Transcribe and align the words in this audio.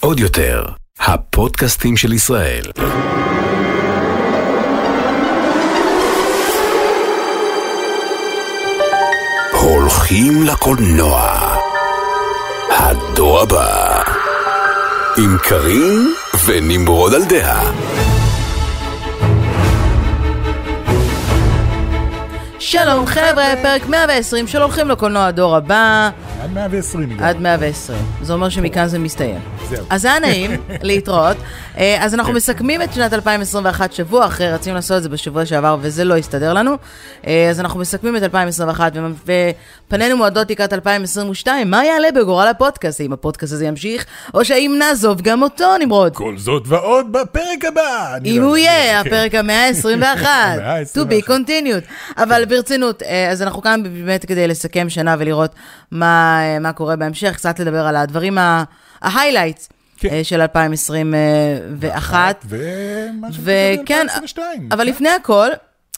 עוד 0.00 0.20
יותר, 0.20 0.64
הפודקאסטים 1.00 1.96
של 1.96 2.12
ישראל. 2.12 2.62
הולכים 9.52 10.42
לקולנוע. 10.42 11.38
הדור 12.70 13.40
הבא. 13.40 14.02
עם 15.16 15.36
קארין 15.42 16.14
ונמרוד 16.46 17.14
על 17.14 17.24
דעה. 17.24 17.72
שלום 22.58 23.06
חבר'ה, 23.06 23.44
פרק 23.62 23.86
120 23.86 24.46
של 24.46 24.62
הולכים 24.62 24.88
לקולנוע 24.88 25.26
הדור 25.26 25.56
הבא, 25.56 26.10
עד 26.42 26.50
120 26.52 27.10
הגענו. 27.10 27.24
עד 27.26 27.40
120. 27.40 27.98
זה 28.22 28.32
אומר 28.32 28.48
שמכאן 28.48 28.86
זה 28.86 28.98
מסתיים. 28.98 29.40
זהו. 29.68 29.86
אז 29.90 30.04
היה 30.04 30.18
נעים 30.18 30.50
להתראות. 30.82 31.36
אה, 31.78 31.96
אז 32.04 32.14
אנחנו 32.14 32.32
מסכמים 32.32 32.82
את 32.82 32.92
שנת 32.94 33.12
2021 33.12 33.92
שבוע 33.92 34.26
אחרי, 34.26 34.52
רצינו 34.52 34.74
לעשות 34.76 34.96
את 34.96 35.02
זה 35.02 35.08
בשבוע 35.08 35.46
שעבר 35.46 35.76
וזה 35.80 36.04
לא 36.04 36.16
הסתדר 36.16 36.52
לנו. 36.52 36.76
אה, 37.26 37.46
אז 37.50 37.60
אנחנו 37.60 37.80
מסכמים 37.80 38.16
את 38.16 38.22
2021 38.22 38.92
ומ- 38.94 39.14
ופנינו 39.88 40.16
מועדות 40.16 40.50
לקראת 40.50 40.72
2022. 40.72 41.70
מה 41.70 41.84
יעלה 41.84 42.08
בגורל 42.12 42.48
הפודקאסט? 42.48 43.00
האם 43.00 43.12
הפודקאסט 43.12 43.52
הזה 43.52 43.66
ימשיך, 43.66 44.04
או 44.34 44.44
שהאם 44.44 44.76
נעזוב 44.78 45.20
גם 45.20 45.42
אותו, 45.42 45.76
נמרוד? 45.78 46.14
כל 46.16 46.34
זאת 46.38 46.62
ועוד 46.66 47.12
בפרק 47.12 47.64
הבא. 47.68 48.16
אם 48.24 48.42
הוא. 48.42 48.56
יהיה, 48.56 49.02
כן. 49.02 49.08
הפרק 49.08 49.34
המאה 49.34 49.66
ה-21, 49.68 50.24
to 50.96 51.00
be 51.00 51.14
ה-121. 51.14 51.28
continued. 51.30 51.84
אבל 52.22 52.44
ברצינות, 52.44 53.02
אה, 53.02 53.30
אז 53.30 53.42
אנחנו 53.42 53.62
כאן 53.62 53.82
באמת 53.82 54.24
כדי 54.24 54.48
לסכם 54.48 54.88
שנה 54.90 55.16
ולראות 55.18 55.50
מה 55.90 56.31
מה 56.60 56.72
קורה 56.72 56.96
בהמשך, 56.96 57.36
קצת 57.36 57.60
לדבר 57.60 57.86
על 57.86 57.96
הדברים, 57.96 58.38
ה-highlights 58.38 59.68
כן. 59.96 60.08
אה, 60.08 60.24
של 60.24 60.40
2021. 60.40 62.44
ומה 62.48 63.28
וכן, 63.42 64.06
ב-2022. 64.06 64.40
אבל 64.70 64.84
לפני 64.84 65.08
הכל, 65.08 65.48
אה, 65.50 65.56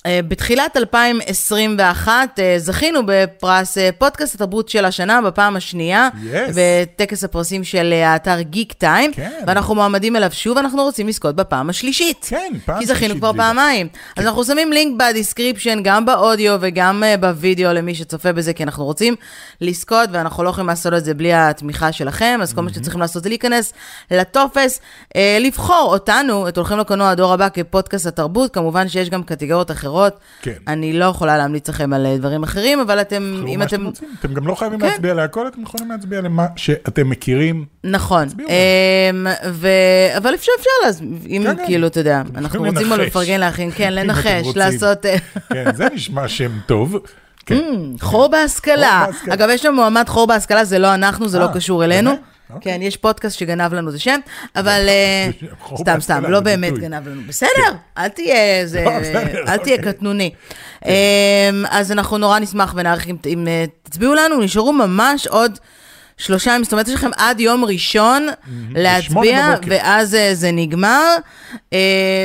בתחילת 0.08 0.76
2021 0.76 2.38
אה, 2.38 2.54
זכינו 2.58 3.00
בפרס 3.06 3.78
אה, 3.78 3.90
פודקאסט 3.98 4.34
התרבות 4.34 4.68
של 4.68 4.84
השנה 4.84 5.20
בפעם 5.22 5.56
השנייה, 5.56 6.08
Yes. 6.14 6.36
בטקס 6.54 7.24
הפרסים 7.24 7.64
של 7.64 7.90
אה, 7.92 8.12
האתר 8.12 8.40
גיק 8.40 8.72
טיים, 8.72 9.12
כן. 9.14 9.30
ואנחנו 9.46 9.74
מועמדים 9.74 10.16
אליו 10.16 10.30
שוב, 10.32 10.58
אנחנו 10.58 10.82
רוצים 10.82 11.08
לזכות 11.08 11.36
בפעם 11.36 11.70
השלישית. 11.70 12.26
כן, 12.28 12.52
פעם 12.64 12.78
כי 12.80 12.86
זכינו 12.86 12.98
שלישית 13.00 13.18
כבר. 13.18 13.32
פעמיים. 13.32 13.88
אז 14.16 14.26
אנחנו 14.26 14.44
שמים 14.44 14.72
לינק 14.72 15.00
ב 15.00 15.06
description, 15.06 15.78
גם 15.82 16.06
באודיו 16.06 16.56
וגם 16.60 17.04
אה, 17.04 17.16
בווידאו 17.16 17.72
למי 17.72 17.94
שצופה 17.94 18.32
בזה, 18.32 18.52
כי 18.52 18.62
אנחנו 18.62 18.84
רוצים 18.84 19.14
לזכות, 19.60 20.08
ואנחנו 20.12 20.42
לא 20.44 20.48
יכולים 20.48 20.68
לעשות 20.68 20.92
את 20.94 21.04
זה 21.04 21.14
בלי 21.14 21.32
התמיכה 21.32 21.92
שלכם, 21.92 22.38
אז 22.42 22.52
כל 22.52 22.60
מה 22.60 22.70
שאתם 22.70 22.82
צריכים 22.82 23.00
לעשות 23.00 23.22
זה 23.22 23.28
להיכנס 23.28 23.72
לטופס, 24.10 24.80
אה, 25.16 25.38
לבחור 25.40 25.88
אותנו, 25.92 26.48
את 26.48 26.56
הולכים 26.56 26.78
לקולנוע 26.78 27.10
הדור 27.10 27.32
הבא 27.32 27.48
כפודקאסט 27.48 28.06
התרבות, 28.06 28.54
כמובן 28.54 28.88
שיש 28.88 29.10
גם 29.10 29.22
קטגוריות 29.22 29.70
אחרות. 29.70 29.93
כן. 30.42 30.52
אני 30.68 30.92
לא 30.92 31.04
יכולה 31.04 31.38
להמליץ 31.38 31.68
לכם 31.68 31.92
על 31.92 32.06
אה, 32.06 32.16
דברים 32.16 32.42
אחרים, 32.42 32.80
אבל 32.80 33.00
אתם, 33.00 33.44
אם 33.48 33.62
אתם... 33.62 33.86
רוצים. 33.86 34.08
אתם 34.20 34.34
גם 34.34 34.46
לא 34.46 34.54
חייבים 34.54 34.80
כן. 34.80 34.86
להצביע 34.86 35.14
להכל, 35.14 35.48
אתם 35.48 35.62
יכולים 35.62 35.90
להצביע 35.90 36.20
למה 36.20 36.46
שאתם 36.56 37.10
מכירים. 37.10 37.64
נכון, 37.84 38.28
אמ, 38.38 39.26
ו... 39.50 39.68
אבל 40.16 40.34
אפשר, 40.34 40.52
אפשר, 40.58 40.88
אז 40.88 41.02
אם 41.26 41.42
כן, 41.44 41.56
כן. 41.56 41.66
כאילו, 41.66 41.86
אתה 41.86 42.00
יודע, 42.00 42.22
אנחנו 42.36 42.64
רוצים 42.64 42.90
לנחש. 42.90 43.06
לפרגן 43.06 43.40
לאחים, 43.40 43.70
כן, 43.70 43.92
לנחש. 43.98 44.56
לעשות... 44.56 45.06
אה, 45.06 45.16
כן, 45.52 45.74
זה 45.74 45.86
נשמע 45.94 46.28
שם 46.28 46.50
טוב. 46.66 46.96
כן. 47.46 47.56
חור 48.00 48.28
בהשכלה. 48.28 49.02
חור 49.04 49.12
בהשכלה. 49.12 49.34
אגב, 49.34 49.48
יש 49.52 49.64
לנו 49.64 49.76
מועמד 49.76 50.08
חור 50.08 50.26
בהשכלה, 50.26 50.64
זה 50.64 50.78
לא 50.78 50.94
אנחנו, 50.94 51.28
זה 51.28 51.38
לא 51.38 51.44
אה, 51.46 51.54
קשור 51.54 51.84
אלינו. 51.84 52.10
אוקיי. 52.50 52.72
כן, 52.72 52.82
יש 52.82 52.96
פודקאסט 52.96 53.38
שגנב 53.38 53.74
לנו 53.74 53.90
את 53.90 53.94
השם, 53.94 54.20
אבל 54.56 54.86
אה, 54.88 55.28
חור 55.60 55.78
סתם, 55.78 56.00
סתם, 56.00 56.24
לא 56.28 56.40
באמת. 56.40 56.72
גנב 56.78 57.08
לנו. 57.08 57.20
בסדר, 57.28 57.48
אל 57.98 58.08
תהיה 58.08 58.66
זה- 58.66 58.84
לא, 58.84 58.90
אל 59.48 59.56
תהיה 59.56 59.76
אוקיי. 59.76 59.92
קטנוני. 59.92 60.30
אמ, 60.86 60.90
אז 61.70 61.92
אנחנו 61.92 62.18
נורא 62.18 62.38
נשמח 62.38 62.72
ונעריך 62.76 63.06
אם- 63.26 63.48
אה, 63.48 63.64
תצביעו 63.82 64.14
לנו, 64.14 64.40
נשארו 64.40 64.72
ממש 64.72 65.26
עוד 65.26 65.58
שלושה 66.16 66.50
ימים, 66.50 66.64
זאת 66.64 66.72
אומרת, 66.72 66.88
יש 66.88 66.94
לכם 66.94 67.10
עד 67.16 67.40
יום 67.40 67.64
ראשון 67.64 68.28
להצביע. 68.74 69.54
ואז 69.68 70.14
אה, 70.14 70.34
זה 70.34 70.50
נגמר. 70.52 71.16
אה, 71.72 71.78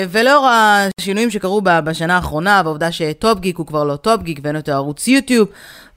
ולאור 0.10 0.50
השינויים 1.00 1.32
שקרו 1.32 1.62
בשנה 1.64 2.16
האחרונה, 2.16 2.62
והעובדה 2.66 2.92
ש 2.92 3.40
TopGeek 3.40 3.58
הוא 3.58 3.68
כבר 3.68 3.84
לא 3.84 3.96
TopGeek, 3.96 4.40
ואין 4.44 4.56
יותר 4.56 4.74
ערוץ 4.74 5.08
יוטיוב, 5.08 5.48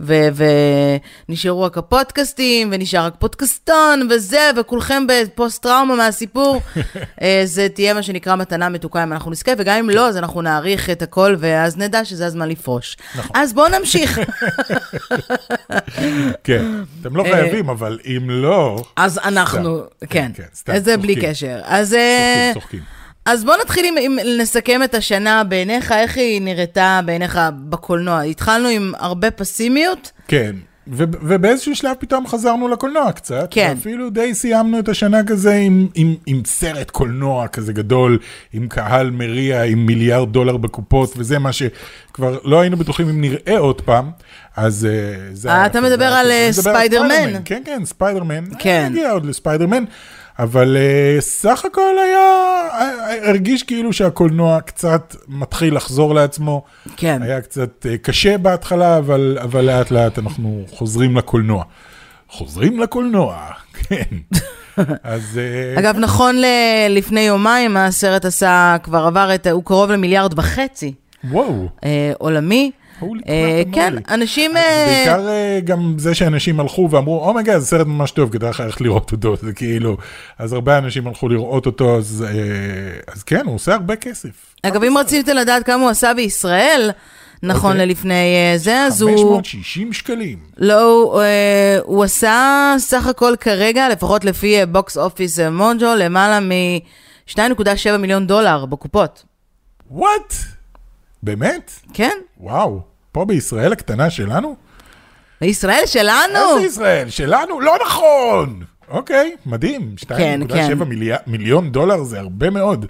ונשארו 0.03 1.63
רק 1.63 1.79
הפודקאסטים, 1.79 2.69
ונשאר 2.73 3.07
רק 3.07 3.15
פודקאסטון, 3.19 4.09
וזה, 4.11 4.51
וכולכם 4.57 5.07
בפוסט 5.09 5.63
טראומה 5.63 5.97
מהסיפור, 5.97 6.61
אה, 7.23 7.43
זה 7.45 7.69
תהיה 7.69 7.95
מה 7.95 8.03
שנקרא 8.03 8.37
מתנה 8.37 8.69
מתוקה 8.69 9.03
אם 9.03 9.13
אנחנו 9.13 9.31
נזכה, 9.31 9.53
וגם 9.59 9.79
אם 9.79 9.91
לא, 9.91 10.09
אז 10.09 10.17
אנחנו 10.17 10.43
נעריך 10.43 10.91
את 10.91 11.03
הכל, 11.03 11.37
ואז 11.39 11.77
נדע 11.77 12.05
שזה 12.05 12.27
הזמן 12.27 12.49
לפרוש. 12.49 12.97
נכון. 13.15 13.31
אז 13.35 13.53
בואו 13.53 13.69
נמשיך. 13.79 14.21
כן, 16.45 16.65
אתם 17.01 17.17
לא 17.17 17.23
חייבים, 17.23 17.69
אבל 17.69 17.99
אם 18.07 18.31
לא... 18.31 18.83
אז 18.97 19.19
אנחנו. 19.25 19.83
כן, 20.11 20.31
כן, 20.35 20.43
סתם, 20.55 20.79
זה 20.79 20.97
בלי 20.97 21.15
צוחקים. 21.15 21.31
קשר. 21.31 21.61
אז... 21.65 21.95
אה, 21.95 22.51
צוחקים, 22.55 22.81
צוחקים. 22.81 23.02
אז 23.25 23.45
בוא 23.45 23.55
נתחיל 23.63 23.87
עם, 23.87 23.95
עם 24.01 24.19
נסכם 24.41 24.83
את 24.85 24.95
השנה 24.95 25.45
בעיניך, 25.45 25.93
איך 25.93 26.17
היא 26.17 26.43
נראתה 26.43 27.01
בעיניך 27.05 27.39
בקולנוע. 27.69 28.21
התחלנו 28.23 28.69
עם 28.69 28.93
הרבה 28.99 29.31
פסימיות, 29.31 30.13
כן, 30.29 30.57
ו- 30.89 31.05
ובאיזשהו 31.23 31.77
שלב 31.77 31.95
פתאום 31.99 32.27
חזרנו 32.27 32.69
לקולנוע 32.69 33.13
קצת. 33.13 33.49
כן. 33.51 33.75
ואפילו 33.77 34.11
די 34.11 34.35
סיימנו 34.35 34.79
את 34.79 34.89
השנה 34.89 35.25
כזה 35.25 35.55
עם, 35.55 35.89
עם, 35.95 36.15
עם 36.27 36.43
סרט 36.47 36.91
קולנוע 36.91 37.49
כזה 37.49 37.73
גדול, 37.73 38.19
עם 38.53 38.69
קהל 38.69 39.11
מריע, 39.11 39.63
עם 39.63 39.87
מיליארד 39.87 40.33
דולר 40.33 40.57
בקופות, 40.57 41.15
וזה 41.17 41.39
מה 41.39 41.53
שכבר 41.53 42.39
לא 42.45 42.61
היינו 42.61 42.77
בטוחים 42.77 43.09
אם 43.09 43.21
נראה 43.21 43.59
עוד 43.59 43.81
פעם. 43.81 44.11
אז 44.57 44.89
אה, 44.91 45.35
זה 45.35 45.51
אה, 45.51 45.67
אתה. 45.67 45.79
אה, 45.79 45.85
מדבר 45.85 46.05
על 46.05 46.31
ספיידרמן. 46.51 47.33
כן, 47.45 47.63
כן, 47.65 47.85
ספיידרמן. 47.85 48.45
כן. 48.59 48.89
נגיע 48.91 49.11
עוד 49.11 49.27
לספיידרמן. 49.27 49.85
אבל 50.39 50.77
uh, 50.77 51.21
סך 51.21 51.65
הכל 51.65 51.99
היה, 52.05 52.19
אה, 52.73 53.29
הרגיש 53.29 53.63
כאילו 53.63 53.93
שהקולנוע 53.93 54.61
קצת 54.61 55.17
מתחיל 55.29 55.77
לחזור 55.77 56.15
לעצמו. 56.15 56.63
כן. 56.97 57.23
היה 57.23 57.41
קצת 57.41 57.87
אה, 57.87 57.99
קשה 57.99 58.39
בהתחלה, 58.39 58.99
אבל, 58.99 59.39
אבל 59.43 59.65
לאט 59.65 59.91
לאט 59.91 60.19
אנחנו 60.19 60.63
חוזרים 60.71 61.17
לקולנוע. 61.17 61.65
חוזרים 62.29 62.81
לקולנוע, 62.81 63.37
כן. 63.89 64.17
אז... 65.03 65.39
אה, 65.39 65.81
אגב, 65.81 65.99
נכון 65.99 66.37
ל- 66.37 66.47
לפני 66.91 67.21
יומיים, 67.21 67.77
הסרט 67.77 68.25
עשה, 68.25 68.77
כבר 68.83 69.07
עבר 69.07 69.35
את, 69.35 69.47
הוא 69.47 69.65
קרוב 69.65 69.91
למיליארד 69.91 70.39
וחצי 70.39 70.95
וואו. 71.31 71.69
אה, 71.85 72.13
עולמי. 72.19 72.71
אה, 73.29 73.63
כן. 73.73 73.95
אנשים... 74.09 74.57
אה, 74.57 74.87
בעיקר 74.89 75.29
אה, 75.29 75.61
גם 75.65 75.95
זה 75.99 76.15
שאנשים 76.15 76.61
הלכו 76.61 76.89
ואמרו, 76.91 77.29
אומייגה, 77.29 77.59
זה 77.59 77.67
סרט 77.67 77.87
ממש 77.87 78.11
טוב, 78.11 78.33
כדאי 78.33 78.51
לך 78.51 78.61
ללכת 78.61 78.81
לראות 78.81 79.13
אותו, 79.13 79.37
זה 79.43 79.53
כאילו, 79.53 79.97
אז 80.39 80.53
הרבה 80.53 80.79
אנשים 80.79 81.07
הלכו 81.07 81.29
לראות 81.29 81.67
אותו, 81.67 81.97
אז, 81.99 82.25
אה, 82.29 83.13
אז 83.13 83.23
כן, 83.23 83.43
הוא 83.47 83.55
עושה 83.55 83.75
הרבה 83.75 83.97
כסף. 83.97 84.55
אגב, 84.63 84.85
אם 84.85 84.99
רציתם 84.99 85.37
לדעת 85.37 85.63
כמה 85.67 85.83
הוא 85.83 85.91
עשה 85.91 86.15
בישראל, 86.15 86.91
נכון 87.43 87.73
אוקיי. 87.73 87.87
ללפני 87.87 88.15
אה, 88.53 88.59
זה, 88.59 88.81
אז 88.81 89.03
הוא... 89.03 89.11
560 89.11 89.93
שקלים. 89.93 90.39
לא, 90.59 90.93
הוא, 90.93 91.21
אה, 91.21 91.79
הוא 91.83 92.05
עשה 92.05 92.75
סך 92.79 93.07
הכל 93.07 93.35
כרגע, 93.41 93.89
לפחות 93.89 94.25
לפי 94.25 94.67
Box 94.67 94.97
Office 94.97 95.39
Mojo, 95.39 95.95
למעלה 95.99 96.41
מ-2.7 96.41 97.97
מיליון 97.99 98.27
דולר 98.27 98.67
בקופות. 98.67 99.25
What? 99.91 100.35
באמת? 101.23 101.73
כן? 101.95 102.17
וואו. 102.41 102.81
פה 103.13 103.25
בישראל 103.25 103.73
הקטנה 103.73 104.11
שלנו? 104.11 104.57
בישראל 105.41 105.83
שלנו! 105.87 106.39
איזה 106.57 106.67
ישראל? 106.67 107.11
שלנו? 107.11 107.61
לא 107.61 107.77
נכון! 107.87 108.63
אוקיי, 108.89 109.35
מדהים. 109.47 109.95
2.7 110.01 110.07
כן, 110.09 110.41
כן. 110.49 110.79
מילי... 110.79 111.11
מיליון 111.27 111.71
דולר 111.73 112.03
זה 112.03 112.21
הרבה 112.21 112.51
מאוד. 112.51 112.87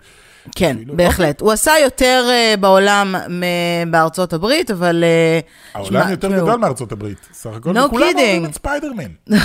כן, 0.57 0.77
אפילו- 0.77 0.97
בהחלט. 0.97 1.41
הוא 1.41 1.53
עשה 1.53 1.73
יותר 1.83 2.27
אה, 2.31 2.55
בעולם 2.61 3.15
מ- 3.29 3.91
בארצות 3.91 4.33
הברית, 4.33 4.71
אבל... 4.71 5.05
אה, 5.07 5.41
העולם 5.75 6.03
שמע, 6.03 6.11
יותר 6.11 6.33
גדול 6.37 6.57
מארצות 6.57 6.93
הברית. 6.93 7.29
סך 7.33 7.51
הכל, 7.57 7.77
No 7.77 7.81
וכולם 7.81 8.03
אוהבים. 8.07 8.45
את 8.45 8.55
ספיידרמן. 8.55 9.11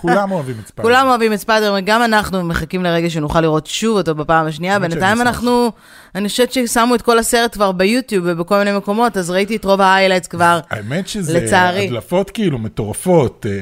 כולם 0.00 0.30
אוהבים 0.32 0.54
את 0.62 0.66
ספיידרמן. 0.68 0.94
כולם 0.96 1.08
אוהבים 1.08 1.32
את 1.32 1.38
ספיידרמן, 1.38 1.80
גם 1.84 2.02
אנחנו 2.02 2.44
מחכים 2.44 2.82
לרגע 2.84 3.10
שנוכל 3.10 3.40
לראות 3.40 3.66
שוב 3.66 3.96
אותו 3.96 4.14
בפעם 4.14 4.46
השנייה. 4.46 4.78
בינתיים 4.78 5.20
אנחנו, 5.20 5.72
אני 6.14 6.28
חושבת 6.28 6.52
ששמו 6.52 6.94
את 6.94 7.02
כל 7.02 7.18
הסרט 7.18 7.52
כבר 7.54 7.72
ביוטיוב 7.72 8.24
ובכל 8.28 8.58
מיני 8.58 8.72
מקומות, 8.76 9.16
אז 9.16 9.30
ראיתי 9.30 9.56
את 9.56 9.64
רוב 9.64 9.80
ה 9.80 9.84
highlights 9.84 10.26
כבר. 10.28 10.60
האמת 10.70 11.08
שזה 11.08 11.40
לצערי. 11.40 11.86
הדלפות 11.86 12.30
כאילו 12.30 12.58
מטורפות. 12.58 13.46
אה, 13.48 13.52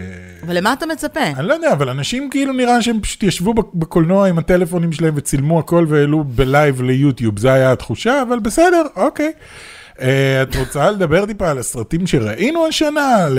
אבל 0.46 0.56
למה 0.56 0.72
אתה 0.72 0.86
מצפה? 0.86 1.20
אני 1.20 1.48
לא 1.48 1.54
יודע, 1.54 1.72
אבל 1.72 1.88
אנשים 1.88 2.30
כאילו 2.30 2.52
נראה 2.52 2.82
שהם 2.82 3.00
פשוט 3.00 3.22
ישבו 3.22 3.54
בק- 3.54 3.74
בקולנוע 3.74 4.28
עם 4.28 4.38
הטלפונים 4.38 4.92
שלהם 4.92 5.12
וצילמו 5.16 5.58
הכל 5.58 5.86
והעלו 5.88 6.24
ב 6.24 6.36
live 6.36 6.82
ליוטיוב, 6.82 7.38
זה 7.38 7.52
היה 7.52 7.72
התחושה, 7.72 8.22
אבל 8.22 8.38
בסדר, 8.38 8.82
אוקיי. 8.96 9.32
אה, 10.00 10.42
את 10.42 10.56
רוצה 10.56 10.90
לדבר 10.90 11.26
טיפה 11.26 11.50
על 11.50 11.58
הסרטים 11.58 12.06
שראינו 12.06 12.66
השנה? 12.66 13.16
על, 13.16 13.38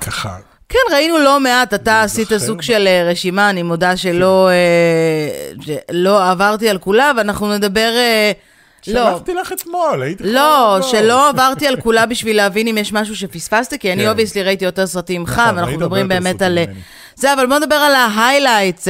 ככה, 0.00 0.36
כן, 0.72 0.94
ראינו 0.94 1.18
לא 1.18 1.40
מעט, 1.40 1.74
אתה 1.74 2.02
עשית 2.02 2.28
סוג. 2.38 2.62
של 2.62 2.86
אה, 2.86 3.10
רשימה, 3.10 3.50
אני 3.50 3.62
מודה 3.62 3.96
שלא 3.96 4.48
אה, 4.50 5.74
לא 5.90 6.30
עברתי 6.30 6.68
על 6.68 6.78
כולה, 6.78 7.12
ואנחנו 7.16 7.52
נדבר... 7.52 7.90
אה, 7.96 8.32
לא, 8.86 9.10
שלחתי 9.10 9.34
לך 9.34 9.52
אתמול, 9.52 10.02
היית 10.02 10.20
יכולה 10.20 10.32
לא, 10.34 10.74
לבוא. 10.78 10.88
שלא 10.90 11.28
עברתי 11.28 11.66
על 11.66 11.76
כולה 11.80 12.06
בשביל 12.06 12.36
להבין 12.36 12.68
אם 12.68 12.78
יש 12.78 12.92
משהו 12.92 13.16
שפספסתי, 13.16 13.78
כי 13.78 13.92
אני 13.92 14.02
כן. 14.02 14.08
obviously 14.08 14.42
ראיתי 14.42 14.64
יותר 14.64 14.86
סרטים 14.86 15.20
ממך, 15.20 15.38
נכון, 15.38 15.56
ואנחנו 15.56 15.76
מדברים 15.76 16.08
באמת 16.08 16.42
על... 16.42 16.58
זה, 17.14 17.32
אבל 17.32 17.46
בוא 17.46 17.58
נדבר 17.58 17.74
על 17.74 17.94
ה 17.94 18.02
highlights. 18.02 18.88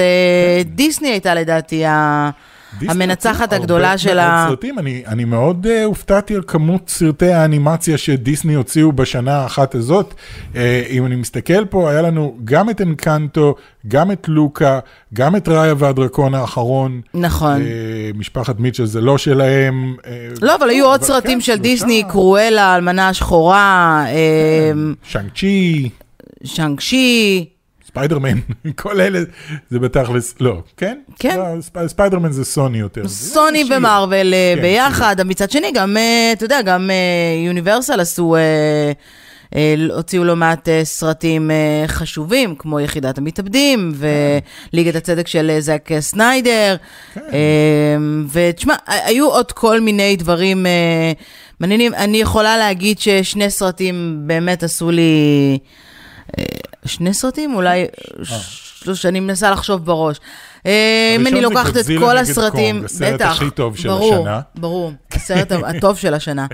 דיסני 0.64 1.08
הייתה 1.08 1.34
לדעתי 1.34 1.84
ה- 1.84 2.30
המנצחת 2.80 3.52
הגדולה 3.52 3.98
של 3.98 4.18
ה... 4.18 4.46
סרטים. 4.48 4.78
אני, 4.78 5.02
אני 5.06 5.24
מאוד 5.24 5.66
uh, 5.66 5.84
הופתעתי 5.84 6.34
על 6.34 6.42
כמות 6.46 6.88
סרטי 6.88 7.32
האנימציה 7.32 7.98
שדיסני 7.98 8.54
הוציאו 8.54 8.92
בשנה 8.92 9.36
האחת 9.36 9.74
הזאת. 9.74 10.14
Uh, 10.52 10.56
אם 10.90 11.06
אני 11.06 11.16
מסתכל 11.16 11.64
פה, 11.64 11.90
היה 11.90 12.02
לנו 12.02 12.36
גם 12.44 12.70
את 12.70 12.80
אנקנטו, 12.80 13.54
גם 13.88 14.12
את 14.12 14.28
לוקה, 14.28 14.78
גם 15.14 15.36
את 15.36 15.48
ראיה 15.48 15.74
והדרקון 15.78 16.34
האחרון. 16.34 17.00
נכון. 17.14 17.60
Uh, 17.60 18.18
משפחת 18.18 18.60
מיטשל 18.60 18.84
זה 18.84 19.00
לא 19.00 19.18
שלהם. 19.18 19.94
uh, 19.98 20.04
לא, 20.42 20.54
אבל 20.54 20.70
היו 20.70 20.86
עוד 20.86 21.00
אבל 21.00 21.06
סרטים 21.06 21.38
כן, 21.38 21.40
של. 21.40 21.56
דיסני, 21.56 22.02
קרואלה, 22.08 22.64
האלמנה 22.64 23.08
השחורה, 23.08 24.04
אה, 24.08 24.72
שאנג 25.02 25.30
צ'י, 25.36 25.88
שאנג 26.44 26.80
שי. 26.80 27.48
ספיידרמן, 27.92 28.38
כל 28.82 29.00
אלה, 29.00 29.20
זה 29.70 29.78
בתכלס, 29.78 30.34
לא, 30.40 30.62
כן? 30.76 30.98
כן. 31.18 31.36
לא, 31.38 31.60
ספ- 31.60 31.86
ספיידרמן 31.86 32.32
זה 32.32 32.44
סוני 32.44 32.78
יותר. 32.78 33.08
סוני 33.08 33.64
ומרוויל 33.70 34.34
אה, 34.34 34.52
כן, 34.56 34.62
ביחד, 34.62 35.20
אבל 35.20 35.28
מצד 35.28 35.50
שני 35.50 35.72
גם, 35.74 35.96
אה, 35.96 36.32
אתה 36.32 36.44
יודע, 36.44 36.62
גם 36.62 36.90
אה, 36.90 36.96
יוניברסל 37.46 38.00
עשו, 38.00 38.36
הוציאו 39.96 40.24
לא 40.24 40.36
מעט 40.36 40.68
סרטים 40.84 41.50
חשובים, 41.86 42.54
כמו 42.58 42.80
יחידת 42.80 43.18
המתאבדים, 43.18 43.92
וליגת 44.72 44.94
הצדק 44.96 45.26
של 45.26 45.56
זאק 45.58 45.88
סניידר, 46.00 46.76
כן. 47.14 47.20
ותשמע, 48.32 48.74
היו 48.86 49.28
עוד 49.30 49.52
כל 49.52 49.80
מיני 49.80 50.16
דברים 50.16 50.66
מעניינים. 51.60 51.94
אני 51.94 52.18
יכולה 52.20 52.56
להגיד 52.58 52.98
ששני 52.98 53.50
סרטים 53.50 54.22
באמת 54.26 54.62
עשו 54.62 54.90
לי... 54.90 55.58
אה, 56.84 56.88
שני 56.88 57.14
סרטים? 57.14 57.54
אולי 57.54 57.86
שלושה, 58.82 59.08
אני 59.08 59.20
מנסה 59.20 59.50
לחשוב 59.50 59.84
בראש. 59.84 60.16
אה, 60.66 61.12
אם 61.16 61.26
אני 61.26 61.40
לוקחת 61.40 61.76
את 61.76 61.84
כל 61.98 62.18
הסרטים, 62.18 62.76
קונג, 62.76 62.84
הסרט 62.84 63.14
בטח, 63.14 63.30
הכי 63.30 63.50
טוב 63.50 63.76
של 63.76 63.88
ברור, 63.88 64.14
השנה. 64.14 64.40
ברור, 64.54 64.92
הסרט 65.12 65.52
הטוב 65.52 65.98
של 65.98 66.14
השנה. 66.14 66.46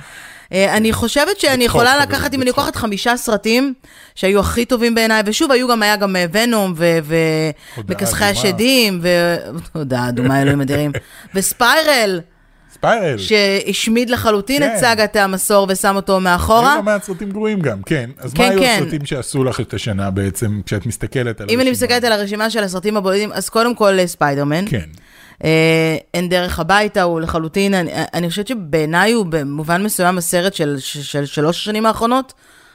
אה, 0.52 0.76
אני 0.76 0.92
חושבת 0.92 1.40
שאני 1.40 1.64
יכולה 1.64 1.98
לקחת, 1.98 2.34
אם 2.34 2.42
אני. 2.42 2.48
לוקחת 2.48 2.76
חמישה 2.76 3.16
סרטים 3.16 3.74
שהיו 4.14 4.40
הכי 4.40 4.64
טובים 4.64 4.94
בעיניי, 4.94 5.22
ושוב, 5.26 5.52
היו 5.52 5.68
גם, 5.68 5.82
היה 5.82 5.96
גם 5.96 6.16
אה, 6.16 6.24
ונום 6.32 6.74
ומכסחי. 6.76 8.24
השדים, 8.24 9.00
והודעה 9.74 10.08
אדומה, 10.08 10.42
אלוהים 10.42 10.60
אדירים, 10.60 10.92
וספיירל, 11.34 12.20
ספיירל. 12.78 13.18
שהשמיד 13.18 14.10
לחלוטין 14.10 14.62
את 14.62 14.68
כן. 14.68 14.80
סאגת 14.80 15.16
המסור 15.16 15.66
ושם 15.70 15.96
אותו 15.96 16.12
היו 16.12 16.20
מאחורה. 16.20 16.76
לא 16.76 16.82
מעט 16.82 17.02
סרטים 17.02 17.30
גרועים 17.30 17.60
גם, 17.60 17.82
כן. 17.82 18.10
אז 18.18 18.32
כן, 18.34 18.42
מה 18.42 18.48
היו 18.48 18.60
כן. 18.60 18.78
הסרטים 18.80 19.06
שעשו 19.06 19.44
לך 19.44 19.60
את 19.60 19.74
השנה 19.74 20.10
בעצם, 20.10 20.60
כשאת 20.66 20.86
מסתכלת 20.86 21.40
על 21.40 21.46
אם 21.50 21.60
אני 21.60 21.68
הרשימה? 21.68 21.86
מסתכלת 21.86 22.04
על 22.04 22.12
הרשימה 22.12 22.50
של 22.50 22.62
הסרטים 22.62 22.96
הבודדים, 22.96 23.32
אז 23.32 23.48
קודם 23.48 23.74
כל 23.74 23.98
אה, 23.98 24.06
ספיידרמן. 24.06 24.64
כן. 24.68 24.88
אה, 25.44 25.96
אין 26.14 26.28
דרך 26.28 26.60
הביתה, 26.60 27.02
הוא 27.02 27.20
לחלוטין, 27.20 27.74
אני, 27.74 27.90
אני 28.14 28.30
חושבת 28.30 28.48
שבעיניי 28.48 29.12
הוא 29.12 29.26
במובן 29.28 29.82
מסוים 29.82 30.18
הסרט 30.18 30.54
של, 30.54 30.76
של, 30.78 31.02
של 31.02 31.26
שלוש 31.26 31.56
השנים 31.56 31.86
האחרונות, 31.86 32.32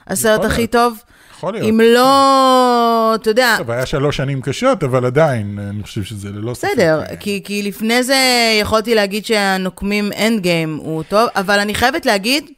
הסרט 0.07 0.45
הכי. 0.45 0.67
טוב. 0.67 0.97
יכול 1.43 1.53
להיות. 1.53 1.69
אם 1.69 1.81
לא, 1.81 3.15
אתה 3.15 3.29
יודע, 3.29 3.55
טוב, 3.57 3.71
היה 3.71 3.85
שלוש 3.85 4.17
שנים 4.17 4.41
קשות, 4.41 4.83
אבל 4.83 5.05
עדיין, 5.05 5.59
אני 5.69 5.83
חושב 5.83 6.03
שזה 6.03 6.29
ללא 6.29 6.53
ספק. 6.53 6.67
בסדר, 6.71 7.01
אה, 7.09 7.15
כי, 7.15 7.41
כי 7.43 7.63
לפני 7.63 8.03
זה 8.03 8.17
יכולתי 8.61 8.95
להגיד 8.95 9.25
שהנוקמים 9.25 10.11
אנד 10.19 10.41
גיים 10.41 10.79
הוא 10.83 11.03
טוב, 11.03 11.29
אבל 11.35 11.59
אני 11.59 11.75
חייבת 11.75 12.05
להגיד 12.05 12.49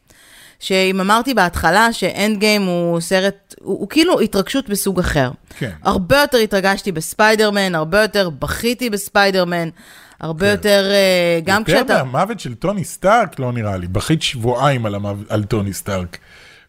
שאם 0.60 1.00
אמרתי 1.00 1.34
בהתחלה 1.34 1.94
שאנד 1.94 2.38
גיים 2.38 2.62
הוא 2.62 3.00
סרט, 3.00 3.56
הוא, 3.62 3.80
הוא 3.80 3.90
כאילו 3.90 4.20
התרגשות 4.20 4.70
בסוג 4.70 5.00
אחר. 5.00 5.32
כן. 5.58 5.72
הרבה 5.84 6.22
יותר 6.22 6.38
התרגשתי 6.38 6.92
בספיידרמן, 6.92 7.76
הרבה 7.76 8.02
יותר 8.02 8.30
בכיתי 8.30 8.90
בספיידרמן, 8.90 9.70
הרבה 10.20 10.46
כן. 10.46 10.52
יותר, 10.52 10.92
אה, 10.92 11.40
גם 11.44 11.62
יותר 11.68 11.74
כשאתה... 11.74 12.04
מהמוות 12.04 12.40
של 12.40 12.56
טוני 12.56 12.84
סטארק, 12.84 13.40
לא 13.40 13.52
נראה 13.52 13.78
לי. 13.78 13.88
בכית 13.88 14.22
שבועיים 14.22 14.86
על, 14.86 14.96
המוות, 14.96 15.32
על 15.32 15.44
טוני 15.44 15.74
סטארק. 15.74 16.18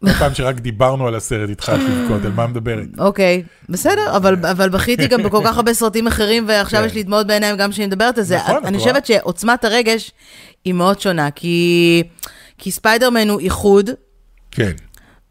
כל 0.01 0.13
פעם 0.13 0.35
שרק 0.35 0.61
דיברנו 0.61 1.07
על 1.07 1.15
הסרט, 1.15 1.51
התחלתי 1.51 1.85
לבכות, 1.85 2.25
על 2.25 2.33
מה 2.33 2.47
מדברת? 2.47 2.87
אוקיי, 2.99 3.43
בסדר, 3.69 4.17
אבל, 4.17 4.37
אבל 4.51 4.69
בכיתי 4.69 5.07
גם 5.07 5.23
בכל 5.23 5.41
כך 5.45 5.57
הרבה 5.57 5.75
סרטים 5.75 6.07
אחרים, 6.07 6.45
ועכשיו 6.49 6.81
כן. 6.81 6.87
יש 6.87 6.95
לי 6.95 7.03
דמעות 7.03 7.27
בעיניים 7.27 7.57
גם 7.57 7.71
כשאני 7.71 7.87
מדברת 7.87 8.19
על 8.19 8.25
זה. 8.25 8.37
נכון, 8.37 8.65
אני? 8.65 8.79
חושבת 8.79 9.07
שעוצמת 9.07 9.65
הרגש 9.65 10.11
היא 10.65 10.75
מאוד 10.75 11.01
שונה, 11.01 11.31
כי, 11.31 12.03
ספיידרמן 12.71 13.29
הוא 13.29 13.41
איחוד, 13.41 13.91
כן. 14.51 14.73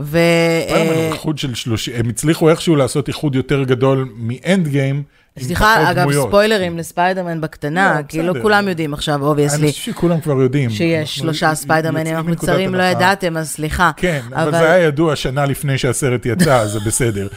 ו... 0.02 0.20
ספיידרמן 0.68 0.96
הוא 0.96 1.04
אה, 1.04 1.12
איחוד 1.14 1.38
של 1.38 1.56
30, 1.56 1.96
הם 1.96 2.10
הצליחו 2.10 2.50
איכשהו 2.50 2.76
לעשות 2.76 3.08
איחוד 3.08 3.36
יותר 3.36 3.64
גדול 3.64 4.10
מאנד 4.16 4.68
גיים. 4.68 5.04
סליחה, 5.40 5.92
אגב, 5.92 6.02
דמויות. 6.02 6.28
ספוילרים 6.28 6.78
לספיידרמן 6.78 7.42
בקטנה, 7.42 7.96
לא, 7.98 8.02
כי 8.08 8.22
לא 8.22 8.32
בסדר. 8.32 8.42
כולם 8.42 8.68
יודעים 8.68 8.94
עכשיו, 8.94 9.16
אני 9.16 9.24
obviously, 9.26 9.72
חושב 9.72 9.92
שכולם 9.92 10.20
כבר 10.20 10.42
יודעים. 10.42 10.70
שיש 10.70 11.16
שלושה 11.16 11.56
ספיידרמנים, 11.56 12.16
אנחנו 12.16 12.32
מצרים, 12.32 12.76
לא. 12.76 12.84
ידעתם, 12.84 13.38
אז 13.38 13.50
סליחה. 13.50 13.92
כן, 13.98 14.22
אבל 14.34 14.52
זה 14.52 14.72
היה 14.72 14.86
ידוע 14.88 15.16
שנה 15.16 15.46
לפני 15.46 15.78
שהסרט 15.78 16.26
יצא, 16.26 16.56
אז 16.62 16.72
זה 16.72 16.80
בסדר. 16.86 17.28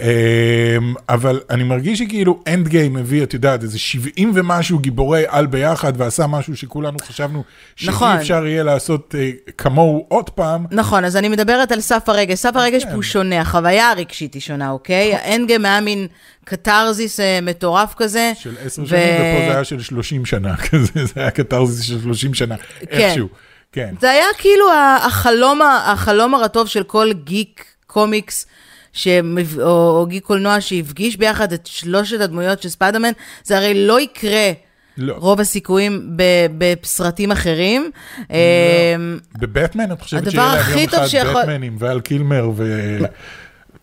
אמ, 0.00 0.94
אבל 1.08 1.40
אני 1.50 1.64
מרגיש 1.64 1.98
שכאילו 1.98 2.42
אנד 2.48 2.68
גיים 2.68 2.96
הביא, 2.96 3.22
את 3.22 3.34
יודעת, 3.34 3.62
איזה 3.62 3.78
70 3.78 4.32
ומשהו 4.34 4.78
גיבורי 4.78 5.24
על 5.28 5.46
ביחד, 5.46 5.92
ועשה 5.96 6.26
משהו 6.26 6.56
שכולנו 6.56 6.98
חשבנו 7.02 7.44
שאי 7.76 7.88
נכון. 7.88 8.16
אפשר 8.16 8.46
יהיה 8.46 8.62
לעשות 8.62 9.14
אה, 9.18 9.30
כמוהו 9.58 10.06
עוד 10.08 10.30
פעם. 10.30 10.66
נכון, 10.70 11.04
אז 11.04 11.16
אני 11.16 11.28
מדברת 11.28 11.72
על 11.72 11.80
סף 11.80 12.08
הרגש. 12.08 12.38
סף 12.38 12.56
הרגש 12.56 12.84
כן. 12.84 12.92
הוא 12.92 13.02
שונה, 13.02 13.40
החוויה 13.40 13.90
הרגשית 13.90 14.34
היא 14.34 14.42
שונה, 14.42 14.70
אוקיי? 14.70 15.14
האנד 15.14 15.39
גיים 15.39 15.64
היה 15.64 15.80
מין 15.80 16.06
קתרזיס 16.44 17.20
אה, 17.20 17.38
מטורף 17.42 17.94
כזה. 17.96 18.32
של 18.38 18.54
10 18.64 18.82
ו- 18.82 18.86
שנים, 18.86 19.02
ופה 19.14 19.46
זה 19.48 19.54
היה 19.54 19.64
של 19.64 19.80
30 19.80 20.26
שנה 20.26 20.56
כזה, 20.70 21.04
זה 21.04 21.12
היה 21.16 21.30
קתרזיס 21.30 21.86
של 21.86 22.02
30 22.02 22.34
שנה, 22.34 22.54
איכשהו. 22.90 23.28
כן. 23.72 23.94
זה 24.00 24.10
היה 24.10 24.26
כאילו 24.38 24.64
החלום, 25.02 25.60
החלום 25.84 26.34
הרטוב 26.34 26.68
של 26.68 26.82
כל 26.82 27.12
גיק 27.24 27.64
קומיקס. 27.86 28.46
שמב... 28.92 29.60
או, 29.60 29.66
או 30.00 30.06
גיק 30.06 30.24
קולנוע 30.24 30.60
שהפגיש 30.60 31.16
ביחד 31.16 31.52
את 31.52 31.66
שלושת 31.66 32.20
הדמויות 32.20 32.62
של 32.62 32.68
ספיידרמן, 32.68 33.12
זה 33.44 33.56
הרי 33.56 33.86
לא 33.86 34.00
יקרה 34.00 34.52
לא. 34.98 35.14
רוב 35.18 35.40
הסיכויים 35.40 36.10
ב- 36.16 36.46
בסרטים 36.58 37.32
אחרים. 37.32 37.90
אמ, 38.30 39.18
בבטמן 39.38 39.92
את 39.92 40.00
חושבת 40.02 40.30
שיהיה 40.30 40.44
להם 40.54 40.78
יום 40.78 40.88
אחד 40.88 41.06
שיכול- 41.06 41.42
בטמן 41.42 41.62
עם 41.62 41.76
ואל 41.78 42.00
קילמר 42.00 42.50
ו... 42.56 42.98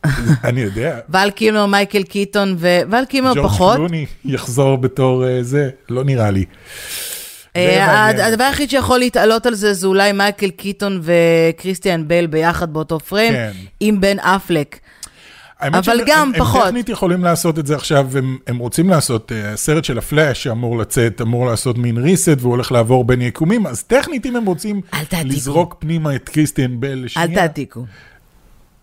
אני 0.44 0.62
יודע. 0.62 1.00
ואל 1.10 1.30
קימר, 1.32 1.66
מייקל 1.66 2.04
קיטון, 2.04 2.56
ו- 2.60 2.80
ואל 2.92 3.04
ג'ורג' 3.14 3.44
פחות. 3.44 3.76
קלוני 3.76 4.06
יחזור 4.26 4.78
בתור 4.78 5.28
אה, 5.28 5.44
זה, 5.44 5.70
לא 5.90 6.04
נראה 6.04 6.32
לי. 6.32 6.46
אה. 7.56 8.06
הדבר 8.28 8.44
היחיד 8.44 8.70
שיכול 8.70 9.00
להתעלות 9.00 9.46
על 9.46 9.54
זה, 9.56 9.74
זה 9.74 9.88
אולי 9.88 10.12
מייקל 10.12 10.50
קיטון 10.50 11.02
וקריסטיאן 11.04 12.08
בייל 12.08 12.28
ביחד 12.28 12.74
באותו 12.74 13.00
פריים, 13.00 13.34
כן. 13.34 13.52
עם 13.80 14.02
בן 14.02 14.20
אפלק. 14.20 14.80
אבל 15.62 15.84
שהם- 15.84 15.98
גם 16.08 16.32
הם, 16.36 16.40
פחות. 16.40 16.62
הם 16.62 16.68
טכנית 16.68 16.90
יכולים 16.90 17.24
לעשות 17.24 17.60
את 17.60 17.68
זה 17.68 17.76
עכשיו, 17.76 18.08
הם, 18.18 18.38
הם 18.48 18.58
רוצים 18.58 18.90
לעשות, 18.90 19.32
הסרט 19.54 19.84
של 19.84 19.98
הפלאש 19.98 20.44
שאמור 20.44 20.78
לצאת, 20.78 21.22
אמור 21.22 21.46
לעשות 21.46 21.78
מין 21.78 21.98
reset 21.98 22.40
והוא 22.40 22.52
הולך 22.52 22.72
לעבור 22.72 23.04
בין 23.06 23.22
יקומים, 23.22 23.68
אז 23.68 23.84
טכנית 23.84 24.26
אם 24.26 24.36
הם 24.36 24.46
רוצים 24.46 24.82
אל. 24.94 25.36
לזרוק 25.36 25.76
פנימה 25.80 26.16
את 26.16 26.30
קריסטיאן 26.30 26.80
בייל 26.80 26.88
אל 26.88 27.04
לשנייה. 27.06 27.36
תעתיקו. 27.48 27.86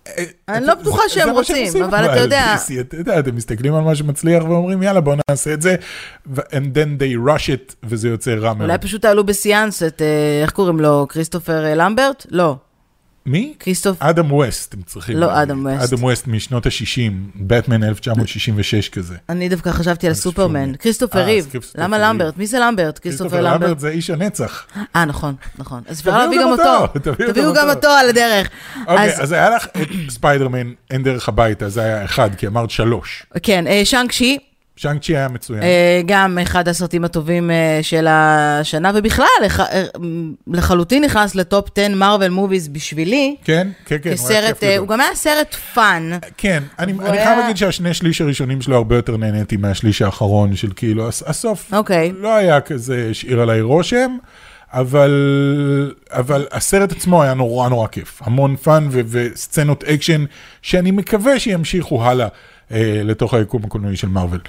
אה, 0.08 0.24
אני 0.48 0.58
את- 0.58 0.62
לא 0.62 0.74
בטוחה 0.74 1.02
שהם 1.08 1.30
רוצים, 1.30 1.84
אבל 1.84 2.04
אתה 2.04 2.20
יודע- 2.20 2.56
אתה 2.80 2.96
יודע, 2.96 3.18
אתם 3.18 3.36
מסתכלים 3.36 3.74
על 3.74 3.82
מה 3.82 3.94
שמצליח 3.94 4.42
ואומרים, 4.44 4.82
יאללה, 4.82 5.00
בוא 5.00 5.14
נעשה 5.30 5.54
את 5.54 5.62
זה, 5.62 5.76
and 6.36 6.38
then 6.74 7.00
they 7.00 7.28
rush 7.28 7.46
it, 7.48 7.74
וזה 7.84 8.08
יוצא 8.08 8.34
רע 8.34 8.54
מאוד. 8.54 8.68
אולי 8.70 8.78
פשוט 8.78 9.02
תעלו 9.02 9.24
בסיאנס 9.24 9.82
את, 9.82 10.02
אה, 10.02 10.06
איך 10.42 10.50
קוראים 10.50 10.80
לו, 10.80 11.06
כריסטופר 11.08 11.64
אה, 11.64 11.74
למברט? 11.74 12.26
לא. 12.30 12.56
מי? 13.26 13.54
כריסטופ... 13.58 14.02
אדם 14.02 14.32
ווסט, 14.32 14.74
הם 14.74 14.82
צריכים 14.86 15.16
לא 15.16 15.26
להגיד. 15.26 15.42
אדם 15.42 15.66
ווסט. 15.66 15.92
אדם 15.92 16.02
ווסט 16.02 16.26
משנות 16.26 16.66
ה-60, 16.66 17.12
בטמן 17.36 17.84
1966 17.84 18.88
כזה. 18.88 19.14
אני 19.28 19.48
דווקא 19.48 19.72
חשבתי 19.72 20.06
על 20.06 20.14
סופרמן. 20.14 20.76
כריסטופר 20.76 21.18
אה, 21.18 21.24
ריב. 21.24 21.48
למה. 21.74 21.98
למברט? 21.98 22.36
מי 22.36 22.46
זה 22.46 22.58
למברט? 22.58 22.98
כריסטופר 22.98 23.40
למברט. 23.40 23.78
זה 23.78 23.88
איש 23.88 24.10
הנצח. 24.10 24.66
אה, 24.96 25.04
נכון, 25.04 25.34
נכון. 25.58 25.82
אז 25.86 26.00
אפשר 26.00 26.18
להביא 26.18 26.40
גם 26.40 26.48
אותו. 26.48 27.00
תביאו 27.32 27.54
גם 27.54 27.70
אותו. 27.70 27.88
על 27.88 28.08
הדרך. 28.08 28.48
אוקיי, 28.86 29.16
אז 29.20 29.32
היה 29.32 29.50
לך 29.50 29.66
את 29.66 29.88
ספיידרמן, 30.10 30.72
אין 30.90 31.02
דרך 31.02 31.28
הביתה, 31.28 31.68
זה 31.68 31.82
היה 31.82 32.04
אחד, 32.04 32.34
כי 32.34 32.46
אמרת 32.46 32.70
שלוש. 32.70 33.26
כן, 33.42 33.66
אה, 33.66 33.84
שאנג 33.84 34.12
שי. 34.12 34.38
שאנג 34.76 35.00
צ'י 35.00 35.16
היה 35.16 35.28
מצוין. 35.28 35.62
אה, 35.62 36.00
גם 36.06 36.38
אחד 36.42 36.68
הסרטים 36.68 37.04
הטובים 37.04 37.50
אה, 37.50 37.78
של 37.82 38.06
השנה, 38.10 38.92
ובכלל, 38.94 39.26
אה, 39.42 39.82
לחלוטין 40.46 41.04
נכנס 41.04 41.34
ל 41.34 41.43
top 41.43 41.68
10 41.78 41.94
Marvel 41.94 42.30
movies 42.30 42.68
בשבילי. 42.68 43.36
כן, 43.44 43.68
כן, 43.84 43.96
כן, 44.02 44.10
הוא 44.18 44.28
היה 44.28 44.52
כסרט. 44.52 44.64
הוא 44.78 44.88
גם 44.88 45.00
היה 45.00 45.14
סרט 45.14 45.54
fun. 45.74 46.10
כן, 46.36 46.62
אני, 46.78 46.92
חייב 46.98 47.38
להגיד 47.38 47.56
שהשני 47.56 47.94
שליש 47.94 48.20
הראשונים 48.20 48.62
שלו 48.62 48.76
הרבה 48.76 48.96
יותר 48.96 49.16
נהניתי 49.16 49.56
מהשליש 49.56 50.02
האחרון 50.02 50.56
של 50.56 50.68
כאילו, 50.76 51.08
הס- 51.08 51.22
הסוף 51.26 51.74
אוקיי. 51.74 52.12
לא 52.18 52.34
היה 52.34 52.60
כזה, 52.60 53.08
השאיר 53.10 53.40
עליי 53.40 53.60
רושם, 53.60 54.16
אבל, 54.72 55.12
אבל 56.10 56.46
הסרט 56.52 56.92
עצמו 56.92 57.22
היה 57.22 57.34
נורא 57.34 57.68
נורא 57.68 57.88
כיף. 57.88 58.20
המון 58.24 58.56
fun 58.56 58.88
וסצנות 58.90 59.84
אקשן 59.84 60.24
שאני 60.62 60.90
מקווה 60.90 61.38
שימשיכו 61.38 62.04
הלאה 62.04 62.26
אה, 62.26 62.30
לתוך 63.04 63.34
היקום 63.34 63.64
הקולנועי 63.64 63.96
של 63.96 64.08
מארוול. 64.08 64.40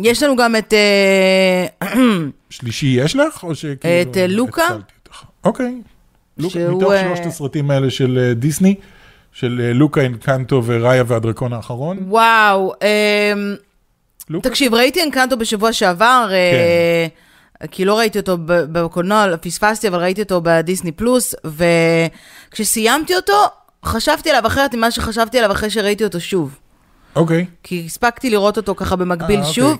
יש 0.00 0.22
לנו 0.22 0.36
גם 0.36 0.56
את... 0.56 0.74
אה, 1.82 1.94
שלישי 2.50 2.86
יש 2.86 3.16
לך? 3.16 3.44
או 3.44 3.54
שכאילו... 3.54 4.10
את, 4.10 4.16
אה, 4.16 4.26
לוקה? 4.26 4.68
אוקיי. 5.44 5.74
לוקה, 6.38 6.58
מתוך 6.68 6.92
אה, 6.92 7.04
שלושת 7.04 7.26
הסרטים 7.26 7.70
האלה 7.70 7.90
של 7.90 8.18
אה, 8.18 8.34
דיסני, 8.34 8.74
של 9.32 9.60
אה, 9.64 9.72
לוקה, 9.72 10.00
אינקנטו 10.00 10.62
וראיה 10.64 11.04
והדרקון 11.06 11.52
האחרון. 11.52 11.98
וואו, 12.00 12.72
אה? 12.82 13.32
תקשיב, 14.42 14.74
ראיתי 14.74 15.02
אנקנטו 15.02 15.36
בשבוע 15.36 15.72
שעבר, 15.72 16.28
אה, 16.32 17.06
כי 17.70 17.84
לא 17.84 17.98
ראיתי 17.98 18.18
אותו 18.18 18.36
בקולנוע, 18.46 19.36
פספסתי, 19.40 19.88
אבל 19.88 19.98
ראיתי 19.98 20.22
אותו 20.22 20.40
בדיסני 20.44 20.92
פלוס, 20.92 21.34
וכשסיימתי 22.52 23.16
אותו, 23.16 23.46
חשבתי 23.84 24.30
עליו 24.30 24.46
אחרת 24.46 24.74
ממה 24.74 24.90
שחשבתי 24.90 25.38
עליו 25.38 25.52
אחרי 25.52 25.70
שראיתי 25.70 26.04
אותו 26.04 26.20
שוב. 26.20 26.58
אוקיי. 27.16 27.46
כי 27.62 27.82
הספקתי 27.86 28.30
לראות 28.30 28.56
אותו 28.56 28.74
ככה 28.74 28.96
במקביל 28.96 29.36
אה, 29.40 29.46
אוקיי. 29.48 29.54
שוב. 29.54 29.78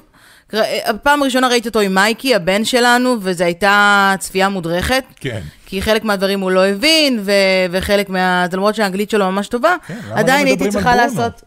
ר- 0.54 0.62
הפעם 0.90 1.22
הראשונה 1.22 1.48
ראיתי 1.48 1.68
אותו 1.68 1.80
עם 1.80 1.94
מייקי, 1.94 2.34
הבן 2.34 2.64
שלנו, 2.64 3.16
וזו 3.20 3.44
הייתה 3.44 4.14
צפייה 4.18 4.48
מודרכת. 4.48 5.04
כן. 5.20 5.40
כי 5.66 5.82
חלק 5.82 6.04
מהדברים 6.04 6.40
הוא 6.40 6.50
לא 6.50 6.66
הבין, 6.66 7.20
ו- 7.22 7.32
וחלק 7.70 8.08
מה... 8.08 8.46
זה 8.50 8.56
למרות 8.56 8.74
שהאנגלית 8.74 9.10
שלו 9.10 9.30
ממש 9.32 9.48
טובה, 9.48 9.76
כן, 9.86 9.98
לא 10.10 10.14
עדיין 10.14 10.46
הייתי 10.46 10.68
צריכה? 10.68 10.96
לעשות... 10.96 11.42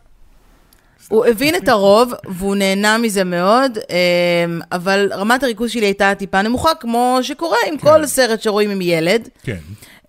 הוא 1.09 1.25
הבין 1.25 1.55
את 1.55 1.67
הרוב, 1.67 2.13
והוא 2.27 2.55
נהנה 2.55 2.97
מזה 2.97 3.23
מאוד, 3.23 3.77
אמ, 3.89 4.59
אבל 4.71 5.09
רמת 5.13 5.43
הריכוז 5.43 5.71
שלי 5.71 5.85
הייתה 5.85 6.15
טיפה 6.15 6.41
נמוכה, 6.41 6.69
כמו 6.79 7.19
שקורה 7.21 7.57
עם 7.67 7.77
כל 7.77 8.05
סרט 8.05 8.41
שרואים 8.41 8.69
עם 8.69 8.81
ילד. 8.81 9.29
כן. 9.43 9.57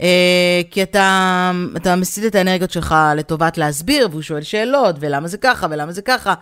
אה, 0.02 0.60
כי 0.70 0.82
אתה, 0.82 1.50
אתה 1.76 1.96
מסיט 1.96 2.24
את 2.24 2.34
האנרגיות 2.34 2.70
שלך 2.70 2.94
לטובת 3.16 3.58
להסביר, 3.58 4.08
והוא 4.10 4.22
שואל 4.22 4.42
שאלות, 4.42 4.96
ולמה 5.00 5.28
זה 5.28 5.38
ככה, 5.38 5.66
ולמה 5.70 5.92
זה 5.92 6.02
ככה, 6.02 6.34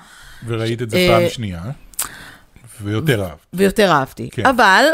וראית 0.46 0.82
את 0.82 0.90
זה 0.90 0.96
אה, 0.96 1.08
פעם 1.08 1.28
שנייה, 1.28 1.62
ויותר 2.82 3.22
אהבת. 3.22 3.38
ויותר 3.52 3.90
אהבתי. 3.92 4.28
כן. 4.32 4.46
אבל 4.46 4.84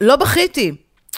לא 0.00 0.16
בכיתי, 0.16 0.72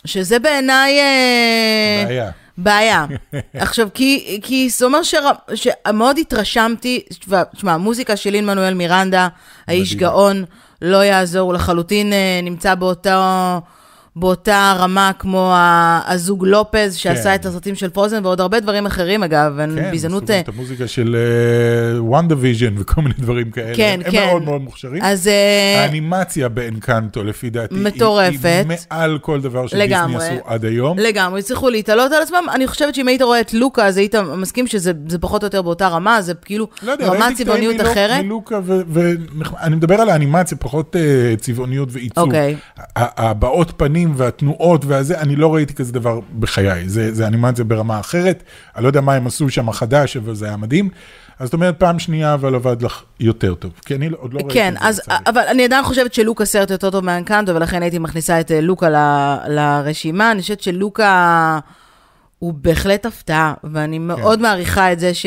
שזה 0.04 0.38
בעיניי... 0.38 0.98
אה, 0.98 2.04
בעיה. 2.06 2.30
בעיה. 2.58 3.06
עכשיו, 3.54 3.88
כי, 3.94 4.40
כי 4.42 4.70
זה 4.70 4.84
אומר 4.84 5.00
שמאוד 5.54 6.18
התרשמתי, 6.18 7.02
תשמע, 7.54 7.72
המוזיקה 7.72 8.16
של 8.16 8.30
לין 8.30 8.46
מנואל 8.46 8.74
מירנדה, 8.74 9.28
האיש. 9.66 9.94
גאון, 9.94 10.44
לא 10.82 11.04
יעזור, 11.04 11.40
הוא 11.40 11.54
לחלוטין 11.54 12.12
נמצא 12.42 12.74
באותו... 12.74 13.10
באותה 14.16 14.74
רמה 14.78 15.10
כמו 15.18 15.54
הזוג 16.06 16.44
לופז, 16.46 16.94
שעשה 16.94 17.22
כן. 17.24 17.34
את 17.34 17.46
הסרטים 17.46 17.74
של 17.74 17.88
פרוזן, 17.90 18.24
ועוד 18.26 18.40
הרבה 18.40 18.60
דברים 18.60 18.86
אחרים, 18.86 19.22
אגב, 19.22 19.52
כן, 19.76 19.90
ביזנות... 19.90 20.22
עשו 20.22 20.32
גם 20.32 20.40
את 20.40 20.48
המוזיקה 20.48 20.86
של 20.88 21.16
וונדה 21.98 22.34
ויז'ן 22.38 22.74
וכל 22.78 23.02
מיני 23.02 23.14
דברים 23.18 23.50
כאלה. 23.50 23.74
כן, 23.74 24.00
הם 24.04 24.10
כן. 24.10 24.26
מאוד 24.26 24.42
מאוד 24.42 24.60
מוכשרים. 24.60 25.02
אז 25.02 25.28
אה, 25.28 25.82
האנימציה 25.82 26.48
באנקנטו, 26.48 27.24
לפי 27.24 27.50
דעתי, 27.50 27.74
היא- 27.74 27.84
מטורפת. 27.84 28.64
היא 28.68 28.76
מעל 28.90 29.18
כל 29.22 29.40
דבר 29.40 29.66
שדיסני. 29.66 29.94
עשו 30.16 30.34
עד 30.44 30.64
היום. 30.64 30.98
לגמרי, 30.98 31.40
הצליחו 31.40 31.70
להתעלות 31.70 32.12
על 32.12 32.22
עצמם. 32.22 32.44
אני 32.54 32.66
חושבת 32.66 32.94
שאם 32.94 33.08
היית 33.08 33.22
רואה 33.22 33.40
את 33.40 33.54
לוקה, 33.54 33.86
אז 33.86 33.96
היית 33.96 34.14
מסכים 34.36 34.66
שזה 34.66 34.92
זה 35.08 35.18
פחות 35.18 35.42
או 35.42 35.46
יותר 35.46 35.62
באותה 35.62 35.88
רמה, 35.88 36.22
זה 36.22 36.34
כאילו 36.34 36.68
לא 36.82 36.92
יודע, 36.92 37.06
רמת 37.06 37.20
ראיתי 37.20 37.32
קטעים 37.34 37.46
צבעוניות 37.46 37.74
מלוק- 37.76 37.86
אחרת. 37.92 38.24
מלוקה, 38.24 38.60
ואני 38.64 39.76
מדבר 39.76 39.94
על 39.94 40.08
האנימציה, 40.10 40.58
פחות 40.58 40.96
אה, 40.96 41.00
צבעוניות 41.36 41.88
ועיצוב. 41.92 42.24
אוקיי. 42.24 42.56
הבעות 42.96 43.72
פנים 43.76 43.99
והתנועות 44.16 44.84
והזה, 44.84 45.20
אני 45.20 45.36
לא 45.36 45.54
ראיתי 45.54 45.74
כזה 45.74 45.92
דבר 45.92 46.20
בחיי. 46.38 46.88
זה 46.88 47.14
זה 47.14 47.26
אנימציה 47.26 47.64
ברמה 47.64 48.00
אחרת. 48.00 48.42
אני 48.76 48.82
לא 48.82 48.88
יודע 48.88 49.00
מה 49.00 49.14
הם 49.14 49.26
עשו 49.26 49.50
שם 49.50 49.72
חדש, 49.72 50.16
אבל 50.16 50.34
זה 50.34 50.46
היה 50.46 50.56
מדהים. 50.56 50.88
אז 51.38 51.46
זאת 51.46 51.54
אומרת, 51.54 51.78
פעם 51.78 51.98
שנייה, 51.98 52.34
אבל 52.34 52.54
עבד 52.54 52.82
לך 52.82 53.02
יותר 53.20 53.54
טוב. 53.54 53.72
כי 53.84 53.94
אני 53.94 54.08
עוד 54.08 54.34
לא 54.34 54.38
ראיתי 54.38 54.54
כן, 54.54 54.74
את 54.76 54.94
זה. 54.94 55.02
לצערי. 55.02 55.18
אבל 55.26 55.42
אני 55.50 55.64
עדיין 55.64 55.84
חושבת 55.84 56.14
שלוקה 56.14 56.44
סרט 56.44 56.70
יותר 56.70 56.90
טוב 56.90 57.04
מאנקנטו, 57.04 57.54
ולכן 57.54 57.82
הייתי 57.82 57.98
מכניסה 57.98 58.40
את 58.40 58.52
אה, 58.52 58.60
לוקה 58.60 58.88
ל- 58.88 59.36
לרשימה. 59.48 60.32
אני 60.32 60.40
חושבת 60.40 60.60
שלוקה 60.60 61.58
הוא 62.38 62.54
בהחלט 62.54 63.06
הפתעה, 63.06 63.54
ואני 63.64 63.96
כן. 63.96 64.02
מאוד 64.02 64.40
מעריכה 64.40 64.92
את 64.92 65.00
זה 65.00 65.14
ש... 65.14 65.26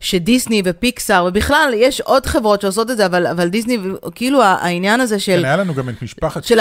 שדיסני 0.00 0.62
ופיקסאר, 0.64 1.24
ובכלל, 1.28 1.72
יש 1.76 2.00
עוד 2.00 2.26
חברות 2.26 2.60
שעושות 2.60 2.90
את 2.90 2.96
זה, 2.96 3.06
אבל, 3.06 3.26
אבל 3.26 3.48
דיסני, 3.48 3.78
כאילו 4.14 4.42
העניין 4.42 5.00
הזה 5.00 5.18
של... 5.18 5.38
כן, 5.38 5.44
היה 5.44 5.56
לנו 5.56 5.74
גם 5.74 5.88
את 5.88 6.02
משפחת 6.02 6.44
מיטשל. 6.44 6.60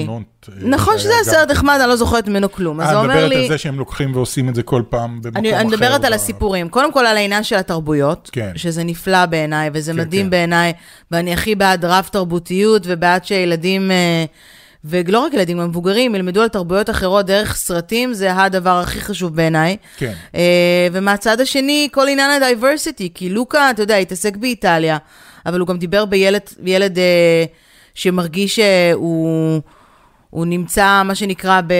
המכונות, 0.00 0.22
אה, 0.48 0.54
נכון 0.68 0.98
שזה 0.98 1.14
היה 1.14 1.24
סרט. 1.24 1.50
נחמד, 1.50 1.78
אני 1.80 1.88
לא 1.88 1.96
זוכרת 1.96 2.28
ממנו 2.28 2.52
כלום. 2.52 2.80
אז 2.80 2.86
אה, 2.86 2.92
זה 2.92 2.98
את 2.98 3.04
אומר 3.04 3.14
מדברת 3.14 3.30
לי... 3.30 3.42
על 3.42 3.48
זה 3.48 3.58
שהם 3.58 3.78
לוקחים 3.78 4.16
ועושים 4.16 4.48
את 4.48 4.54
זה 4.54 4.62
כל 4.62 4.82
פעם 4.88 5.22
במקום 5.22 5.30
אחר. 5.30 5.38
אני, 5.38 5.60
אני 5.60 5.68
מדברת 5.68 6.04
על 6.04 6.12
הסיפורים. 6.12 6.68
קודם 6.68 6.92
כל 6.92 7.06
על 7.06 7.16
העניין 7.16 7.44
של 7.44 7.56
התרבויות, 7.56 8.30
כן. 8.32 8.52
שזה 8.56 8.84
נפלא 8.84 9.26
בעיניי, 9.26 9.70
וזה 9.72 9.92
כן, 9.92 9.98
מדהים 9.98 10.26
כן. 10.26 10.30
בעיניי, 10.30 10.72
ואני 11.10 11.32
הכי 11.32 11.54
בעד 11.54 11.84
רב 11.84 12.08
תרבותיות, 12.12 12.82
ובעד 12.86 13.24
שילדים, 13.24 13.90
אה, 13.90 14.24
ולא 14.88 15.18
רק 15.18 15.34
ילדים, 15.34 15.58
גם 15.58 15.68
מבוגרים, 15.68 16.14
ילמדו 16.14 16.42
על 16.42 16.48
תרבויות 16.48 16.90
אחרות 16.90 17.26
דרך 17.26 17.56
סרטים, 17.56 18.14
זה 18.14 18.34
הדבר 18.34 18.78
הכי 18.78 19.00
חשוב 19.00 19.36
בעיניי. 19.36 19.76
כן. 19.96 20.12
אה, 20.34 20.88
ומהצד 20.92 21.40
השני, 21.40 21.88
כל 21.92 22.08
עניין 22.08 22.30
ה 22.30 22.37
diversity, 22.37 23.10
כי 23.14 23.28
לוקה, 23.28 23.70
אתה 23.70 23.82
יודע, 23.82 23.96
התעסק 23.96 24.36
באיטליה, 24.36 24.98
אבל 25.46 25.60
הוא 25.60 25.68
גם 25.68 25.78
דיבר 25.78 26.04
בילד 26.04 26.42
ילד, 26.64 26.98
אה, 26.98 27.44
שמרגיש 27.94 28.60
שהוא 28.60 29.60
הוא 30.30 30.46
נמצא, 30.46 31.02
מה 31.04 31.14
שנקרא, 31.14 31.60
ב... 31.66 31.72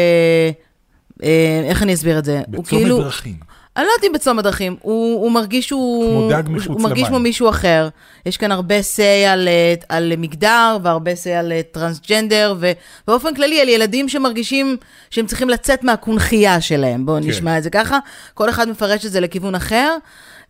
אה, 1.22 1.62
איך 1.68 1.82
אני 1.82 1.94
אסביר 1.94 2.18
את 2.18 2.24
זה? 2.24 2.42
בצומת 2.48 2.68
כאילו... 2.68 3.02
דרכים. 3.02 3.36
אני 3.76 3.84
לא 3.84 3.90
יודעת 3.90 4.04
אם 4.04 4.12
בצומת 4.12 4.44
דרכים, 4.44 4.76
הוא, 4.82 5.22
הוא 5.22 5.32
מרגיש 5.32 5.66
שהוא... 5.66 6.20
כמו 6.20 6.30
דג 6.30 6.42
מחוץ 6.48 6.66
הוא 6.66 6.80
מרגיש. 6.80 7.08
כמו 7.08 7.18
מישהו 7.18 7.48
אחר. 7.48 7.88
יש 8.26 8.36
כאן 8.36 8.52
הרבה 8.52 8.74
say 8.80 9.28
על, 9.28 9.48
אה, 9.48 9.74
על 9.88 10.12
מגדר, 10.18 10.78
והרבה 10.82 11.12
say 11.12 11.30
על 11.38 11.52
אה, 11.52 11.60
טרנסג'נדר, 11.72 12.54
ובאופן 12.60 13.34
כללי 13.34 13.60
על 13.60 13.68
ילדים 13.68 14.08
שמרגישים 14.08 14.76
שהם 15.10 15.26
צריכים 15.26 15.48
לצאת 15.48 15.84
מהקונכייה 15.84 16.60
שלהם. 16.60 17.06
בואו 17.06 17.22
כן. 17.22 17.28
נשמע 17.28 17.58
את 17.58 17.62
זה 17.62 17.70
ככה. 17.70 17.98
כל 18.34 18.50
אחד 18.50 18.68
מפרש 18.68 19.06
את 19.06 19.12
זה 19.12 19.20
לכיוון 19.20 19.54
אחר, 19.54 19.96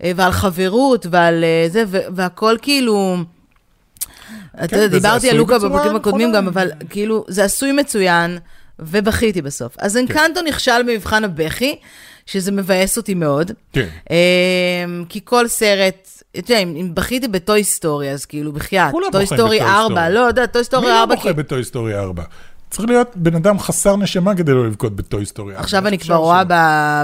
אה, 0.05 0.13
ועל 0.17 0.33
חברות, 0.33 1.07
ועל 1.11 1.45
זה, 1.69 1.85
והכל 1.91 2.57
כאילו... 2.63 3.17
אתה 4.65 4.77
יודע, 4.77 4.87
דיברתי 4.87 5.31
על 5.31 5.37
לוקה 5.37 5.59
בפרקים 5.59 5.97
הקודמים. 5.97 6.33
גם, 6.33 6.49
אבל 6.49 6.71
כאילו, 6.91 7.25
זה 7.29 7.45
עשוי 7.45 7.73
מצוין, 7.73 8.39
ובכיתי 8.79 9.43
בסוף. 9.43 9.77
אז 9.79 9.97
אנקנטו 9.97 10.43
נכשל 10.43 10.83
במבחן 10.87 11.25
הבכי, 11.25 11.77
שזה 12.27 12.53
מבאס 12.53 12.97
אותי 12.97 13.15
מאוד. 13.15 13.51
כן. 13.73 13.89
אמ, 14.11 15.05
כי 15.09 15.21
כל 15.25 15.49
סרט, 15.49 16.09
אתה 16.39 16.53
יודע, 16.53 16.59
אם 16.63 16.95
בכיתי 16.95 17.29
בטוי 17.29 17.65
סטורי, 17.65 18.11
אז 18.11 18.27
כאילו, 18.27 18.53
בחייאת, 18.53 18.91
כולם 18.91 19.09
טוי 19.13 19.27
סטורי 19.27 19.59
בטוי 19.59 19.61
4, 19.63 19.95
סטורי. 19.95 20.15
לא 20.15 20.21
יודע, 20.21 20.47
טוי 20.47 20.61
מי 20.61 20.65
סטורי 20.65 20.87
לא 20.87 21.01
4, 21.01 21.15
בוכה 21.15 21.33
בטוי 21.33 21.65
סטורי 21.65 21.99
4? 21.99 22.23
צריך 22.71 22.89
להיות 22.89 23.13
בן 23.17 23.35
אדם 23.35 23.59
חסר 23.59 23.97
נשמה 23.97 24.35
כדי 24.35 24.53
לא 24.53 24.67
לבכות 24.67 24.97
בטוי 24.97 25.27
סטורי 25.27 25.53
4. 25.53 25.63
עכשיו 25.63 25.87
אני 25.87 25.99
כבר 25.99 26.15
רואה 26.15 26.43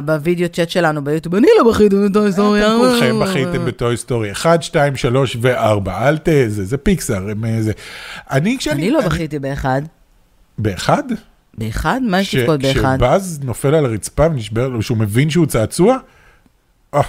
בווידאו 0.00 0.48
צ'אט 0.48 0.70
שלנו 0.70 1.04
ביוטיוב, 1.04 1.34
אני 1.34 1.46
לא 1.58 1.70
בכיתי 1.70 1.96
בטוי 2.08 2.32
סטורי 2.32 2.64
4. 2.64 2.74
אתם 2.74 2.90
כולכם 2.90 3.20
בכיתם 3.20 3.64
בטוי 3.64 3.96
סטורי 3.96 4.32
1, 4.32 4.62
2, 4.62 4.96
3 4.96 5.36
ו-4. 5.40 5.90
אל 5.90 6.18
ת... 6.18 6.28
זה, 6.48 6.64
זה 6.64 6.76
פיקסאר. 6.76 7.28
אה, 7.28 7.62
זה. 7.62 7.72
אני 8.30 8.56
כשאני... 8.58 8.82
אני 8.82 8.90
לא 8.90 9.00
בכיתי 9.00 9.38
באחד. 9.38 9.82
באחד? 10.58 11.02
באחד? 11.58 12.00
מה 12.02 12.20
יש 12.20 12.34
לבכות 12.34 12.62
באחד? 12.62 12.96
כשבאז 12.96 13.40
נופל 13.42 13.74
על 13.74 13.84
הרצפה 13.84 14.26
ונשבר 14.26 14.68
לו, 14.68 14.82
שהוא 14.82 14.98
מבין 14.98 15.30
שהוא 15.30 15.46
צעצוע? 15.46 15.96
אה, 16.94 17.00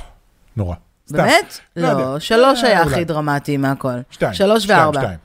נורא. 0.57 0.75
באמת? 1.12 1.59
לא. 1.75 1.93
לא, 1.93 2.19
שלוש 2.19 2.63
אה, 2.63 2.69
היה 2.69 2.83
אולי. 2.83 2.93
הכי 2.93 3.05
דרמטי 3.05 3.57
מהכל. 3.57 3.89
שתיים. 4.12 4.33
שלוש 4.33 4.63
שתיים, 4.63 4.79
וארבע. 4.79 5.01
שתיים. 5.01 5.19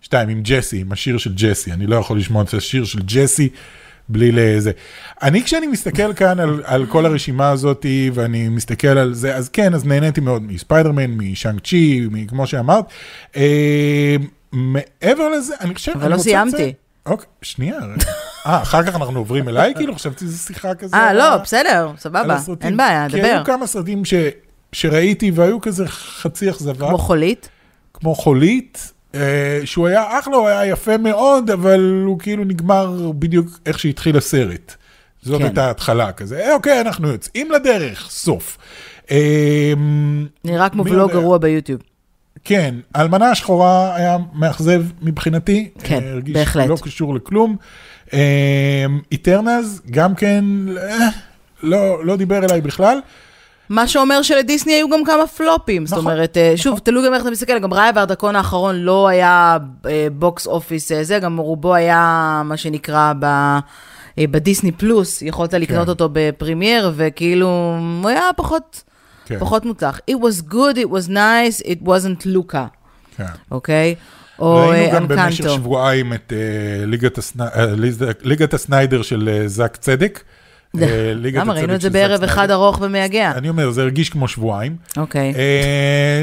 שתיים, 0.00 0.28
עם 0.28 0.40
ג'סי, 0.44 0.80
עם 0.80 0.92
השיר 0.92 1.18
של 1.18 1.32
ג'סי. 1.34 1.72
אני 1.72 1.86
לא 1.86 1.96
יכול 1.96 2.18
לשמוע 2.18 2.42
את 2.42 2.54
השיר 2.54 2.84
של 2.84 2.98
ג'סי 3.06 3.48
בלי 4.08 4.32
לזה. 4.32 4.70
אני, 5.22 5.44
כשאני 5.44 5.66
מסתכל 5.66 6.14
כאן 6.14 6.40
על, 6.40 6.62
על 6.64 6.86
כל 6.86 7.06
הרשימה 7.06 7.50
הזאת, 7.50 7.86
ואני 8.14 8.48
מסתכל 8.48 8.88
על 8.88 9.14
זה, 9.14 9.36
אז 9.36 9.48
כן, 9.48 9.74
אז 9.74 9.84
נהניתי 9.84 10.20
מאוד 10.20 10.42
מספיידרמן, 10.42 11.10
משאנג 11.10 11.60
צ'י, 11.60 12.08
כמו 12.28 12.46
שאמרת. 12.46 12.84
אה, 13.36 14.16
מעבר 14.52 15.28
לזה, 15.28 15.54
אני 15.60 15.74
חושב... 15.74 15.92
אבל 15.94 16.12
לא 16.12 16.18
סיימתי. 16.18 16.72
אוקיי, 17.06 17.26
שנייה. 17.42 17.78
אה, 18.46 18.62
אחר 18.62 18.82
כך 18.82 18.94
אנחנו 18.96 19.18
עוברים 19.18 19.48
אליי? 19.48 19.74
כאילו, 19.74 19.94
חשבתי 19.94 20.24
שזו 20.24 20.38
שיחה 20.38 20.74
כזה. 20.74 20.96
אה, 20.96 21.12
לא, 21.14 21.36
בסדר, 21.36 21.90
סבבה. 21.98 22.38
אין 22.60 22.76
בעיה, 22.76 23.06
כי 23.10 23.18
דבר. 23.18 23.26
היו 23.26 23.44
כמה 23.44 23.66
סרטים 23.66 24.04
ש... 24.04 24.14
שראיתי 24.72 25.30
והיו 25.30 25.60
כזה 25.60 25.88
חצי 25.88 26.50
אכזבה. 26.50 26.88
כמו 26.88 26.98
חולית? 26.98 27.48
כמו 27.94 28.14
חולית, 28.14 28.92
אה, 29.14 29.60
שהוא 29.64 29.86
היה 29.86 30.18
אחלה, 30.18 30.36
הוא 30.36 30.48
היה 30.48 30.66
יפה 30.66 30.96
מאוד, 30.96 31.50
אבל 31.50 32.02
הוא 32.06 32.18
כאילו 32.18 32.44
נגמר 32.44 33.12
בדיוק 33.18 33.46
איך 33.66 33.78
שהתחיל 33.78 34.16
הסרט. 34.16 34.74
זאת 35.22 35.38
כן. 35.38 35.44
הייתה 35.44 35.66
ההתחלה 35.66 36.12
כזה, 36.12 36.38
"אה, 36.40 36.54
אוקיי, 36.54 36.80
אנחנו 36.80 37.08
יוצאים 37.08 37.50
לדרך, 37.50 38.06
סוף. 38.10 38.58
אה, 39.10 39.72
נראה 40.44 40.68
כמו 40.68 40.84
ולוג 40.84 41.10
יודע? 41.10 41.14
גרוע 41.20 41.38
ביוטיוב. 41.38 41.80
כן, 42.48 42.74
האלמנה 42.94 43.30
השחורה 43.30 43.96
היה 43.96 44.16
מאכזב 44.34 44.82
מבחינתי. 45.02 45.70
כן, 45.84 46.02
אה, 46.02 46.10
הרגיש 46.10 46.36
בהחלט. 46.36 46.68
לא 46.68 46.76
קשור 46.82 47.14
לכלום. 47.14 47.56
Eternals, 49.12 49.82
גם 49.90 50.14
כן, 50.14 50.44
אה, 50.78 51.08
לא, 51.62 52.04
לא 52.04 52.16
דיבר 52.16 52.44
אליי 52.44 52.60
בכלל. 52.60 53.00
מה 53.68 53.88
שאומר 53.88 54.22
שלדיסני 54.22 54.72
היו 54.72 54.88
גם 54.88 55.04
כמה 55.04 55.26
פלופים. 55.26 55.86
זאת 55.86 55.98
נכון, 55.98 56.12
אומרת, 56.12 56.36
אה, 56.36 56.52
שוב, 56.56 56.78
תלוי 56.78 57.06
גם 57.06 57.14
איך 57.14 57.22
אתה 57.22 57.30
מסתכל, 57.30 57.58
גם 57.58 57.74
ראיה 57.74 57.90
והדרקון 57.94 58.36
האחרון 58.36 58.76
לא 58.76 59.08
היה 59.08 59.56
אה, 59.86 60.06
box 60.12 60.46
office 60.46 60.92
אה, 60.92 61.04
זה, 61.04 61.18
גם 61.18 61.38
רובו 61.38 61.74
היה 61.74 62.42
מה 62.44 62.56
שנקרא 62.56 63.12
ב... 63.18 63.24
אה, 63.24 64.24
בדיסני 64.30 64.72
פלוס, 64.72 65.22
יכולת 65.22 65.54
לקנות 65.54 65.84
כן. 65.84 65.88
אותו 65.88 66.08
ב 66.12 66.21
Premier, 66.21 66.92
וכאילו, 66.96 67.78
הוא 68.02 68.08
היה 68.08 68.22
פחות, 68.36 68.82
כן, 69.26 69.38
פחות 69.38 69.64
מוצלח. 69.64 70.00
It 70.10 70.14
was 70.14 70.52
good, 70.52 70.76
it 70.76 70.90
was 70.90 71.08
nice, 71.10 71.66
it 71.66 71.86
wasn't 71.86 72.22
לוקה, 72.24 72.66
כן. 73.16 73.24
אוקיי? 73.50 73.94
או 74.38 74.56
ראינו 74.56 74.86
אה, 74.86 74.94
גם 74.94 75.08
במשך 75.08 75.40
אנקנטו. 75.40 75.54
שבועיים 75.54 76.12
את 76.12 76.32
אה, 76.36 76.86
ליגת 76.86 77.18
הסני- 77.18 77.44
אה, 77.56 77.66
ליגת 78.22 78.54
הסניידר 78.54 79.02
של 79.02 79.42
זאק 79.46 79.76
צדק. 79.76 80.20
למה? 80.76 81.52
ראינו 81.52 81.74
את 81.74 81.80
זה 81.80 81.90
בערב 81.90 82.22
אחד. 82.22 82.50
ארוך 82.50 82.78
ומייגע. 82.82 83.32
אני 83.36 83.48
אומר, 83.48 83.70
זה 83.70 83.82
הרגיש 83.82 84.10
כמו 84.10 84.28
שבועיים. 84.28 84.76
אוקיי. 84.96 85.34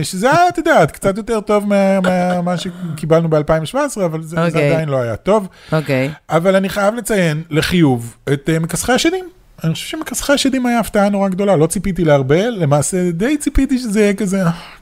שזה 0.03 0.31
היה, 0.31 0.47
את 0.49 0.57
יודעת, 0.57 0.91
קצת 0.91 1.17
יותר 1.17 1.41
טוב 1.41 1.65
מה- 1.67 1.99
מה- 2.01 2.41
מה 2.41 2.55
שקיבלנו 2.57 3.29
ב-2017, 3.29 3.75
אבל 4.05 4.21
זה 4.23 4.45
אוקיי. 4.45 4.71
עדיין 4.71 4.89
לא 4.89 4.97
היה 4.97 5.15
טוב. 5.15 5.47
אוקיי. 5.71 6.09
אבל 6.29 6.55
אני 6.55 6.69
חייב 6.69 6.95
לציין 6.95 7.43
לחיוב 7.49 8.17
את 8.33 8.49
מכסחי 8.61 8.91
השדים. 8.93 9.25
אני 9.63 9.73
חושב 9.73 9.87
שמכסחי 9.87 10.33
השדים 10.33 10.65
היה 10.65 10.79
הפתעה 10.79 11.09
נורא 11.09 11.29
גדולה, 11.29 11.55
לא 11.55 11.67
ציפיתי 11.67 12.03
להרבה, 12.05 12.49
למעשה 12.49 13.11
די 13.11 13.37
ציפיתי 13.37 13.77
שזה 13.77 14.01
יהיה 14.01 14.13
כזה, 14.13 14.41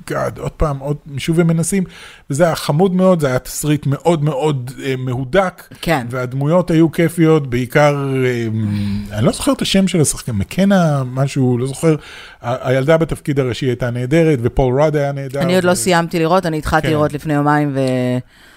גאד, 0.09 0.37
עוד 0.37 0.51
פעם, 0.51 0.79
עוד 0.79 0.97
שוב 1.17 1.39
הם 1.39 1.47
מנסים, 1.47 1.83
וזה 2.29 2.43
היה 2.45 2.55
חמוד 2.55 2.93
מאוד, 2.93 3.19
זה 3.19 3.27
היה 3.27 3.39
תסריט 3.39 3.85
מאוד 3.85 4.23
מאוד 4.23 4.71
אה, 4.83 4.95
מהודק, 4.97 5.63
כן. 5.81 6.07
והדמויות 6.09 6.71
היו 6.71 6.91
כיפיות, 6.91 7.49
בעיקר, 7.49 7.95
אה, 8.25 8.47
אני 9.17 9.25
לא 9.25 9.31
זוכר 9.31 9.51
את 9.51 9.61
השם 9.61 9.87
של 9.87 10.01
השחקן, 10.01 10.31
מקנה, 10.31 11.03
משהו, 11.05 11.57
לא 11.57 11.67
זוכר, 11.67 11.95
ה- 12.41 12.69
הילדה 12.69 12.97
בתפקיד 12.97 13.39
הראשי 13.39 13.65
הייתה 13.65 13.89
נהדרת, 13.91 14.39
ופול 14.41 14.81
רד 14.81 14.95
היה 14.95 15.11
נהדר. 15.11 15.41
אני 15.41 15.55
עוד 15.55 15.63
לא 15.63 15.71
ו- 15.71 15.75
סיימתי 15.75 16.19
לראות, 16.19 16.45
אני 16.45 16.57
התחלתי 16.57 16.87
כן. 16.87 16.93
לראות 16.93 17.13
לפני 17.13 17.33
יומיים, 17.33 17.71
ו... 17.73 17.79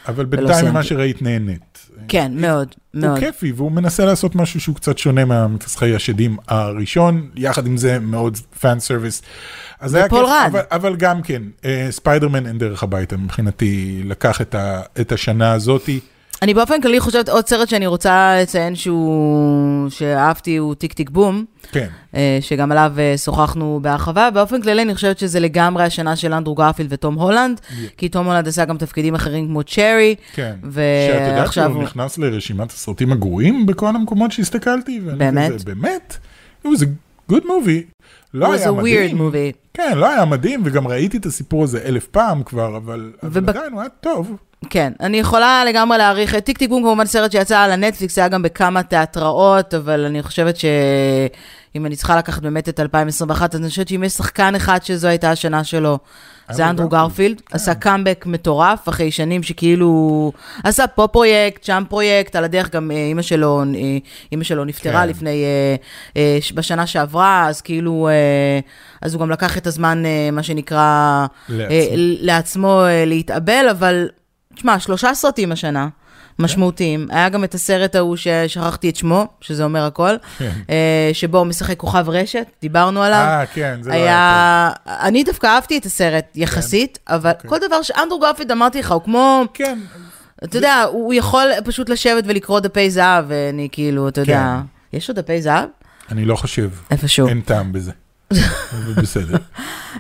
אבל 0.09 0.25
בינתיים 0.25 0.67
ממה. 0.69 0.83
שראית 0.83 1.23
נהנית. 1.23 1.74
כן, 2.09 2.33
מאוד, 2.35 2.75
הוא 2.95 3.03
מאוד. 3.03 3.19
כיפי, 3.19 3.53
והוא 3.53 3.73
מנסה 3.73 4.05
לעשות 4.05 4.35
משהו 4.35 4.61
שהוא 4.61 4.77
קצת 4.77 4.99
שונה 4.99 5.25
מהמכסחי 5.25 5.95
השדים 5.95 6.37
הראשון, 6.49 7.31
יחד 7.37 7.67
עם 7.67 7.77
זה 7.77 7.99
מאוד 7.99 8.37
fan 8.61 8.81
service. 8.81 9.23
אז 9.81 9.91
זה 9.91 9.99
היה 9.99 10.09
כיף, 10.09 10.19
רד. 10.19 10.47
אבל, 10.47 10.61
אבל 10.71 10.97
גם 10.97 11.23
כן, 11.23 11.43
אה, 11.65 11.87
ספיידרמן 11.91 12.47
אין 12.47 12.59
דרך 12.59 12.83
הביתה, 12.83 13.17
מבחינתי 13.17 14.03
לקח 14.05 14.41
את, 14.41 14.55
ה, 14.55 14.83
את 15.01 15.13
השנה 15.13 15.53
הזאתי. 15.53 16.01
אני 16.43 16.55
באופן 16.55 16.81
כללי 16.81 17.01
חושבת, 17.01 17.29
עוד 17.29 17.47
סרט 17.49 17.69
שאני 17.69 17.87
רוצה 17.87 18.37
לציין 18.43 18.75
שהוא, 18.77 19.91
שאהבתי 19.91 20.57
הוא 20.57 20.75
טיק 20.75 20.93
טיק 20.93 21.11
בום, 21.11 21.45
כן, 21.73 21.89
אה, 22.15 22.39
שגם 22.41 22.73
עליו 22.73 22.93
אה, 22.99 23.15
שוחחנו 23.19 23.79
בהרחבה. 23.83 24.31
באופן 24.31 24.63
כללי 24.63 24.83
אני 24.83 24.95
חושבת 24.95 25.19
שזה 25.19 25.41
לגמרי 25.41 25.85
השנה 25.85 26.17
של 26.17 26.33
אנדרו 26.33 26.55
גרפילד 26.55 26.93
ותום 26.93 27.15
הולנד, 27.15 27.61
כי 27.97 28.09
תום 28.09 28.27
הולנד 28.27 28.49
עשה 28.49 28.65
גם 28.65 28.79
תפקידים 28.79 29.15
אחרים 29.15 29.47
כמו 29.49 29.63
צ'רי, 29.63 30.15
כן. 30.35 30.55
שאת 30.63 31.29
יודעת 31.29 31.53
שהוא 31.53 31.65
הוא... 31.67 31.83
נכנס 31.83 32.19
לרשימת 32.19 32.71
הסרטים 32.71 33.13
הגרועים 33.13 33.67
בכל 33.67 33.89
המקומות 33.89 34.33
שהסתכלתי? 34.33 35.01
באמת? 35.01 35.53
כזה, 35.53 35.65
באמת? 35.65 36.17
It 36.65 36.69
was 36.69 36.81
a 36.81 36.87
good 37.33 37.45
movie. 37.45 38.05
לא 38.35 38.47
It 38.47 38.59
was 38.59 38.61
היה 38.61 38.69
a 38.69 38.73
weird 38.73 39.15
מדהים. 39.15 39.19
movie. 39.31 39.57
כן, 39.75 39.99
לא 39.99 40.09
היה 40.09 40.25
מדהים, 40.25 40.63
וגם 40.65 40.89
ראיתי 40.89 41.17
את 41.17 41.27
הסיפור 41.27 41.65
הזה 41.65 41.83
אלף 41.85 42.07
פעם 42.07 42.43
כבר, 42.43 42.77
אבל, 42.77 43.13
אבל 43.23 43.31
וב- 43.43 43.49
עדיין 43.49 43.73
הוא 43.73 43.81
היה 43.81 43.91
טוב. 44.01 44.37
כן, 44.71 44.93
אני 45.01 45.17
יכולה 45.17 45.65
לגמרי 45.65 45.99
להעריך, 45.99 46.35
טיק 46.35 46.59
טיק 46.59 46.71
בום 46.71 46.83
כמובן 46.83 47.07
סרט 47.07 47.33
שיצא 47.33 47.59
על 47.59 47.71
הנטפליקס, 47.71 48.19
היה 48.19 48.29
גם 48.29 48.43
בכמה 48.43 48.83
תיאטראות, 48.83 49.75
אבל 49.75 50.05
אני 50.05 50.23
חושבת 50.23 50.57
שאם 50.57 51.87
אני 51.87 51.97
צריכה 51.97 52.17
לקחת 52.17 52.43
באמת 52.43 52.69
את 52.69 52.81
2021, 52.81 53.55
אז 53.55 53.61
אני 53.61 53.69
חושבת 53.69 53.89
שאם 53.89 54.05
יש 54.05 54.13
שחקן 54.13 54.55
אחד 54.55 54.85
שזו 54.85 55.09
הייתה 55.09 55.31
השנה 55.31 55.65
שלו, 55.65 55.99
זה 56.51 56.71
אנדרו 56.71 56.89
גרפילד, 56.89 57.37
גרפילד, 57.37 57.43
עשה 57.53 57.75
קאמבק 57.75 58.25
מטורף, 58.27 58.89
אחרי 58.89 59.11
שנים 59.11 59.43
שכאילו, 59.43 60.33
עשה 60.65 60.87
פה 60.87 61.07
פרויקט, 61.07 61.65
שם 61.65 61.83
פרויקט, 61.89 62.37
על 62.37 62.45
הדרך 62.45 62.71
גם 62.71 62.91
אה, 62.91 62.97
אימא 62.97 63.23
שלו, 63.23 63.63
אה, 63.63 63.65
אימא 64.33 64.45
שלו 64.45 64.65
נפטרה 64.65 65.03
כן. 65.03 65.09
לפני, 65.09 65.45
אה, 65.45 65.77
אה, 66.17 66.39
בשנה 66.55 66.87
שעברה, 66.87 67.49
אז 67.49 67.61
כאילו, 67.61 68.09
אה, 68.09 68.61
אז 69.03 69.15
הוא 69.15 69.21
גם 69.21 69.31
לקח 69.31 69.59
את 69.59 69.67
הזמן, 69.67 70.03
אה, 70.07 70.31
מה 70.33 70.43
שנקרא, 70.43 71.27
לעצמו. 71.49 71.71
אה, 71.71 71.95
לעצמו 72.21 72.85
אה, 72.85 73.05
להתאבל, 73.05 73.67
אבל, 73.71 74.09
תשמע, 74.55 74.79
שלושה 74.79 75.15
סרטים 75.15 75.53
השנה. 75.53 75.89
משמעותיים. 76.39 77.07
היה 77.11 77.29
גם 77.29 77.45
את 77.45 77.55
הסרט 77.55 77.95
ההוא 77.95 78.17
ששכחתי 78.17 78.91
את 78.91 78.97
שמו, 78.97 79.27
שזה 79.41 79.65
אומר 79.65 79.85
הכל, 79.85 80.15
כן. 80.39 80.51
אה, 80.71 81.11
שבו 81.13 81.39
הוא 81.39 81.47
משחק 81.47 81.77
כוכב 81.77 82.09
רשת, 82.09 82.47
דיברנו 82.63 83.03
עליו. 83.03 83.19
אה, 83.19 83.47
כן, 83.47 83.79
זה 83.83 83.91
לא 83.91 83.95
היה 83.95 84.05
טוב. 84.05 84.93
היה... 84.95 85.01
אני 85.07 85.25
דווקא 85.25 85.47
אהבתי 85.47 85.79
את 85.79 85.87
הסרט 85.87 86.25
יחסית, 86.35 86.99
אבל 87.09 87.33
כל 87.47 87.59
דבר 87.67 87.83
שאנדרו 87.83 88.19
גרפילד, 88.21 88.51
אמרתי 88.51 88.81
לך, 88.81 88.93
הוא 88.93 89.03
כמו, 89.03 89.45
כן, 89.55 89.79
אתה 90.45 90.59
יודע, 90.59 90.83
הוא 90.83 91.15
יכול 91.15 91.49
פשוט 91.65 91.89
לשבת 91.89 92.25
ולקרוא 92.27 92.61
דפי 92.61 92.91
זהב, 92.91 93.25
ואני 93.29 93.69
כאילו, 93.73 94.09
אתה 94.09 94.21
יודע, 94.21 94.61
יש 94.93 95.09
לו 95.09 95.15
דפי 95.15 95.43
זהב? 95.43 95.69
אני 96.11 96.25
לא 96.25 96.37
חושב. 96.37 96.71
איפשהו. 96.91 97.29
אין 97.29 97.41
טעם 97.41 97.73
בזה. 97.73 97.93
בסדר. 98.97 99.37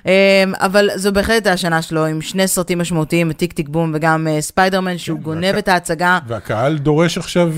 אמ, 0.06 0.10
אבל 0.58 0.90
זו 0.96 1.12
בהחלט 1.12 1.46
השנה 1.46 1.82
שלו, 1.82 2.06
עם 2.06 2.20
שני 2.22 2.48
סרטים 2.48 2.78
משמעותיים, 2.78 3.32
טיק 3.32 3.52
טיק 3.52 3.68
בום 3.68 3.92
וגם 3.94 4.26
אה, 4.28 4.40
ספיידרמן, 4.40 4.98
שהוא 4.98 5.20
גונב 5.20 5.44
והק- 5.54 5.58
את 5.58 5.68
ההצגה. 5.68 6.18
והקהל 6.26 6.78
דורש 6.78 7.18
עכשיו 7.18 7.52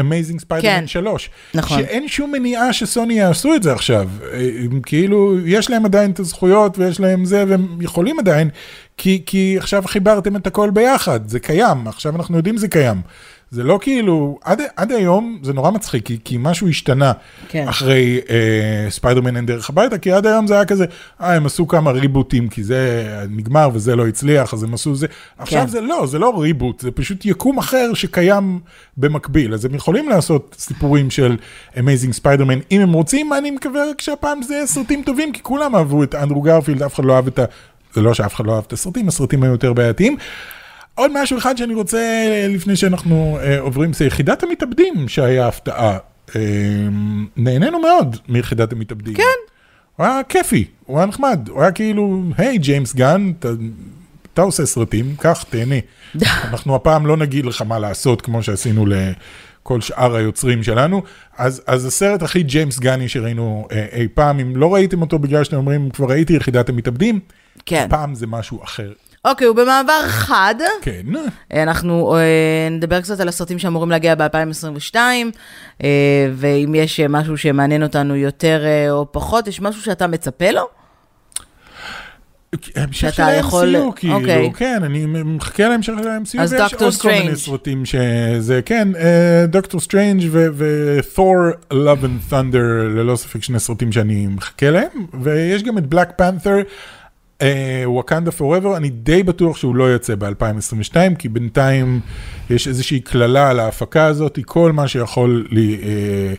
אמייזינג 0.00 0.40
ספיידרמן 0.40 0.80
כן. 0.80 0.86
3. 0.86 1.30
נכון. 1.54 1.78
שאין 1.78 2.08
שום 2.08 2.32
מניעה 2.32 2.72
שסוני 2.72 3.14
יעשו 3.14 3.54
את 3.54 3.62
זה 3.62 3.72
עכשיו. 3.72 4.08
אה, 4.32 4.50
כאילו, 4.82 5.34
יש 5.46 5.70
להם 5.70 5.84
עדיין 5.84 6.10
את 6.10 6.18
הזכויות 6.20 6.78
ויש 6.78 7.00
להם 7.00 7.24
זה, 7.24 7.44
והם 7.48 7.66
יכולים 7.80 8.18
עדיין, 8.18 8.48
כי 8.96 9.56
עכשיו 9.58 9.82
חיברתם 9.86 10.36
את 10.36 10.46
הכל 10.46 10.70
ביחד, 10.70 11.28
זה 11.28 11.40
קיים, 11.40 11.86
עכשיו 11.88 12.16
אנחנו 12.16 12.36
יודעים 12.36 12.56
זה 12.56 12.68
קיים. 12.68 13.00
זה 13.50 13.62
לא 13.62 13.78
כאילו, 13.82 14.38
עד, 14.44 14.60
עד 14.76 14.92
היום 14.92 15.38
זה 15.42 15.52
נורא 15.52 15.70
מצחיק, 15.70 16.06
כי, 16.06 16.18
כי 16.24 16.36
משהו 16.40 16.68
השתנה 16.68 17.12
כן. 17.48 17.68
אחרי 17.68 18.20
אה, 18.30 18.90
ספיידרמן 18.90 19.36
אין 19.36 19.46
דרך 19.46 19.70
הביתה, 19.70 19.98
כי 19.98 20.12
עד 20.12 20.26
היום 20.26 20.46
זה 20.46 20.54
היה 20.54 20.64
כזה, 20.64 20.84
אה, 21.20 21.34
הם 21.34 21.46
עשו 21.46 21.68
כמה 21.68 21.90
ריבוטים, 21.90 22.48
כי 22.48 22.64
זה 22.64 23.08
נגמר 23.30 23.68
וזה 23.72 23.96
לא 23.96 24.06
הצליח, 24.06 24.54
אז 24.54 24.62
הם 24.62 24.74
עשו 24.74 24.94
זה. 24.94 25.06
עכשיו 25.38 25.62
כן. 25.62 25.68
זה 25.68 25.80
לא, 25.80 26.06
זה 26.06 26.18
לא 26.18 26.40
ריבוט, 26.40 26.80
זה 26.80 26.90
פשוט 26.90 27.26
יקום 27.26 27.58
אחר 27.58 27.94
שקיים 27.94 28.60
במקביל. 28.96 29.54
אז 29.54 29.64
הם 29.64 29.74
יכולים 29.74 30.08
לעשות 30.08 30.56
סיפורים 30.58 31.10
של 31.10 31.36
אמייזינג 31.78 32.12
ספיידרמן, 32.12 32.58
אם 32.70 32.80
הם 32.80 32.92
רוצים, 32.92 33.32
אני 33.32 33.50
מקווה 33.50 33.90
רק 33.90 34.00
שהפעם 34.00 34.42
זה 34.42 34.54
יהיה 34.54 34.66
סרטים 34.66 35.02
טובים, 35.02 35.32
כי 35.32 35.42
כולם 35.42 35.76
אהבו 35.76 36.02
את 36.02 36.14
אנדרו 36.14 36.42
גרפילד, 36.42 36.82
אף 36.82 36.94
אחד 36.94 37.04
לא 37.04 37.16
אהב 37.16 37.26
את 37.26 37.38
ה... 37.38 37.44
זה 37.94 38.02
לא 38.02 38.14
שאף 38.14 38.34
אחד 38.34 38.46
לא 38.46 38.54
אהב 38.54 38.64
את 38.66 38.72
הסרטים, 38.72 39.08
הסרטים 39.08 39.42
היו 39.42 39.52
יותר 39.52 39.72
בעייתיים. 39.72 40.16
עוד 40.96 41.10
משהו 41.14 41.38
אחד 41.38 41.56
שאני 41.56 41.74
רוצה, 41.74 42.26
לפני 42.48 42.76
שאנחנו 42.76 43.38
אה, 43.42 43.60
עוברים, 43.60 43.92
זה 43.92 44.04
יחידת 44.04 44.42
המתאבדים, 44.42 45.08
שהיה 45.08 45.48
הפתעה. 45.48 45.98
אה, 46.36 46.40
נהנינו 47.36 47.80
מאוד 47.80 48.16
מיחידת 48.28 48.72
המתאבדים. 48.72 49.14
כן. 49.14 49.22
הוא 49.96 50.06
היה 50.06 50.20
כיפי, 50.28 50.64
הוא 50.86 50.98
היה 50.98 51.06
נחמד, 51.06 51.48
הוא 51.48 51.62
היה 51.62 51.72
כאילו, 51.72 52.22
היי 52.38 52.58
ג'יימס 52.58 52.94
גן, 52.94 53.32
אתה, 53.38 53.48
אתה 54.34 54.42
עושה 54.42 54.66
סרטים, 54.66 55.14
קח, 55.18 55.44
תהנה. 55.50 55.74
אנחנו 56.50 56.74
הפעם 56.74 57.06
לא 57.06 57.16
נגיד 57.16 57.46
לך 57.46 57.62
מה 57.62 57.78
לעשות, 57.78 58.22
כמו 58.22 58.42
שעשינו 58.42 58.84
לכל 58.86 59.80
שאר 59.80 60.14
היוצרים 60.14 60.62
שלנו. 60.62 61.02
אז, 61.38 61.62
אז 61.66 61.86
הסרט 61.86 62.22
הכי 62.22 62.42
ג'יימס 62.42 62.78
גני 62.78 63.08
שראינו 63.08 63.68
אה, 63.72 63.86
אי 63.92 64.08
פעם, 64.14 64.40
אם 64.40 64.56
לא 64.56 64.74
ראיתם 64.74 65.00
אותו 65.00 65.18
בגלל 65.18 65.44
שאתם 65.44 65.56
אומרים, 65.56 65.90
כבר 65.90 66.06
ראיתי 66.10 66.32
יחידת 66.32 66.68
המתאבדים, 66.68 67.20
כן. 67.66 67.86
פעם 67.90 68.14
זה 68.14 68.26
משהו 68.26 68.64
אחר. 68.64 68.92
אוקיי, 69.26 69.46
הוא 69.46 69.56
במעבר 69.56 70.02
חד. 70.08 70.54
כן. 70.82 71.02
אנחנו 71.52 72.16
אה, 72.16 72.20
נדבר 72.70 73.00
קצת 73.00 73.20
על 73.20 73.28
הסרטים 73.28 73.58
שאמורים 73.58 73.90
להגיע 73.90 74.14
ב-2022, 74.14 74.94
אה, 75.84 75.88
ואם 76.32 76.74
יש 76.74 77.00
אה, 77.00 77.08
משהו 77.08 77.36
שמעניין 77.38 77.82
אותנו 77.82 78.16
יותר 78.16 78.62
אה, 78.64 78.90
או 78.90 79.12
פחות, 79.12 79.46
יש 79.46 79.60
משהו 79.60 79.82
שאתה 79.82 80.06
מצפה 80.06 80.50
לו? 80.50 80.68
המשך 82.76 83.00
של 83.00 83.10
שאתה 83.10 83.32
יכול- 83.32 83.76
ה-MCU, 83.76 83.92
כאילו, 83.96 84.14
אוקיי. 84.14 84.52
כן, 84.56 84.80
אני 84.84 85.06
מחכה 85.06 85.68
להמשך 85.68 85.92
של 86.02 86.08
ה-MCU, 86.08 86.40
ויש 86.40 86.52
דוקטור 86.52 86.88
עוד 86.88 86.94
כל 86.94 87.08
מיני. 87.08 87.36
סרטים 87.36 87.84
שזה, 87.84 88.60
כן, 88.66 88.88
דוקטור 89.48 89.80
סטרנג' 89.80 90.22
ו-Thor, 90.30 91.72
Love 91.72 92.02
and 92.04 92.32
Thunder, 92.32 92.56
ללא 92.96 93.16
ספק 93.16 93.42
שני 93.42 93.60
סרטים 93.60 93.92
שאני 93.92 94.26
מחכה 94.26 94.70
להם, 94.70 95.06
ויש 95.22 95.62
גם 95.62 95.78
את 95.78 95.86
בלק 95.86 96.08
פנת'ר, 96.16 96.56
וואקנדה 97.84 98.30
פוראבר, 98.30 98.76
אני 98.76 98.90
די 98.90 99.22
בטוח 99.22 99.56
שהוא 99.56 99.76
לא 99.76 99.84
יוצא 99.84 100.14
ב-2022, 100.14 100.96
כי 101.18 101.28
בינתיים 101.28 102.00
יש 102.50 102.68
איזושהי 102.68 103.00
קללה 103.00 103.50
על 103.50 103.60
ההפקה 103.60 104.06
הזאת, 104.06 104.38
כל 104.44 104.72
מה 104.72 104.88
שיכול 104.88 105.46
לי, 105.50 105.80
אה, 105.82 106.34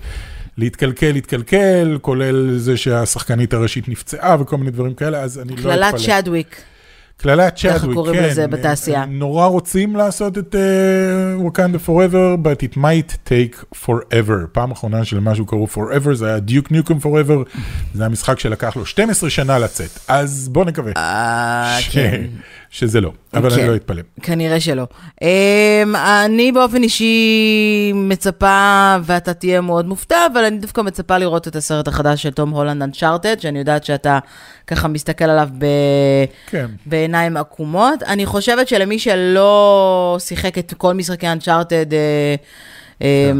להתקלקל, 0.57 1.11
להתקלקל, 1.11 1.97
כולל 2.01 2.57
זה 2.57 2.77
שהשחקנית 2.77 3.53
הראשית 3.53 3.89
נפצעה 3.89 4.37
וכל 4.39 4.57
מיני 4.57 4.71
דברים 4.71 4.93
כאלה, 4.93 5.21
אז 5.21 5.39
אני 5.39 5.49
לא 5.49 5.55
אתפלא. 5.55 5.73
קללת 5.73 5.95
צ'אדוויק. 5.95 6.61
קללת 7.17 7.55
צ'אדוויק, 7.55 7.81
כן. 7.81 7.93
קוראים 7.93 8.23
לזה 8.23 8.47
בתעשייה. 8.47 9.03
הם 9.03 9.19
נורא 9.19 9.45
רוצים 9.45 9.95
לעשות 9.95 10.37
את 10.37 10.55
uh, 10.55 11.85
forever, 11.85 12.43
but 12.43 12.69
it 12.69 12.77
might 12.77 13.29
take 13.29 13.85
forever. 13.85 14.47
פעם 14.51 14.71
אחרונה 14.71 15.05
שלמשהו 15.05 15.45
קראו 15.45 15.67
forever, 15.73 16.13
זה 16.13 16.27
היה 16.27 16.39
דיוק 16.39 16.71
ניוקום 16.71 16.99
forever, 17.03 17.57
זה 17.93 18.03
היה 18.03 18.09
משחק 18.09 18.39
שלקח 18.39 18.75
לו 18.75 18.85
12 18.85 19.29
שנה 19.29 19.59
לצאת. 19.59 19.99
אז 20.07 20.49
בוא 20.51 20.65
נקווה 20.65 20.91
אה, 20.97 21.77
ש... 21.79 21.89
כן. 21.89 22.23
שזה 22.69 23.01
לא, 23.01 23.11
אבל 23.33 23.49
כן. 23.49 23.59
אני 23.59 23.67
לא 23.67 23.75
אתפלא. 23.75 24.01
כנראה 24.21 24.59
שלא. 24.59 24.87
Um, 25.21 25.97
אני 26.25 26.51
באופן 26.51 26.83
אישי 26.83 27.91
מצפה, 27.95 28.95
ואתה 29.03 29.33
תהיה 29.33 29.61
מאוד 29.61 29.87
מופתע, 29.87 30.17
אבל 30.33 30.45
אני 30.45 30.57
דווקא 30.57 30.81
מצפה 30.81 31.17
לראות 31.17 31.47
את 31.47 31.55
הסרט 31.55 31.87
החדש 31.87 32.23
של 32.23 32.31
תום 32.31 32.49
הולנד 32.49 32.81
אנצ'ארטד, 32.81 33.39
שאני 33.39 33.59
יודעת 33.59 33.83
שאתה 33.83 34.19
ככה 34.67 34.87
מסתכל 34.87 35.25
עליו 35.25 35.49
ב... 35.57 35.65
כן. 36.47 36.67
בעיניים 36.85 37.37
עקומות. 37.37 38.03
אני 38.03 38.25
חושבת 38.25 38.67
שלמי 38.67 38.99
שלא 38.99 40.17
שיחק 40.19 40.57
את 40.57 40.73
כל 40.77 40.93
משחקי 40.93 41.27
אנצ'ארטד 41.27 41.93
אה, 41.93 42.35
אה, 43.01 43.31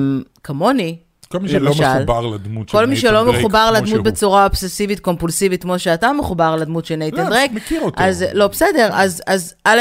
כמוני, 0.43 0.97
כל 1.27 1.39
מי 1.39 1.49
שלא 1.49 1.69
למשל, 1.69 1.83
מחובר 1.83 2.25
לדמות 2.25 2.69
של 2.69 2.77
כל 2.77 2.85
מי 2.85 2.93
נייתן 2.93 3.07
שלא 3.07 3.23
דרייק, 3.23 3.39
מחובר 3.39 3.71
לדמות. 3.71 4.03
בצורה 4.03 4.45
אובססיבית 4.45 4.99
קומפולסיבית, 4.99 5.61
כמו 5.61 5.79
שאתה 5.79 6.11
מחובר 6.13 6.55
לדמות 6.55 6.85
של 6.85 6.95
נייתן 6.95 7.17
לא, 7.17 7.29
דרייק, 7.29 7.51
מכיר 7.51 7.81
אותו. 7.81 8.03
אז 8.03 8.25
לא, 8.33 8.47
בסדר, 8.47 8.89
אז, 8.91 9.21
אז 9.27 9.53
א', 9.63 9.79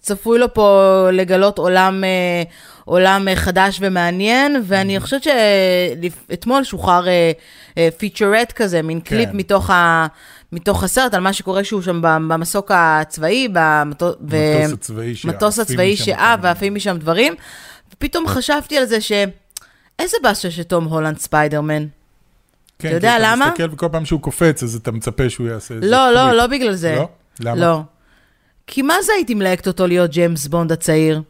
צפוי 0.00 0.38
לו 0.38 0.54
פה 0.54 1.08
לגלות 1.12 1.58
עולם, 1.58 2.04
אה, 2.04 2.42
עולם 2.84 3.28
אה, 3.28 3.36
חדש 3.36 3.78
ומעניין, 3.80 4.62
ואני 4.64 5.00
חושבת 5.00 5.22
שאתמול 5.22 6.64
שוחרר 6.64 7.04
featurette 7.98 8.52
כזה, 8.52 8.82
מין 8.82 9.00
קליפ 9.00 9.28
כן. 9.30 9.36
מתוך, 9.36 9.70
ה, 9.70 10.06
מתוך 10.52 10.84
הסרט, 10.84 11.14
על 11.14 11.20
מה 11.20 11.32
שקורה 11.32 11.64
שהוא 11.64 11.82
שם 11.82 12.00
במסוק 12.02 12.70
הצבאי, 12.74 13.48
במטוס, 13.52 14.14
מטוס 15.24 15.58
הצבאי 15.58 15.96
דברים. 15.96 16.38
ועפים 16.42 16.74
משם 16.74 16.96
דברים, 16.96 17.34
ופתאום 17.92 18.28
חשבתי 18.28 18.78
על 18.78 18.84
זה 18.84 19.00
ש... 19.00 19.12
איזה 19.98 20.16
באסה 20.22 20.50
שתום 20.50 20.84
הולנד 20.84 21.18
ספיידרמן. 21.18 21.86
כן, 22.78 22.88
אתה 22.88 22.96
יודע 22.96 23.16
כי 23.16 23.22
למה? 23.22 23.44
אתה 23.44 23.52
מסתכל 23.54 23.74
וכל 23.74 23.88
פעם 23.92 24.04
שהוא 24.04 24.20
קופץ, 24.20 24.62
אז 24.62 24.74
אתה 24.76 24.92
מצפה 24.92 25.30
שהוא 25.30 25.48
יעשה 25.48 25.74
איזה 25.74 25.86
לא, 25.86 26.10
לא. 26.10 26.32
לא 26.32 26.46
בגלל 26.46 26.74
זה. 26.74 26.94
לא? 26.94 27.08
למה? 27.40 27.60
לא. 27.60 27.80
כי 28.66 28.82
מה 28.82 29.02
זה 29.02 29.12
הייתי 29.12 29.34
מלהקת 29.34 29.66
אותו 29.66 29.86
להיות 29.86 30.10
ג'יימס 30.10 30.46
בונד 30.46 30.72
הצעיר? 30.72 31.22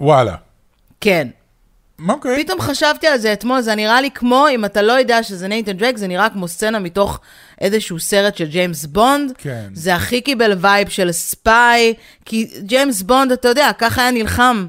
וואלה. 0.00 0.34
כן. 1.00 1.28
אוקיי. 2.08 2.44
פתאום 2.44 2.60
חשבתי 2.60 3.06
על 3.06 3.18
זה 3.18 3.32
אתמול, 3.32 3.60
זה 3.60 3.74
נראה 3.74 4.00
לי 4.00 4.10
כמו, 4.10 4.46
אם 4.54 4.64
אתה 4.64 4.82
לא 4.82 4.92
יודע 4.92 5.22
שזה 5.22 5.48
נייתן 5.48 5.72
דרייק, 5.72 5.96
זה 5.96 6.06
נראה 6.06 6.30
כמו 6.30 6.48
סצנה 6.48 6.78
מתוך 6.78 7.20
איזשהו 7.60 8.00
סרט 8.00 8.36
של 8.36 8.46
ג'יימס 8.46 8.84
בונד. 8.84 9.32
כן. 9.38 9.68
זה 9.74 9.94
הכי 9.94 10.20
קיבל 10.20 10.56
vibe 10.60 10.88
של 10.88 11.12
spy, 11.12 11.94
כי 12.24 12.50
ג'יימס 12.60 13.02
בונד, 13.02 13.32
אתה 13.32 13.48
יודע, 13.48 13.70
ככה 13.78 14.02
היה 14.02 14.10
נלחם 14.10 14.66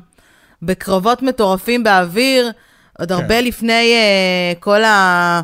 בקרבות 0.61 1.21
מטורפים 1.21 1.83
באוויר, 1.83 2.51
עוד 2.99 3.09
כן. 3.09 3.15
הרבה 3.15 3.41
לפני 3.41 3.93
uh, 3.93 4.59
כל, 4.59 4.83
ה... 4.83 5.41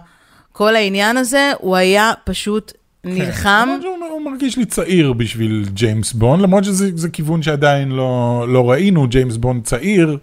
כל 0.51 0.75
העניין 0.75 1.17
הזה, 1.17 1.51
הוא 1.59 1.75
היה 1.75 2.11
פשוט 2.23 2.71
נלחם. 3.03 3.49
למרות 3.67 3.81
שהוא- 3.81 3.97
הוא 4.11 4.31
מרגיש 4.31 4.57
לי 4.57 4.65
צעיר 4.65 5.13
בשביל 5.13 5.65
ג'יימס 5.73 6.13
בונד, 6.13 6.41
למרות 6.43 6.63
שזה 6.63 6.89
זה 6.95 7.09
כיוון 7.09 7.41
שעדיין 7.41 7.91
לא, 7.91 8.45
לא 8.49 8.69
ראינו, 8.71 9.07
ג'יימס 9.07 9.37
בונד 9.37 9.63
צעיר, 9.63 10.17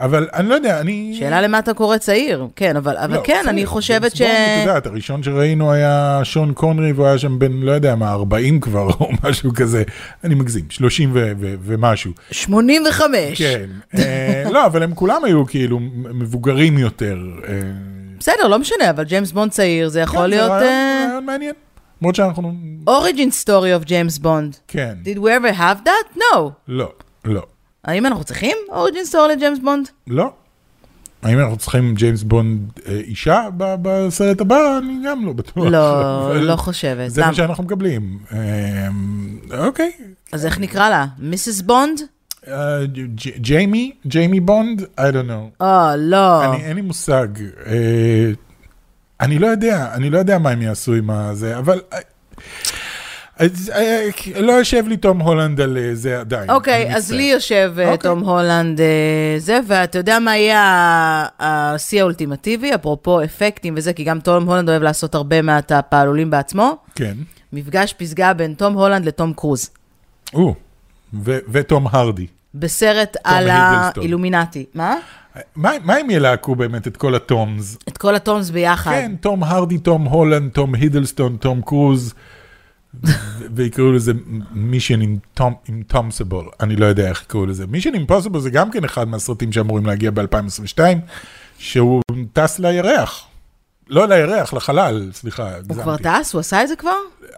אבל 0.00 0.28
אני 0.34 0.48
לא 0.48 0.54
יודע, 0.54 0.80
אני... 0.80 1.16
שאלה 1.18 1.40
למה 1.40 1.58
אתה 1.58 1.74
קורא 1.74 1.96
צעיר, 1.96 2.46
כן, 2.56 2.76
אבל, 2.76 2.96
אבל 2.96 3.14
לא, 3.14 3.20
כן, 3.24 3.36
בסדר, 3.40 3.50
אני 3.50 3.66
חושבת 3.66 4.16
ש... 4.16 4.22
את 4.22 4.28
יודעת, 4.66 4.86
הראשון 4.86 5.22
שראינו 5.22 5.72
היה 5.72 6.20
שון 6.24 6.52
קונרי, 6.52 6.92
והוא 6.92 7.06
היה 7.06 7.18
שם 7.18 7.38
בן, 7.38 7.52
לא 7.52 7.72
יודע 7.72 7.94
מה, 7.94 8.12
40 8.12 8.60
כבר, 8.60 8.88
או 9.00 9.10
משהו 9.24 9.54
כזה, 9.54 9.82
אני 10.24 10.34
מגזים, 10.34 10.64
30 10.70 11.10
ו- 11.14 11.32
ו- 11.40 11.54
ומשהו. 11.62 12.12
85. 12.30 13.38
כן, 13.38 13.66
אה, 13.98 14.44
לא, 14.50 14.66
אבל 14.66 14.82
הם 14.82 14.94
כולם 14.94 15.24
היו 15.24 15.46
כאילו 15.46 15.80
מבוגרים 16.14 16.78
יותר. 16.78 17.18
אה, 17.48 17.52
בסדר, 18.18 18.48
לא 18.48 18.58
משנה, 18.58 18.90
אבל 18.90 19.04
ג'יימס 19.04 19.32
בונד 19.32 19.50
צעיר, 19.50 19.88
זה 19.88 20.00
יכול 20.00 20.20
כן, 20.20 20.30
להיות... 20.30 20.48
זה 20.48 20.54
רעיון 20.54 21.08
רעיון 21.08 21.24
מעניין. 21.26 21.54
למרות 22.02 22.14
שאנחנו... 22.14 22.52
origin 22.86 23.30
story 23.30 23.74
of 23.74 23.84
ג'יימס 23.84 24.18
בונד. 24.18 24.56
כן, 24.68 24.94
Did 25.04 25.18
we 25.18 25.28
ever 25.42 25.58
have 25.58 25.86
that? 25.86 26.18
No. 26.18 26.38
לא, 26.68 26.92
לא. 27.24 27.42
האם 27.88 28.06
אנחנו 28.06 28.24
צריכים 28.24 28.56
origin 28.68 29.04
story 29.04 29.36
לג'יימס 29.36 29.58
בונד? 29.58 29.88
לא. 30.06 30.32
האם 31.22 31.38
אנחנו 31.38 31.56
צריכים 31.56 31.94
ג'יימס 31.94 32.22
בונד 32.22 32.72
אה, 32.86 32.92
אישה 32.92 33.48
בסרט 33.56 34.40
הבא? 34.40 34.78
אני 34.78 34.94
גם 35.06 35.26
לא 35.26 35.32
בטוח. 35.32 35.64
לא, 35.70 36.34
לא 36.50 36.56
חושבת. 36.56 37.10
זה? 37.10 37.26
מה 37.26 37.34
שאנחנו 37.34 37.64
מקבלים. 37.64 38.18
אה, 38.32 38.88
אוקיי. 39.66 39.90
אז 40.32 40.46
איך 40.46 40.58
נקרא 40.58 40.88
לה? 40.88 41.06
מיסיס 41.18 41.60
בונד? 41.60 42.00
אה, 42.48 42.78
ג'יימי? 43.36 43.92
ג'יימי 44.06 44.40
בונד? 44.40 44.80
I 44.80 45.12
don't 45.12 45.28
know. 45.28 45.64
או, 45.64 45.96
לא. 45.96 46.54
אין 46.54 46.76
לי 46.76 46.82
מושג. 46.82 47.28
אה, 47.66 48.30
אני 49.20 49.38
לא 49.38 49.46
יודע, 49.46 49.90
אני 49.94 50.10
לא 50.10 50.18
יודע 50.18 50.38
מה 50.38 50.50
הם 50.50 50.62
יעשו 50.62 50.94
עם 50.94 51.10
הזה, 51.10 51.58
אבל... 51.58 51.80
אה, 53.40 53.46
אז, 53.46 53.72
אה, 53.74 54.40
לא 54.40 54.52
יושב 54.52 54.84
לי 54.88 54.96
תום 54.96 55.20
הולנד 55.20 55.60
על 55.60 55.78
אה, 55.78 55.94
זה 55.94 56.20
עדיין. 56.20 56.50
אוקיי, 56.50 56.96
אז. 56.96 57.12
לי 57.12 57.22
יושב 57.22 57.72
אוקיי. 57.76 57.98
תום 57.98 58.18
הולנד 58.18 58.80
זה, 59.38 59.60
ואתה 59.66 59.98
יודע 59.98 60.18
מה 60.18 60.36
יהיה 60.36 61.26
השיא 61.38 62.00
האולטימטיבי, 62.00 62.74
אפרופו 62.74 63.24
אפקטים 63.24 63.74
וזה, 63.76 63.92
כי 63.92 64.04
גם 64.04 64.20
תום 64.20 64.48
הולנד 64.48 64.68
אוהב 64.68 64.82
לעשות 64.82 65.14
הרבה 65.14 65.42
מהפעלולים 65.42 66.30
בעצמו. 66.30 66.76
כן. 66.94 67.14
מפגש 67.52 67.92
פסגה 67.92 68.32
בין 68.32 68.54
תום 68.54 68.74
הולנד 68.74 69.04
לתום 69.04 69.32
קרוז. 69.32 69.70
או, 70.34 70.54
ותום 71.24 71.86
הרדי. 71.90 72.26
בסרט 72.54 73.16
על. 73.24 73.48
האילומינטי. 73.50 74.64
מה? 74.74 74.94
מה, 75.56 75.70
מה 75.84 76.00
אם 76.00 76.10
ילהקו 76.10 76.54
באמת 76.54 76.86
את 76.86 76.96
כל 76.96 77.14
התומס? 77.14 77.78
את 77.88 77.98
כל 77.98 78.14
התומס 78.14 78.50
ביחד. 78.50 78.90
כן, 78.90 79.12
תום 79.20 79.44
הרדי, 79.44 79.78
תום 79.78 80.04
הולנד, 80.04 80.50
תום 80.50 80.74
הידלסטון, 80.74 81.36
תום 81.36 81.62
קרוז, 81.62 82.14
ויקראו 83.54 83.92
לזה 83.92 84.12
מישן 84.52 85.00
עם 85.00 85.82
תומסבול, 85.86 86.48
אני 86.60 86.76
לא 86.76 86.86
יודע 86.86 87.08
איך 87.08 87.22
יקראו 87.22 87.46
לזה. 87.46 87.66
מישן 87.66 87.94
אימפוסיבול 87.94 88.40
זה 88.40 88.50
גם 88.50 88.70
כן 88.70 88.84
אחד 88.84 89.08
מהסרטים 89.08 89.52
שאמורים 89.52 89.86
להגיע 89.86 90.10
ב-2022, 90.10 90.78
שהוא 91.58 92.02
טס 92.32 92.58
לירח. 92.58 93.24
לא 93.90 94.08
לירח, 94.08 94.54
לחלל, 94.54 95.10
סליחה, 95.12 95.42
הוא 95.48 95.56
הגזמתי. 95.56 95.82
כבר 95.82 95.96
טס? 95.96 96.32
הוא 96.34 96.40
עשה 96.40 96.62
את 96.62 96.68
זה 96.68 96.76
כבר? 96.76 96.90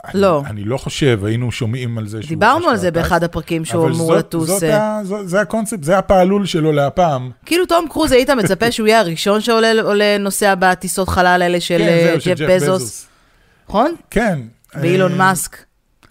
אני- 0.04 0.20
לא. 0.20 0.42
אני 0.46 0.64
לא 0.64 0.76
חושב, 0.76 1.20
היינו 1.24 1.52
שומעים 1.52 1.98
על 1.98 2.08
זה 2.08 2.22
שהוא... 2.22 2.28
דיברנו 2.28 2.68
על 2.68 2.76
זה. 2.76 2.90
באחד 2.90 3.24
הפרקים 3.24 3.64
שהוא 3.64 3.84
אבל 3.84 3.92
אמור 3.94 4.14
לטוס. 4.14 4.48
זאת 4.48 4.62
אה, 4.62 5.00
זה 5.24 5.40
הקונספט, 5.40 5.82
זה 5.82 5.98
הפעלול 5.98 6.46
שלו 6.46 6.72
להפעם. 6.72 7.30
כאילו 7.46 7.66
תום 7.66 7.86
קרוז, 7.90 8.12
היית 8.12 8.30
מצפה 8.30 8.72
שהוא 8.72 8.86
יהיה 8.86 9.00
הראשון 9.00 9.40
שעולה 9.40 9.72
עולה 9.82 10.18
נוסע 10.18 10.54
בטיסות 10.58 11.08
חלל 11.08 11.42
האלה 11.42 11.60
של 11.60 11.78
כן, 11.78 11.88
אה, 12.14 12.20
של 12.20 12.34
ג'ף 12.34 12.48
בזוס, 12.50 13.06
נכון? 13.68 13.94
כן. 14.10 14.38
ואילון 14.81 15.11
אה, 15.11 15.17
מאסק. 15.17 15.57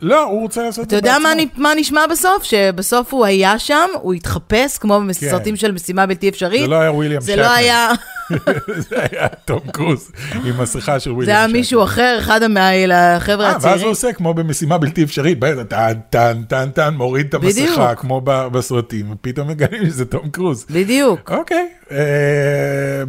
לא, 0.02 0.24
הוא 0.24 0.42
רוצה 0.42 0.64
לעשות 0.64 0.84
את 0.84 0.88
אתה 0.88 0.96
זה 0.96 0.98
יודע 0.98 1.20
מה, 1.24 1.30
בעצמו. 1.36 1.52
נ- 1.60 1.64
מה 1.64 1.70
נשמע 1.78 2.02
בסוף? 2.12 2.44
שבסוף 2.44 3.14
הוא 3.14 3.26
היה 3.26 3.60
שם, 3.60 3.88
הוא 4.02 4.14
התחפש, 4.14 4.78
כמו 4.78 5.02
בסרטים 5.10 5.56
של 5.56 5.72
משימה 5.72 6.06
בלתי 6.06 6.30
אפשרית. 6.30 6.62
זה 6.62 6.68
לא 6.68 6.76
היה 6.76 6.92
וויליאם 6.92 7.22
זה 7.22 7.36
לא 7.36 7.44
שטנר. 7.44 7.54
היה, 7.56 7.90
זה 8.90 8.96
היה 9.12 9.28
תום 9.46 9.60
קרוז 9.74 10.12
עם 10.46 10.62
מסכה 10.62 11.00
של 11.00 11.10
זה 11.10 11.16
וויליאם 11.16 11.36
היה 11.38 11.48
שטנר. 11.48 11.58
מישהו 11.60 11.84
אחר, 11.84 12.16
אחד 12.20 12.48
מהחבר'ה 12.48 13.46
אה, 13.46 13.52
ואז 13.54 13.64
הוא 13.64 13.70
הצעירים. 13.72 13.88
עושה 13.88 14.14
כמו 14.14 14.34
במשימה 14.34 14.78
בלתי 14.78 15.04
אפשרית, 15.04 15.40
טן, 15.70 15.94
טן, 16.10 16.42
טן, 16.48 16.70
טן, 16.70 16.94
מוריד 16.94 17.26
את 17.30 17.34
המסכה. 17.34 17.96
כמו 17.96 18.22
בסרטים, 18.26 19.12
ופתאום 19.12 19.48
מגלים 19.48 19.86
שזה 19.86 20.06
תום 20.06 20.30
קרוז. 20.30 20.66
בדיוק. 20.70 21.32
אוקיי, 21.32 21.68
אה, 21.92 21.98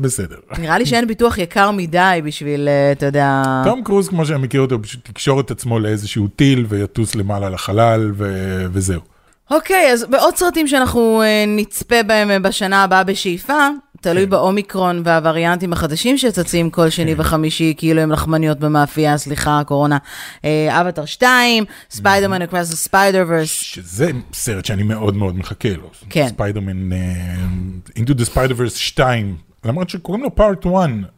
בסדר. 0.00 0.37
נראה 0.59 0.79
לי 0.79 0.87
שאין 0.87 1.07
ביטוח 1.07 1.38
יקר 1.38 1.70
מדי 1.70 2.20
בשביל, 2.24 2.68
אה, 2.68 2.92
אתה 2.92 3.07
יודע... 3.07 3.42
תום 3.64 3.83
קרוז, 3.85 4.09
כמו 4.09 4.26
שאני 4.26 4.38
מכיר 4.42 4.61
אותו, 4.61 4.83
פשוט 4.83 5.09
יקשור 5.09 5.40
את 5.40 5.50
עצמו 5.50 5.79
לאיזשהו 5.79 6.29
טיל 6.37 6.66
ויטוס 6.81 7.14
למעלה 7.14 7.51
לחלל, 7.51 8.12
ו- 8.16 8.66
וזהו. 8.73 9.01
אוקיי, 9.51 9.93
אז 9.93 10.05
בעוד 10.05 10.37
סרטים 10.37 10.69
שאנחנו 10.69 11.23
אה, 11.23 11.45
נצפה 11.47 12.03
בהם 12.03 12.31
אה, 12.31 12.38
בשנה 12.38 12.85
הבאה 12.85 13.05
בשאיפה, 13.05 13.69
תלוי 14.01 14.25
כן. 14.25 14.31
באומיקרון 14.31 15.03
והווריאנטים 15.05 15.73
החדשים 15.73 16.19
שצצים 16.19 16.71
כל 16.71 16.90
שני 16.90 17.14
וחמישי, 17.19 17.75
כאילו 17.77 18.01
הם 18.01 18.12
לחמניות 18.12 18.59
במאפייה, 18.59 19.19
סליחה, 19.19 19.62
קורונה. 19.66 19.99
אה, 20.45 20.81
אווטאר 20.81 21.05
2, 21.05 21.64
ספיידרמן 21.90 22.43
Across 22.42 22.72
the 22.72 23.24
Spider-Verse. 23.29 23.48
שזה 23.49 24.11
סרט 24.33 24.64
שאני 24.64 24.83
מאוד 24.83 25.16
מאוד 25.16 25.37
מחכה 25.38 25.69
לו. 25.69 25.90
כן. 26.11 26.29
ספיידרמן, 26.29 26.93
אה, 26.93 26.99
Into 27.99 28.11
the 28.11 28.35
Spider-Verse 28.35 28.77
2, 28.77 29.37
למרות 29.64 29.90
שקוראים 29.90 30.23
לו 30.23 30.35
Part 30.35 30.66
1, 30.66 30.73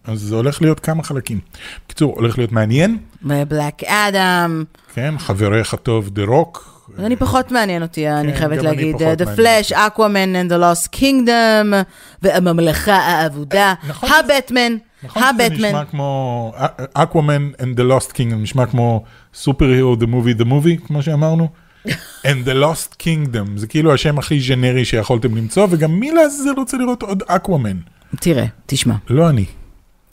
אז 0.05 0.21
זה 0.21 0.35
הולך 0.35 0.63
להיות 0.63 0.81
כמה 0.81 1.03
חלקים. 1.03 1.41
בקיצור, 1.87 2.15
הולך 2.15 2.39
להיות 2.39 2.53
מעניין, 2.53 2.99
Black 3.23 3.85
Adam. 3.85 4.65
כן, 4.95 5.19
חברך 5.19 5.75
הטוב 5.75 6.09
The 6.09 6.25
Rock. 6.25 6.73
אני 6.99 7.17
פחות 7.17 7.53
מעניין 7.53 7.83
אותי, 7.83 8.11
אני 8.11 8.35
חייבת 8.37 8.59
אני 8.59 8.67
להגיד. 8.67 8.97
פחות 8.97 9.21
The. 9.21 9.39
Flash, 9.39 9.73
Aquaman 9.73 10.35
and 10.35 10.53
the 10.53 10.59
Lost 10.59 10.99
Kingdom, 11.01 11.75
והממלכה 12.23 12.97
האבודה, 12.97 13.75
נכון 13.89 14.11
הבטמן, 14.11 14.77
נכון 15.03 15.23
שזה 15.23 15.31
הבטמן. 15.31 15.69
נשמע 15.69 15.85
כמו 15.85 16.53
אקוואמן 16.95 17.51
and 17.59 17.79
the 17.79 17.83
Lost 17.83 18.13
Kingdom, 18.13 18.35
נשמע 18.35 18.67
כמו 18.67 19.05
סופר 19.35 19.65
הירו 19.65 19.95
the 19.95 20.07
movie 20.07 20.41
the 20.41 20.45
movie, 20.45 20.87
כמו 20.87 21.03
שאמרנו. 21.03 21.49
and 22.29 22.47
the 22.47 22.55
Lost 22.63 23.03
Kingdom, 23.03 23.57
זה 23.57 23.67
כאילו 23.67 23.95
השם 23.95 24.19
הכי 24.19 24.41
ג'נרי 24.49 24.85
שיכולתם 24.85 25.37
למצוא, 25.37 25.67
וגם 25.71 26.01
מי 26.01 26.13
לעזאזל 26.13 26.51
רוצה 26.57 26.77
לראות 26.77 27.03
עוד 27.03 27.23
אקוואמן? 27.27 27.77
תראה, 28.21 28.45
תשמע. 28.67 28.95
לא 29.11 29.29
אני. 29.31 29.45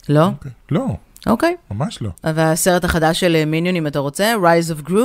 לא? 0.10 0.26
אוקיי. 0.26 0.52
לא, 0.72 0.88
אוקיי. 1.28 1.56
ממש 1.72 2.02
לא. 2.02 2.10
והסרט 2.24 2.84
החדש 2.84 3.20
של 3.20 3.46
מיניונים, 3.46 3.88
אתה 3.88 4.00
רוצה? 4.00 4.34
Rise 4.36 4.74
of 4.74 4.90
Gru? 4.90 5.00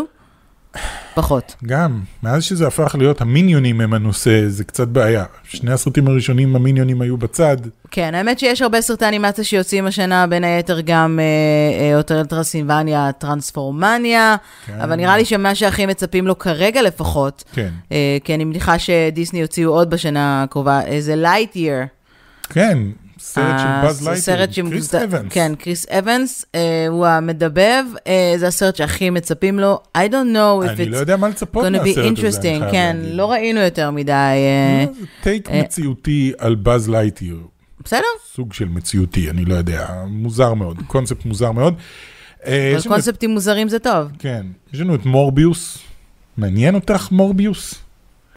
פחות. 1.15 1.55
גם, 1.67 2.01
מאז 2.23 2.45
שזה 2.45 2.67
הפך 2.67 2.95
להיות 2.99 3.21
המיניונים 3.21 3.81
הם 3.81 3.95
הנושא, 3.95 4.49
זה 4.49 4.65
קצת 4.65 4.89
בעיה. 4.89 5.25
שני 5.45 5.73
הסרטים 5.73 6.09
הראשונים 6.09 6.57
המיניונים 6.57 7.01
היו 7.01 7.17
בצד. 7.17 7.57
כן, 7.91 8.15
האמת 8.15 8.39
שיש 8.39 8.63
הרבה 8.63 8.81
סרטי 8.81 9.09
אנימציה 9.09 9.45
שיוצאים 9.45 9.87
השנה, 9.87 10.27
בין 10.27 10.45
היתר 10.45 10.81
גם 10.81 11.21
אה, 11.21 11.81
אה, 11.81 11.97
Hotel 11.97 12.25
Transylvania, 12.25 13.11
Transformania, 13.13 14.37
כן. 14.67 14.81
אבל 14.81 14.95
נראה 14.95 15.17
לי 15.17 15.25
שמה 15.25 15.55
שהכי 15.55 15.87
מצפים 15.87 16.27
לו 16.27 16.39
כרגע 16.39 16.83
לפחות, 16.83 17.45
כן. 17.53 17.71
אה, 17.93 18.17
כי 18.25 18.35
אני 18.35 18.45
מניחה 18.45 18.79
שדיסני 18.79 19.41
יוציאו 19.41 19.73
עוד 19.73 19.91
בשנה 19.91 20.43
הקרובה, 20.43 20.81
איזה 20.83 21.17
Lightyear. 21.17 21.85
כן, 22.55 22.79
סרט 23.19 23.59
של 23.59 23.65
באז 23.83 24.09
לייטיר, 24.09 24.71
קריס 24.71 24.95
אבנס. 24.95 25.33
כן, 25.33 25.53
קריס 25.59 25.87
אבנס, 25.89 26.45
אה, 26.55 26.87
הוא 26.89 27.07
המדבב, 27.07 27.85
אה, 28.07 28.35
זה 28.37 28.47
הסרט 28.47 28.77
שהכי 28.77 29.11
מצפים 29.11 29.59
לו. 29.59 29.81
I 29.99 30.01
don't 30.01 30.35
know 30.35 30.67
if 30.67 30.69
אני 30.69 30.87
לא 30.87 30.97
it's 30.97 31.01
יודע 31.01 31.17
מה 31.17 31.29
לצפות 31.29 31.65
מהסרט 31.67 32.19
הזה, 32.19 32.59
כן. 32.71 32.97
לא 33.03 33.33
ראינו 33.33 33.61
יותר 33.61 33.91
מדי. 33.91 34.13
אה, 34.13 34.85
Take 35.23 35.51
מציאותי 35.51 36.33
על 36.39 36.55
באז 36.55 36.89
לייטיר. 36.89 37.37
בסדר? 37.85 38.03
סוג 38.35 38.53
של 38.53 38.69
מציאותי, 38.69 39.31
אני 39.31 39.45
לא 39.45 39.55
יודע, 39.55 39.89
מוזר 40.07 40.55
מאוד, 40.55 40.77
קונספט 40.87 41.25
מוזר 41.25 41.53
מאוד. 41.53 41.75
אבל 42.45 42.53
קונספטים 42.89 43.31
מוזרים 43.31 43.69
זה 43.69 43.79
טוב. 43.79 44.09
כן, 44.19 44.47
יש 44.73 44.81
לנו 44.81 44.95
את 44.95 45.07
מורביוס. 45.07 45.79
מעניין 46.37 46.75
אותך 46.75 47.09
מורביוס? 47.11 47.75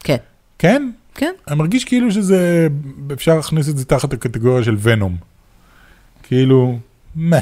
כן. 0.04 0.16
כן? 0.58 0.90
כן. 1.18 1.32
אני 1.48 1.56
מרגיש 1.56 1.84
כאילו 1.84 2.12
שזה, 2.12 2.68
אפשר 3.12 3.36
להכניס 3.36 3.68
את 3.68 3.78
זה 3.78 3.84
תחת 3.84 4.12
הקטגוריה 4.12 4.64
של 4.64 4.76
Venom. 4.80 5.16
כאילו, 6.22 6.78
מה. 7.16 7.38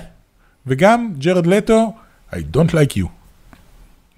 וגם 0.66 1.12
ג'רד 1.18 1.46
לטו, 1.46 1.92
I 2.32 2.36
don't 2.36 2.70
like 2.70 2.96
you. 2.96 3.06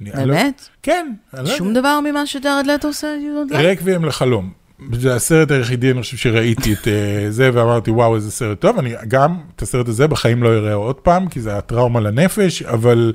לא- 0.00 0.14
באמת? 0.14 0.68
כן. 0.82 1.12
לא 1.34 1.46
שום. 1.46 1.72
דבר 1.74 2.00
ממה 2.04 2.26
שג'רד 2.26 2.66
לטו 2.66 2.88
עושה, 2.88 3.06
you 3.20 3.50
don't 3.50 3.54
like? 3.54 3.58
רקבים 3.58 4.04
לחלום. 4.04 4.50
זה 4.92 5.14
הסרט 5.14 5.50
היחידי, 5.50 5.90
אני 5.90 6.02
חושב 6.02 6.16
שראיתי 6.16 6.72
את 6.72 6.88
אה, 6.88 7.26
זה, 7.30 7.50
ואמרתי, 7.52 7.90
וואו, 7.90 8.16
איזה 8.16 8.30
סרט 8.30 8.60
טוב. 8.60 8.78
אני 8.78 8.94
גם 9.08 9.38
את 9.56 9.62
הסרט 9.62 9.88
הזה 9.88 10.06
בחיים 10.06 10.42
לא 10.42 10.48
אראה 10.48 10.74
עוד 10.74 10.96
פעם, 10.96 11.28
כי 11.28 11.40
זה 11.40 11.50
היה 11.50 11.60
טראומה 11.60 12.00
לנפש, 12.00 12.62
אבל 12.62 13.12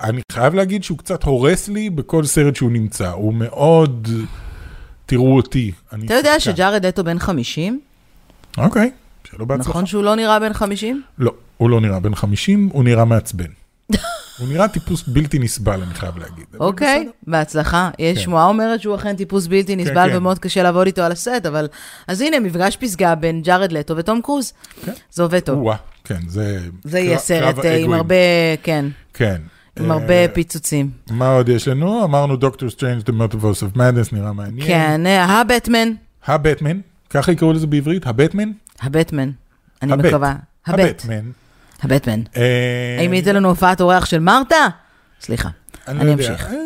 אני 0.00 0.20
חייב 0.32 0.54
להגיד 0.54 0.84
שהוא 0.84 0.98
קצת 0.98 1.22
הורס 1.22 1.68
לי 1.68 1.90
בכל 1.90 2.24
סרט 2.24 2.56
שהוא 2.56 2.70
נמצא. 2.70 3.10
הוא 3.10 3.34
מאוד, 3.34 4.08
תראו 5.06 5.36
אותי. 5.36 5.72
אתה 6.04 6.14
יודע. 6.14 6.40
שג'רד 6.40 6.86
לטו 6.86 7.04
בן 7.04 7.18
50? 7.18 7.80
אוקיי, 8.58 8.90
שלא 9.24 9.44
בהצלחה. 9.44 9.70
נכון 9.70 9.86
שהוא 9.86 10.04
לא 10.04 10.14
נראה 10.14 10.38
בן 10.40 10.52
50? 10.52 11.02
לא, 11.18 11.32
הוא 11.56 11.70
לא 11.70 11.80
נראה 11.80 12.00
בן 12.00 12.14
50, 12.14 12.68
הוא 12.72 12.84
נראה 12.84 13.04
מעצבן. 13.04 13.46
הוא 14.38 14.48
נראה 14.48 14.68
טיפוס 14.68 15.08
בלתי 15.08 15.38
נסבל, 15.38 15.82
אני 15.82 15.94
חייב 15.94 16.18
להגיד. 16.18 16.44
אוקיי. 16.60 17.08
בהצלחה. 17.26 17.90
יש 17.98 18.18
כן. 18.18 18.24
שמועה 18.24 18.46
אומרת 18.46 18.80
שהוא 18.80 18.94
אכן 18.94 19.16
טיפוס 19.16 19.46
בלתי 19.46 19.76
נסבל 19.76 20.08
כן. 20.10 20.16
ומאוד 20.16 20.38
קשה 20.38 20.62
לעבוד 20.62 20.86
איתו 20.86 21.02
על 21.02 21.12
הסט, 21.12 21.46
אבל... 21.46 21.68
אז 22.06 22.20
הנה, 22.20 22.40
מפגש 22.40 22.76
פסגה 22.76 23.14
בין 23.14 23.42
ג'רד 23.42 23.72
לטו 23.72 23.96
ותום 23.96 24.20
קרוז. 24.22 24.52
כן. 24.84 24.92
זה 25.10 25.22
עובד 25.22 25.40
טוב. 25.40 25.68
כן, 26.04 26.20
זה... 26.28 26.58
זה 26.84 26.98
יהיה 26.98 27.18
סרט 27.18 27.64
אה, 27.64 27.76
עם. 27.76 27.92
הרבה, 27.92 28.14
כן, 28.62 28.86
כן. 29.14 29.40
עם 29.80 29.90
אה, 29.90 29.96
הרבה 29.96 30.28
פיצוצים. 30.32 30.90
מה 31.10 31.28
עוד 31.28 31.48
יש 31.48 31.68
לנו? 31.68 32.04
אמרנו 32.04 32.36
דוקטור 32.36 32.70
סטרנג' 32.70 33.00
The 33.00 33.12
Multiverse 33.12 33.62
of 33.62 33.76
Madness, 33.76 34.08
נראה 34.12 34.32
מעניין. 34.32 34.66
כן, 34.66 35.06
אה, 35.06 35.24
הבטמן, 35.24 35.92
הבטמן, 36.26 36.80
ככה 37.10 37.32
יקראו 37.32 37.52
לזה 37.52 37.66
בעברית? 37.66 38.06
הבטמן? 38.06 38.50
הבטמן. 38.80 39.30
אני. 39.82 39.92
מקווה. 39.96 40.34
הבט. 40.66 40.80
הבטמן. 40.80 41.30
הבטמן. 41.82 42.20
אה, 42.36 42.96
האם 42.98 43.12
ייתן 43.12 43.36
לנו 43.36 43.48
הופעת 43.48 43.80
אורח 43.80 44.04
של 44.04 44.18
מרתה? 44.18 44.66
סליחה, 45.20 45.48
אני 45.88 46.06
לא. 46.06 46.12
אמשיך. 46.12 46.46
אה, 46.46 46.56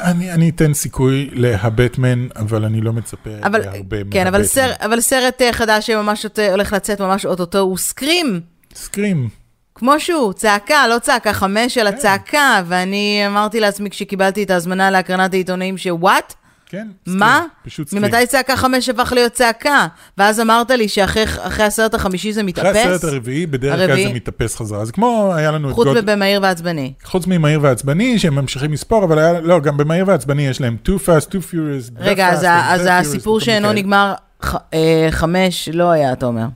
אני 0.00 0.32
אני 0.32 0.48
אתן 0.48 0.74
סיכוי 0.74 1.30
להבטמן, 1.32 2.26
אבל 2.36 2.64
אני 2.64 2.80
לא 2.80 2.92
מצפה 2.92 3.30
אבל, 3.42 3.60
להרבה 3.60 3.96
כן, 4.10 4.26
אבל 4.26 4.38
מהבטמן. 4.38 4.62
סרט, 4.62 4.80
אבל 4.80 5.00
סרט 5.00 5.42
אה, 5.42 5.52
חדש 5.52 5.86
שממש 5.86 6.26
הולך 6.50 6.72
לצאת 6.72 7.00
ממש 7.00 7.26
אוטוטו 7.26 7.58
הוא 7.58 7.78
סקרים. 7.78 8.40
סקרים. 8.74 9.28
כמו 9.78 10.00
שהוא, 10.00 10.32
צעקה, 10.32 10.88
לא 10.88 10.98
צעקה 10.98 11.32
חמש, 11.32 11.78
אלא 11.78 11.90
כן. 11.90 11.96
צעקה, 11.96 12.62
ואני 12.66 13.22
אמרתי 13.26 13.60
לעצמי 13.60 13.90
כשקיבלתי 13.90 14.42
את 14.42 14.50
ההזמנה 14.50 14.90
להקרנת 14.90 15.32
העיתונאים 15.34 15.78
שוואט? 15.78 16.34
כן, 16.68 16.86
סקרים. 17.02 17.18
מה? 17.18 17.42
פשוט 17.64 17.88
סקרים. 17.88 18.02
ממתי 18.04 18.26
צעקה 18.26 18.56
חמש 18.56 18.88
הפך 18.88 19.12
להיות 19.12 19.32
צעקה? 19.32 19.86
ואז 20.18 20.40
אמרת 20.40 20.70
לי 20.70 20.88
שאחרי 20.88 21.24
אחרי 21.24 21.64
הסרט 21.64 21.94
החמישי 21.94 22.32
זה 22.32 22.40
אחרי 22.40 22.48
מתאפס? 22.48 22.76
הסרט 22.86 23.04
הרביעי, 23.04 23.46
בדרך 23.46 23.76
כלל. 23.90 24.02
זה 24.08 24.14
מתאפס 24.14 24.56
חזרה. 24.56 24.84
זה 24.84 24.92
כמו, 24.92 25.32
היה 25.36 25.50
לנו 25.50 25.68
את 25.70 25.74
חוץ 25.74 25.86
גוד... 25.86 26.00
מבמהיר 26.00 26.40
ועצבני. 26.42 26.92
חוץ 27.04 27.26
ממהיר 27.26 27.60
ועצבני, 27.62 28.18
שהם 28.18 28.34
ממשיכים 28.34 28.72
לספור, 28.72 29.04
אבל 29.04 29.18
היה, 29.18 29.40
לא, 29.40 29.60
גם 29.60 29.76
במהיר 29.76 30.04
ועצבני 30.08 30.46
יש 30.46 30.60
להם 30.60 30.76
too 30.86 30.98
fast, 31.06 31.26
too 31.30 31.52
furious, 31.52 31.92
רגע, 32.00 32.28
אז 32.28 32.42
fastest, 32.42 32.46
ה- 32.46 32.74
אז 32.74 32.86
the 32.86 32.90
הסיפור 32.90 33.40
שאינו. 33.40 33.72
נגמר 33.72 34.14
ח- 34.44 34.54
אה, 34.74 35.08
חמש 35.10 35.68
לא 35.72 35.90
היה, 35.90 36.12
אתה 36.12 36.26
אומר. 36.26 36.46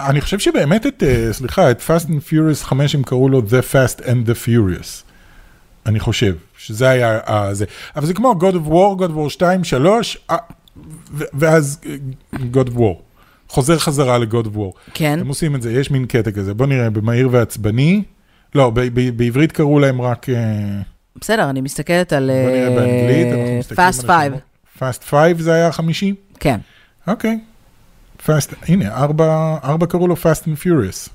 אני 0.00 0.20
חושב 0.20 0.38
שבאמת 0.38 0.86
את, 0.86 1.02
אה, 1.02 1.32
סליחה, 1.32 1.70
את 1.70 1.80
Fast 1.80 2.04
and 2.06 2.30
Furious 2.30 2.64
5 2.64 2.94
הם 2.94 3.02
קראו 3.02 3.28
לו 3.28 3.40
The 3.40 3.72
Fast 3.72 4.00
and 4.00 4.28
the 4.28 4.46
Furious. 4.46 5.02
אני 5.86 6.00
חושב, 6.00 6.34
שזה 6.58 6.88
היה 6.88 7.18
ה- 7.26 7.54
זה. 7.54 7.64
אבל 7.96 8.06
זה 8.06 8.14
כמו 8.14 8.34
God 8.40 8.54
of 8.54 8.68
War, 8.68 9.00
God 9.00 9.10
of 9.10 9.26
War 9.26 9.30
2, 9.30 9.64
3, 9.64 10.18
אה, 10.30 10.36
ואז 11.14 11.80
God 12.34 12.68
of 12.68 12.76
War. 12.76 12.94
חוזר 13.48 13.78
חזרה 13.78 14.18
ל-God 14.18 14.46
of 14.46 14.56
War. 14.56 14.90
כן. 14.94 15.18
הם 15.20 15.28
עושים 15.28 15.54
את 15.54 15.62
זה, 15.62 15.72
יש 15.72 15.90
מין 15.90 16.06
קטע 16.06 16.30
כזה. 16.30 16.54
בוא 16.54 16.66
נראה, 16.66 16.90
במהיר 16.90 17.28
ועצבני, 17.32 18.02
לא, 18.54 18.70
בעברית 19.16 19.52
קראו 19.52 19.78
להם 19.78 20.00
רק... 20.00 20.26
בסדר, 21.20 21.50
אני 21.50 21.60
מסתכלת 21.60 22.12
על 22.12 22.30
בוא 22.44 22.50
נראה 22.56 22.70
באנגלית, 22.70 23.26
אנחנו 23.32 23.58
מסתכלים 23.58 23.86
על 23.86 23.92
Fast 23.92 24.04
Five. 24.06 24.32
Fast 24.78 25.04
5 25.10 25.40
זה 25.40 25.52
היה 25.52 25.66
החמישי? 25.68 26.14
כן. 26.40 26.60
אוקיי. 27.08 27.38
Fast, 28.26 28.54
הנה, 28.68 28.94
ארבע, 28.96 29.56
ארבע 29.64 29.86
קראו 29.86 30.08
לו 30.08 30.14
Fast 30.14 30.42
and 30.42 30.64
Furious. 30.64 31.10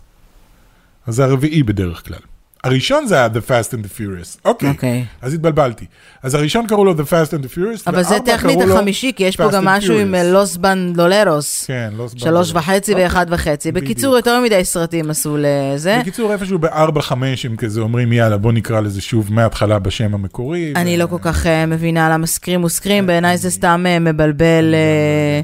אז 1.07 1.15
זה 1.15 1.23
הרביעי 1.23 1.63
בדרך 1.63 2.07
כלל. 2.07 2.19
הראשון 2.63 3.05
זה 3.07 3.15
היה 3.15 3.27
The 3.27 3.49
Fast 3.49 3.73
and 3.73 3.85
the 3.85 3.99
Furious. 3.99 4.39
אוקיי. 4.45 4.69
אוקיי. 4.69 5.05
אז 5.21 5.33
התבלבלתי. 5.33 5.85
אז 6.23 6.35
הראשון 6.35 6.67
קראו 6.67 6.85
לו 6.85 6.93
The 6.93 7.03
Fast 7.09 7.31
and 7.31 7.43
the 7.45 7.57
Furious, 7.57 7.83
אבל 7.87 8.03
זה 8.03 8.17
טכנית 8.25 8.59
החמישי, 8.61 9.11
כי 9.15 9.23
יש 9.23 9.35
פה 9.35 9.51
גם 9.51 9.65
משהו 9.65 9.97
עם. 9.99 10.15
לוס 10.15 10.57
בנדולרוס. 10.57 11.65
כן, 11.65 11.93
לא 11.97 12.07
סבבה. 12.07 12.19
שלוש 12.21 12.51
וחצי 12.53 12.91
אוקיי. 12.91 13.05
ואחד 13.05 13.25
וחצי. 13.29 13.71
בקיצור, 13.71 14.11
בדיוק. 14.11 14.25
יותר 14.27 14.41
מדי 14.41 14.65
סרטים 14.65 15.09
עשו 15.09 15.37
לזה. 15.39 15.97
בקיצור, 16.01 16.31
איפשהו 16.33 16.59
ב-4-5 16.59 17.11
הם 17.43 17.55
כזה 17.57 17.81
אומרים, 17.81 18.13
יאללה, 18.13 18.37
בוא 18.37 18.51
נקרא 18.51 18.79
לזה 18.79 19.01
שוב 19.01 19.33
מההתחלה 19.33 19.79
בשם 19.79 20.13
המקורי. 20.13 20.73
אני 20.75 20.95
ו- 20.95 20.99
לא 20.99 21.07
כל 21.07 21.17
כך 21.21 21.45
אה, 21.45 21.65
מבינה 21.65 22.09
למה 22.09 22.27
סקרים 22.27 22.61
הוא 22.61 22.69
סקרים, 22.69 23.07
בעיניי 23.07 23.37
זה 23.37 23.49
סתם 23.49 23.85
אה, 23.87 23.99
מבלבל, 23.99 24.73
אה, 24.73 25.41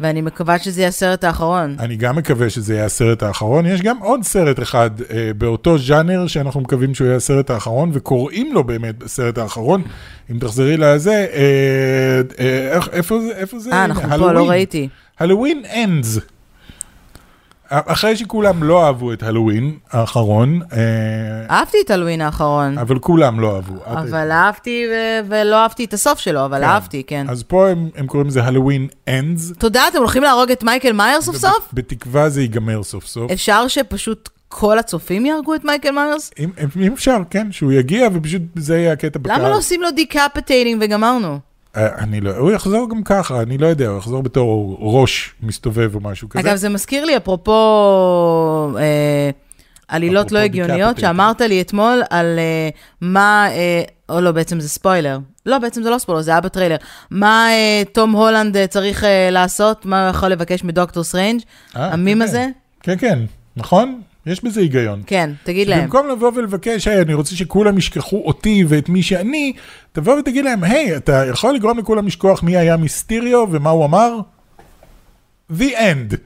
ואני 0.00 0.20
מקווה 0.20 0.58
שזה 0.58 0.80
יהיה 0.80 0.88
הסרט 0.88 1.24
האחרון. 1.24 1.76
אני 1.78 1.96
גם 1.96 2.16
מקווה 2.16 2.50
שזה 2.50 2.74
יהיה 2.74 2.84
הסרט 2.84 3.22
האחרון. 3.22 3.66
יש 3.66 3.82
גם 3.82 3.98
עוד 3.98 4.22
סרט 4.22 4.62
אחד 4.62 4.90
אה, 5.10 5.30
באותו 5.38 5.78
ז'אנר 5.78 6.26
שאנחנו 6.26 6.60
מקווים 6.60 6.94
שהוא 6.94 7.06
יהיה 7.06 7.16
הסרט 7.16 7.50
האחרון, 7.50 7.90
וקוראים 7.92 8.54
לו 8.54 8.64
באמת 8.64 9.02
הסרט 9.02 9.38
האחרון. 9.38 9.82
אם 10.30 10.38
תחזרי 10.38 10.76
לזה, 10.76 11.26
אה, 11.32 12.20
אה, 12.38 12.78
איפה? 12.92 13.18
איפה 13.36 13.58
זה? 13.58 13.70
אה, 13.72 13.84
אנחנו 13.84 14.18
פה. 14.18 14.32
לא 14.32 14.48
ראיתי. 14.48 14.88
Halloween 15.18 15.62
Ends. 15.84 16.18
אחרי 17.70 18.16
שכולם 18.16 18.62
לא 18.62 18.86
אהבו 18.86 19.12
את 19.12 19.22
הלואוין 19.22 19.76
האחרון, 19.90 20.60
אה, 20.72 21.56
אהבתי 21.56 21.76
את 21.84 21.90
הלואוין 21.90 22.20
האחרון, 22.20 22.78
אבל 22.78 22.98
כולם 22.98 23.40
לא 23.40 23.56
אהבו. 23.56 23.74
אבל 23.86 24.30
אהבתי 24.30 24.84
ולא 25.28 25.56
אהבתי 25.56 25.84
את 25.84 25.94
הסוף 25.94 26.18
שלו, 26.18 26.44
אבל 26.44 26.58
כן. 26.58 26.64
אהבתי, 26.64 27.02
כן. 27.06 27.26
אז 27.28 27.42
פה 27.42 27.68
הם, 27.68 28.06
קוראים 28.06 28.28
לזה 28.28 28.44
Halloween 28.44 28.86
Ends. 29.08 29.52
תודה, 29.58 29.88
אתם 29.88 29.98
הולכים 29.98 30.22
להרוג 30.22 30.50
את 30.50 30.62
מייקל 30.62 30.92
מאיירס 30.92 31.20
סוף 31.20 31.36
סוף? 31.36 31.68
בתקווה 31.72 32.28
זה 32.28 32.40
ייגמר 32.42 32.82
סוף 32.82 33.06
סוף. 33.06 33.30
אפשר 33.30 33.68
שפשוט 33.68 34.28
כל 34.48 34.78
הצופים 34.78 35.26
יהרגו 35.26 35.54
את 35.54 35.64
מייקל 35.64 35.90
מאיירס? 35.90 36.30
אם, 36.38 36.50
אם 36.80 36.92
אפשר, 36.92 37.16
כן, 37.30 37.52
שהוא 37.52 37.72
יגיע 37.72 38.08
ופשוט 38.14 38.42
זה 38.54 38.78
יהיה 38.78 38.92
הקטע 38.92 39.18
בקהל. 39.18 39.40
למה 39.40 39.48
לא 39.48 39.56
עושים 39.56 39.82
לו 39.82 39.90
decapitating 39.90 40.82
וגמרנו? 40.84 41.49
אה, 41.76 41.88
אני 41.98 42.20
לא, 42.20 42.36
הוא 42.36 42.52
יחזור 42.52 42.90
גם 42.90 43.02
ככה, 43.02 43.42
אני 43.42 43.58
לא 43.58 43.66
יודע, 43.66 43.88
הוא 43.88 43.98
יחזור 43.98 44.22
בתור 44.22 44.76
ראש 44.80 45.34
מסתובב 45.42 45.94
או 45.94 46.00
משהו 46.00 46.28
כזה. 46.28 46.40
אגב, 46.40 46.56
זה 46.56 46.68
מזכיר 46.68 47.04
לי, 47.04 47.16
אפרופו 47.16 47.52
אה, 48.78 49.30
עלילות 49.88 50.26
אפרופו 50.26 50.34
לא 50.34 50.40
הגיוניות. 50.40 50.98
שאמרת 50.98 51.40
לי 51.40 51.60
אתמול 51.60 52.02
על 52.10 52.38
אה, 52.38 52.68
מה, 53.00 53.46
אה, 53.50 53.82
או 54.08 54.20
לא, 54.20 54.32
בעצם 54.32 54.60
זה 54.60 54.68
ספוילר. 54.68 55.18
לא, 55.46 55.58
בעצם 55.58 55.82
זה 55.82 55.90
לא 55.90 55.98
ספוילר, 55.98 56.20
זה 56.22 56.30
היה 56.30 56.40
בטריילר. 56.40 56.76
מה 57.10 57.48
אה, 57.50 57.82
תום 57.92 58.12
הולנד 58.12 58.56
אה, 58.56 58.66
צריך 58.66 59.04
אה, 59.04 59.30
לעשות, 59.30 59.86
מה 59.86 60.02
הוא 60.02 60.10
יכול 60.10 60.28
לבקש 60.28 60.64
מדוקטור 60.64 61.04
סטרנג', 61.04 61.40
אה, 61.76 61.92
המים 61.92 62.18
כן, 62.18 62.22
הזה? 62.22 62.46
כן, 62.82 62.98
כן, 62.98 63.18
נכון? 63.56 64.00
יש 64.26 64.44
בזה 64.44 64.60
היגיון. 64.60 65.02
כן, 65.06 65.30
תגיד 65.44 65.68
להם. 65.68 65.82
במקום 65.82 66.08
לבוא 66.08 66.32
ולבקש, 66.34 66.88
היי, 66.88 67.02
אני 67.02 67.14
רוצה 67.14 67.36
שכולם 67.36 67.78
ישכחו 67.78 68.22
אותי 68.26 68.64
ואת 68.68 68.88
מי 68.88 69.02
שאני, 69.02 69.52
תבוא 69.92 70.14
ותגיד 70.18 70.44
להם, 70.44 70.64
היי, 70.64 70.96
אתה 70.96 71.26
יכול 71.26 71.54
לגרום 71.54 71.78
לכולם 71.78 72.06
לשכוח 72.06 72.42
מי 72.42 72.56
היה 72.56 72.76
מיסטיריו 72.76 73.46
ומה 73.50 73.70
הוא 73.70 73.84
אמר? 73.84 74.18
The 75.58 75.72
end. 75.78 76.16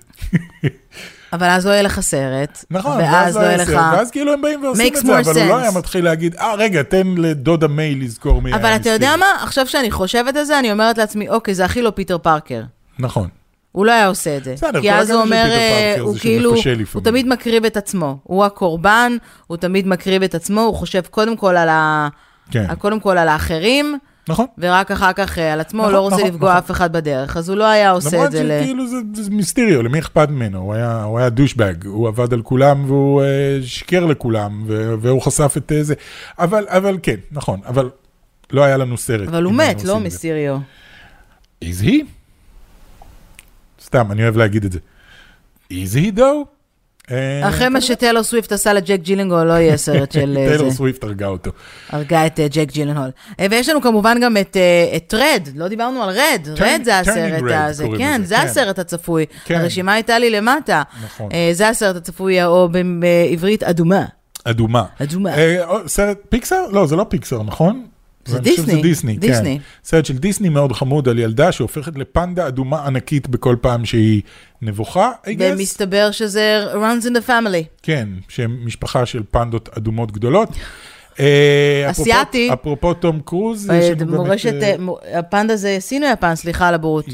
אבל 1.33 1.47
אז 1.47 1.67
לא 1.67 1.71
יהיה 1.71 1.83
לך 1.83 2.01
סרט. 2.01 2.65
נכון, 2.71 2.97
ואז 2.99 3.37
לא 3.37 3.43
יהיה 3.43 3.57
לך... 3.57 3.69
ואז 3.69 4.11
כאילו 4.11 4.33
הם 4.33 4.43
באים 4.43 4.65
ועושים 4.65 4.95
את 4.97 5.07
זה, 5.07 5.21
אבל 5.21 5.41
הוא 5.41 5.49
לא 5.49 5.59
sense. 5.59 5.63
היה 5.63 5.71
מתחיל 5.71 6.05
להגיד, 6.05 6.35
אה, 6.35 6.55
רגע, 6.55 6.83
תן 6.83 7.07
לדודה 7.07 7.69
מיי 7.69 7.95
לזכור 7.95 8.43
מי 8.43 8.51
היה 8.51 8.57
אבל 8.57 8.77
אתה 8.77 8.91
יודע 8.91 9.07
מיסטיריו." 9.07 9.19
מה? 9.19 9.43
עכשיו 9.43 9.67
שאני 9.67 9.91
חושבת 9.91 10.37
על 10.37 10.45
זה, 10.45 10.59
אני 10.59 10.73
אומרת 10.73 10.99
לעצמי, 10.99 11.29
אוקיי, 11.29 11.55
זה 11.55 11.65
הכי 11.65 11.83
לא 11.83 11.91
פיטר 11.91 12.19
פארקר. 12.19 12.63
נכון. 12.99 13.29
הוא 13.75 13.87
לא 13.87 13.93
היה 13.93 14.07
עושה 14.07 14.37
את 14.37 14.45
זה. 14.45 14.53
בסדר, 14.53 14.81
כי 14.81 14.93
אז 14.93 15.11
הוא 15.11 15.23
אומר, 15.23 15.47
אה, 15.51 15.97
הוא 16.01 16.17
כאילו, 16.21 16.55
הוא. 16.93 17.03
תמיד 17.03 17.27
מקריב 17.27 17.65
את 17.65 17.77
עצמו. 17.77 18.19
הוא 18.23 18.45
הקורבן, 18.45 19.17
הוא 19.47 19.57
תמיד 19.57 19.87
מקריב 19.87 20.23
את 20.23 20.35
עצמו, 20.35 20.61
הוא 20.61 20.75
חושב 20.75 21.03
קודם 21.11 21.37
כל 21.37 21.57
על, 21.57 21.69
ה... 21.69 22.09
כן, 22.51 22.75
קודם 22.75 23.01
כל 23.01 23.19
על 23.19 23.29
האחרים, 23.29 23.99
נכון. 24.29 24.47
ורק 24.59 24.91
אחר 24.91 25.13
כך 25.13 25.39
אה, 25.39 25.53
על 25.53 25.61
עצמו, 25.61 25.83
הוא 25.83 25.87
נכון, 25.87 25.95
לא 25.95 26.01
רוצה 26.01 26.17
נכון, 26.17 26.29
לפגוע 26.29 26.51
נכון. 26.51 26.59
אף 26.59 26.71
אחד 26.71 26.93
בדרך. 26.93 27.37
אז 27.37 27.49
הוא 27.49 27.57
לא 27.57 27.65
היה 27.65 27.91
עושה 27.91 28.09
את 28.09 28.13
למרות 28.15 28.33
זה 28.33 28.45
ל... 28.45 28.61
שכאילו 28.63 28.89
זה, 28.89 28.97
זה 29.15 29.31
מיסטיריו, 29.31 29.83
למי 29.83 29.99
אכפת 29.99 30.29
ממנו? 30.29 30.59
הוא 30.59 30.75
היה, 30.75 31.03
הוא 31.03 31.19
היה 31.19 31.29
דושבג, 31.29 31.87
הוא 31.87 32.09
עבד 32.09 32.33
על 32.33 32.43
כולם 32.43 32.85
והוא 32.87 33.23
אה, 33.23 33.59
שיקר 33.63 34.07
לכולם, 34.07 34.65
והוא 35.01 35.23
חשף 35.23 35.55
את 35.57 35.73
זה. 35.81 35.95
אבל, 36.39 36.65
אבל 36.69 36.99
כן, 37.03 37.17
נכון, 37.33 37.61
אבל 37.67 37.91
לא 38.53 38.65
היה 38.65 38.77
לנו 38.77 38.97
סרט. 38.97 39.29
אבל 39.29 39.43
הוא 39.43 39.53
מת, 39.53 39.85
לא. 39.85 40.01
מיסטיריו. 40.01 40.59
Is 41.65 41.85
he? 41.85 42.05
סתם, 43.95 44.13
אני 44.13 44.23
אוהב 44.23 44.37
להגיד 44.37 44.65
את 44.65 44.73
זה. 44.73 44.79
Though? 46.17 46.45
אה, 47.11 47.49
אחרי 47.49 47.69
מה 47.69 47.81
שטיילור 47.81 48.23
סוויפט 48.23 48.53
עשה 48.53 48.73
לג'ייק 48.73 49.01
ג'ילנהול, 49.01 49.43
לא 49.47 49.53
יהיה 49.53 49.77
סרט 49.77 50.13
של 50.13 50.37
אה, 50.39 50.49
טיילור. 50.49 50.71
סוויפט 50.71 51.05
הרגה 51.05 51.27
אותו. 51.27 51.51
הרגה 51.91 52.27
את 52.27 52.41
אה, 52.41 52.47
ג'ייק 52.51 52.73
ג'ילנהול. 52.73 53.11
ויש 53.51 53.69
לנו 53.69 53.81
כמובן 53.81 54.21
גם 54.23 54.37
את, 54.37 55.15
Red, 55.15 55.49
לא 55.55 55.69
דיברנו 55.69 56.03
על 56.03 56.11
Red, 56.11 56.49
Red 56.59 56.81
זה 56.85 56.99
הסרט 56.99 57.43
הזה, 57.53 57.87
כן, 57.99 58.25
זה 58.25 58.37
כן. 58.37 58.47
הסרט 58.47 58.79
הצפוי. 58.79 59.27
כן. 59.45 59.61
הרשימה 59.61 59.93
הייתה 59.93 60.19
לי 60.19 60.31
למטה. 60.31 60.83
נכון. 61.05 61.29
זה 61.53 61.69
הסרט 61.69 61.97
הצפוי, 61.97 62.45
או 62.45 62.69
בעברית 63.01 63.63
אדומה. 63.63 64.05
אדומה. 64.45 64.85
אדומה. 64.99 65.31
סרט 65.87 66.19
פיקסר? 66.29 66.67
לא, 66.73 66.87
זה 66.87 66.97
לא 66.97 67.07
פיקסר, 67.09 67.43
נכון? 67.43 67.87
זה 68.27 68.39
דיסני, 68.39 68.75
זה 68.75 68.83
דיסני, 68.83 69.17
דיסני. 69.17 69.59
כן. 69.59 69.65
סרט 69.85 70.05
של 70.05 70.19
דיסני 70.19 70.49
מאוד 70.49 70.73
חמוד 70.73 71.09
על 71.09 71.19
ילדה 71.19 71.53
שהופכת 71.53 71.99
לפנדה 71.99 72.49
אדומה 72.49 72.87
ענקית 72.87 73.29
בכל 73.29 73.57
פעם 73.61 73.85
שהיא 73.85 74.23
נבוכה, 74.63 75.11
I 75.25 75.29
guess. 75.29 75.31
ומסתבר 75.41 76.11
שזה 76.11 76.65
runs 76.75 77.05
in 77.05 77.11
the 77.11 77.29
family. 77.29 77.65
כן, 77.83 78.09
שהם 78.29 78.59
משפחה 78.65 79.07
של 79.07 79.23
פנדות 79.31 79.69
אדומות 79.77 80.13
גדולות. 80.13 80.49
אה, 81.21 81.91
אסיאתי. 81.91 82.53
אפרופו 82.53 82.95
תום 82.95 83.21
קרוז, 83.25 83.71
אה, 83.71 83.77
יש 83.77 83.91
לנו 83.91 83.97
באמת, 83.97 84.11
מורשת, 84.11 84.63
אה, 84.63 84.75
אה, 85.13 85.19
הפנדה 85.19 85.57
זה 85.57 85.77
סין 85.81 86.05
או 86.05 86.09
יפן? 86.09 86.35
סליחה 86.35 86.69
על 86.69 86.75
הבורות. 86.75 87.07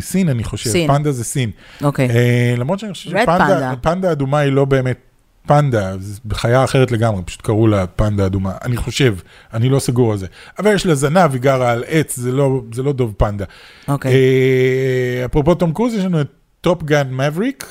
סין, 0.00 0.28
אני 0.28 0.44
חושב. 0.44 0.70
סין. 0.70 0.86
פנדה 0.86 1.12
זה 1.12 1.24
סין. 1.24 1.50
אוקיי. 1.82 2.10
אה, 2.10 2.54
למרות 2.56 2.78
שאני 2.78 2.92
חושב 2.92 3.10
שפנדה 3.10 3.24
פנדה. 3.26 3.72
פנדה 3.82 4.12
אדומה 4.12 4.38
היא 4.38 4.52
לא 4.52 4.64
באמת 4.64 5.07
פנדה, 5.48 5.94
בחיה 6.24 6.64
אחרת 6.64 6.92
לגמרי, 6.92 7.22
פשוט 7.22 7.42
קראו 7.42 7.66
לה 7.66 7.86
פנדה 7.86 8.26
אדומה. 8.26 8.52
אני 8.64 8.76
חושב, 8.76 9.14
אני 9.54 9.68
לא 9.68 9.78
סגור 9.78 10.12
על 10.12 10.18
זה. 10.18 10.26
אבל 10.58 10.74
יש 10.74 10.86
לה 10.86 10.94
זנב, 10.94 11.32
היא 11.32 11.40
גרה 11.40 11.70
על 11.70 11.84
עץ, 11.86 12.16
זה 12.16 12.32
לא, 12.32 12.60
זה 12.74 12.82
לא 12.82 12.92
דוב 12.92 13.14
פנדה. 13.16 13.44
אוקיי. 13.88 14.12
אה, 14.12 15.24
אפרופו 15.24 15.54
תום 15.54 15.72
קרוז, 15.72 15.94
יש 15.94 16.04
לנו 16.04 16.20
את 16.20 16.28
טופ 16.60 16.82
גן 16.82 17.08
מאבריק. 17.10 17.66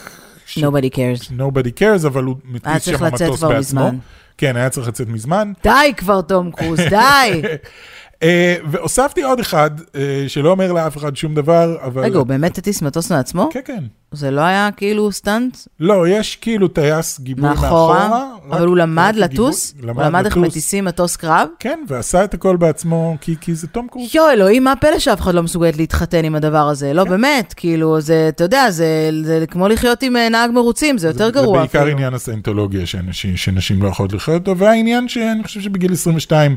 Nobody 0.57 0.89
cares. 0.95 1.31
Nobody 1.31 1.79
cares, 1.79 2.07
אבל 2.07 2.23
הוא 2.23 2.35
מטיס 2.45 2.83
שם 2.83 3.03
המטוס 3.03 3.43
בעצמו. 3.43 3.59
מזמן. 3.59 3.97
כן, 4.37 4.55
היה 4.55 4.69
צריך 4.69 4.87
לצאת 4.87 5.07
מזמן. 5.07 5.53
די 5.63 5.93
כבר, 5.97 6.21
תום 6.21 6.51
קרוז, 6.51 6.79
די. 6.79 7.41
אה, 8.23 8.55
והוספתי 8.71 9.23
עוד 9.23 9.39
אחד, 9.39 9.71
אה, 9.95 10.25
שלא 10.27 10.51
אומר 10.51 10.73
לאף 10.73 10.97
אחד 10.97 11.15
שום 11.15 11.35
דבר, 11.35 11.77
אבל... 11.83 12.03
רגע, 12.03 12.17
הוא 12.17 12.27
באמת 12.27 12.57
הטיס 12.57 12.81
מטוס 12.81 13.11
מעצמו? 13.11 13.49
כן, 13.51 13.59
כן. 13.65 13.83
זה 14.11 14.31
לא 14.31 14.41
היה 14.41 14.69
כאילו 14.77 15.11
stunt 15.11 15.57
לא, 15.79 16.07
יש 16.07 16.35
כאילו 16.35 16.67
טייס 16.67 17.19
גיבוי 17.19 17.49
מאחורה. 17.49 17.69
מאחורה? 18.09 18.27
רק- 18.47 18.53
אבל 18.53 18.65
הוא 18.67 18.77
למד 18.77 19.13
רק 19.17 19.29
גיבוי- 19.29 19.45
לטוס? 19.47 19.73
הוא 19.81 19.87
למד 20.05 20.25
איך 20.25 20.37
לטוס. 20.37 20.47
מטיסים 20.49 20.85
מטוס 20.85 21.15
קרב? 21.15 21.47
כן, 21.59 21.79
ועשה 21.87 22.23
את 22.23 22.33
הכל 22.33 22.55
בעצמו, 22.57 23.15
כי, 23.21 23.35
כי 23.41 23.55
זה 23.55 23.67
תום 23.67 23.87
קרוז. 23.91 24.15
יואו, 24.15 24.29
אלוהים, 24.31 24.63
מה 24.63 24.71
הפלא 24.71 24.99
שאף 24.99 25.21
אחד 25.21 25.33
לא 25.33 25.43
מסוגלת 25.43 25.77
להתחתן 25.77 26.25
עם 26.25 26.35
הדבר 26.35 26.67
הזה? 26.69 26.93
לא, 26.93 27.03
באמת, 27.03 27.53
כאילו, 27.57 28.01
זה, 28.01 28.25
אתה 28.29 28.43
יודע, 28.43 28.71
זה, 28.71 29.09
זה 29.23 29.45
כמו 29.51 29.67
לחיות 29.67 30.03
עם 30.03 30.15
אה, 30.17 30.29
נהג 30.29 30.51
מרוצים, 30.51 30.97
זה 30.97 31.07
יותר 31.07 31.29
גרוע 31.29 31.53
זה 31.57 31.59
בעיקר 31.59 31.79
אפילו. 31.79 31.91
עניין 31.97 32.13
הסיינטולוגיה 32.13 32.85
שאנשים, 32.85 33.37
שנשים 33.37 33.83
לא 33.83 33.87
יכולות 33.87 34.13
לחיות 34.13 34.47
איתו, 34.47 34.57
והעניין 34.59 35.07
שאני 35.07 35.43
חושב 35.43 35.61
שבגיל 35.61 35.93
22 35.93 36.55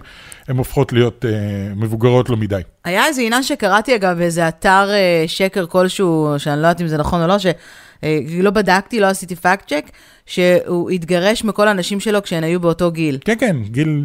הן 0.49 0.57
הופכות 0.57 0.93
להיות 0.93 1.25
אה, 1.25 1.31
מבוגרות 1.77 2.29
לא 2.31 2.37
מדי. 2.37 2.61
היה 2.85 3.07
איזה 3.07 3.23
עניין 3.23 3.43
שקראתי, 3.43 3.95
אגב, 3.97 4.19
באיזה 4.19 4.49
אתר 4.49 4.89
אה, 4.91 5.25
שקר 5.27 5.67
כלשהו, 5.67 6.35
שאני 6.39 6.57
לא 6.63 6.67
יודעת 6.67 6.81
אם 6.81 6.87
זה 6.89 6.97
נכון 6.99 7.23
או 7.23 7.27
לא, 7.27 7.39
שלא 7.40 8.50
בדקתי, 8.50 9.00
לא 9.00 9.07
עשיתי 9.07 9.37
fact 9.37 9.69
check, 9.69 9.90
שהוא 10.26 10.90
התגרש 10.90 11.44
מכל 11.44 11.68
הנשים 11.68 12.00
שלו 12.00 12.22
כשהן 12.22 12.44
היו 12.44 12.61
באותו 12.61 12.90
גיל. 12.90 13.18
כן, 13.24 13.35
כן, 13.38 13.57
גיל 13.62 14.05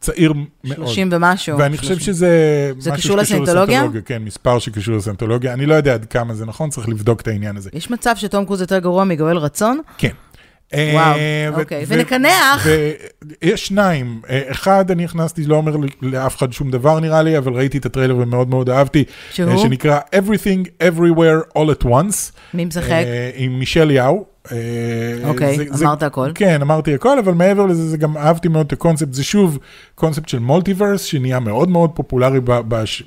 צעיר 0.00 0.32
מאוד. 0.64 0.86
30 0.86 1.08
ומשהו. 1.12 1.58
ואני 1.58 1.78
חושב 1.78 1.94
30. 1.94 2.06
שזה... 2.06 2.72
זה 2.78 2.90
קשור 2.90 2.96
שקשור 2.96 3.16
לסיינטולוגיה? 3.16 3.84
כן, 4.04 4.22
מספר 4.22 4.58
שקשור 4.58 4.96
לסיינטולוגיה. 4.96 5.52
אני 5.52 5.66
לא 5.66 5.74
יודע 5.74 5.94
עד 5.94 6.04
כמה 6.04 6.34
זה 6.34 6.46
נכון, 6.46 6.70
צריך 6.70 6.88
לבדוק 6.88 7.20
את 7.20 7.28
העניין 7.28 7.56
הזה. 7.56 7.70
יש 7.72 7.90
מצב 7.90 8.12
שתום 8.16 8.44
קרוז 8.44 8.60
יותר 8.60 8.78
גרוע 8.78 9.04
מגואל 9.04 9.36
רצון? 9.36 9.80
כן. 9.98 10.12
וואו, 10.74 11.16
אה, 11.16 11.48
ו- 11.54 11.60
אוקיי. 11.60 11.84
ונקנח. 11.88 12.66
ויש 13.42 13.66
שניים. 13.66 14.20
אה, 14.30 14.42
אחד, 14.50 14.90
אני 14.90 15.04
הכנסתי, 15.04 15.44
לא 15.44 15.56
אומר 15.56 15.76
לאף 16.02 16.36
אחד 16.36 16.52
שום 16.52 16.70
דבר 16.70 17.00
נראה 17.00 17.22
לי, 17.22 17.38
אבל 17.38 17.52
ראיתי 17.52 17.78
את 17.78 17.86
הטריילר 17.86 18.16
ומאוד 18.16 18.50
מאוד 18.50 18.70
אהבתי. 18.70 19.04
שהוא? 19.32 19.50
אה, 19.50 19.58
שנקרא 19.58 19.98
Everything 20.14 20.68
Everywhere 20.82 21.58
All 21.58 21.80
at 21.80 21.86
Once. 21.86 22.32
מי 22.54 22.64
משחק? 22.64 23.04
עם 23.36 23.58
מישל 23.58 23.90
יאו. 23.90 24.24
אוקיי, 25.24 25.58
אמרת 25.82 26.02
הכל. 26.02 26.30
כן, 26.34 26.62
אמרתי 26.62 26.94
הכל, 26.94 27.18
אבל 27.18 27.32
מעבר 27.32 27.66
לזה, 27.66 27.88
זה 27.88 27.96
גם 27.96 28.16
אהבתי 28.16 28.48
מאוד 28.48 28.66
את 28.66 28.72
הקונספט. 28.72 29.14
זה 29.14 29.24
שוב 29.24 29.58
קונספט 29.94 30.28
של 30.28 30.38
מולטיברס, 30.38 31.02
שנהיה 31.02 31.40
מאוד 31.40 31.68
מאוד 31.68 31.90
פופולרי 31.94 32.40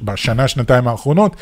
בשנה, 0.02 0.48
שנתיים 0.48 0.88
האחרונות, 0.88 1.36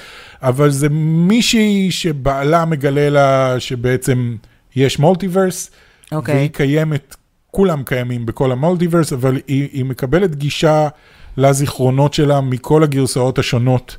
אבל 0.43 0.69
זה 0.69 0.89
מישהי 0.91 1.91
שבעלה 1.91 2.65
מגלה 2.65 3.09
לה 3.09 3.55
שבעצם 3.59 4.35
יש 4.75 4.99
multiverse, 4.99 5.71
אוקיי. 6.11 6.35
והיא 6.35 6.49
קיימת, 6.49 7.15
כולם 7.51 7.83
קיימים 7.83 8.25
בכל 8.25 8.51
ה 8.51 8.56
multiverse, 8.56 9.13
אבל 9.13 9.39
היא, 9.47 9.69
היא 9.73 9.85
מקבלת 9.85 10.35
גישה 10.35 10.87
לזיכרונות 11.37 12.13
שלה 12.13 12.41
מכל 12.41 12.83
הגרסאות 12.83 13.39
השונות 13.39 13.97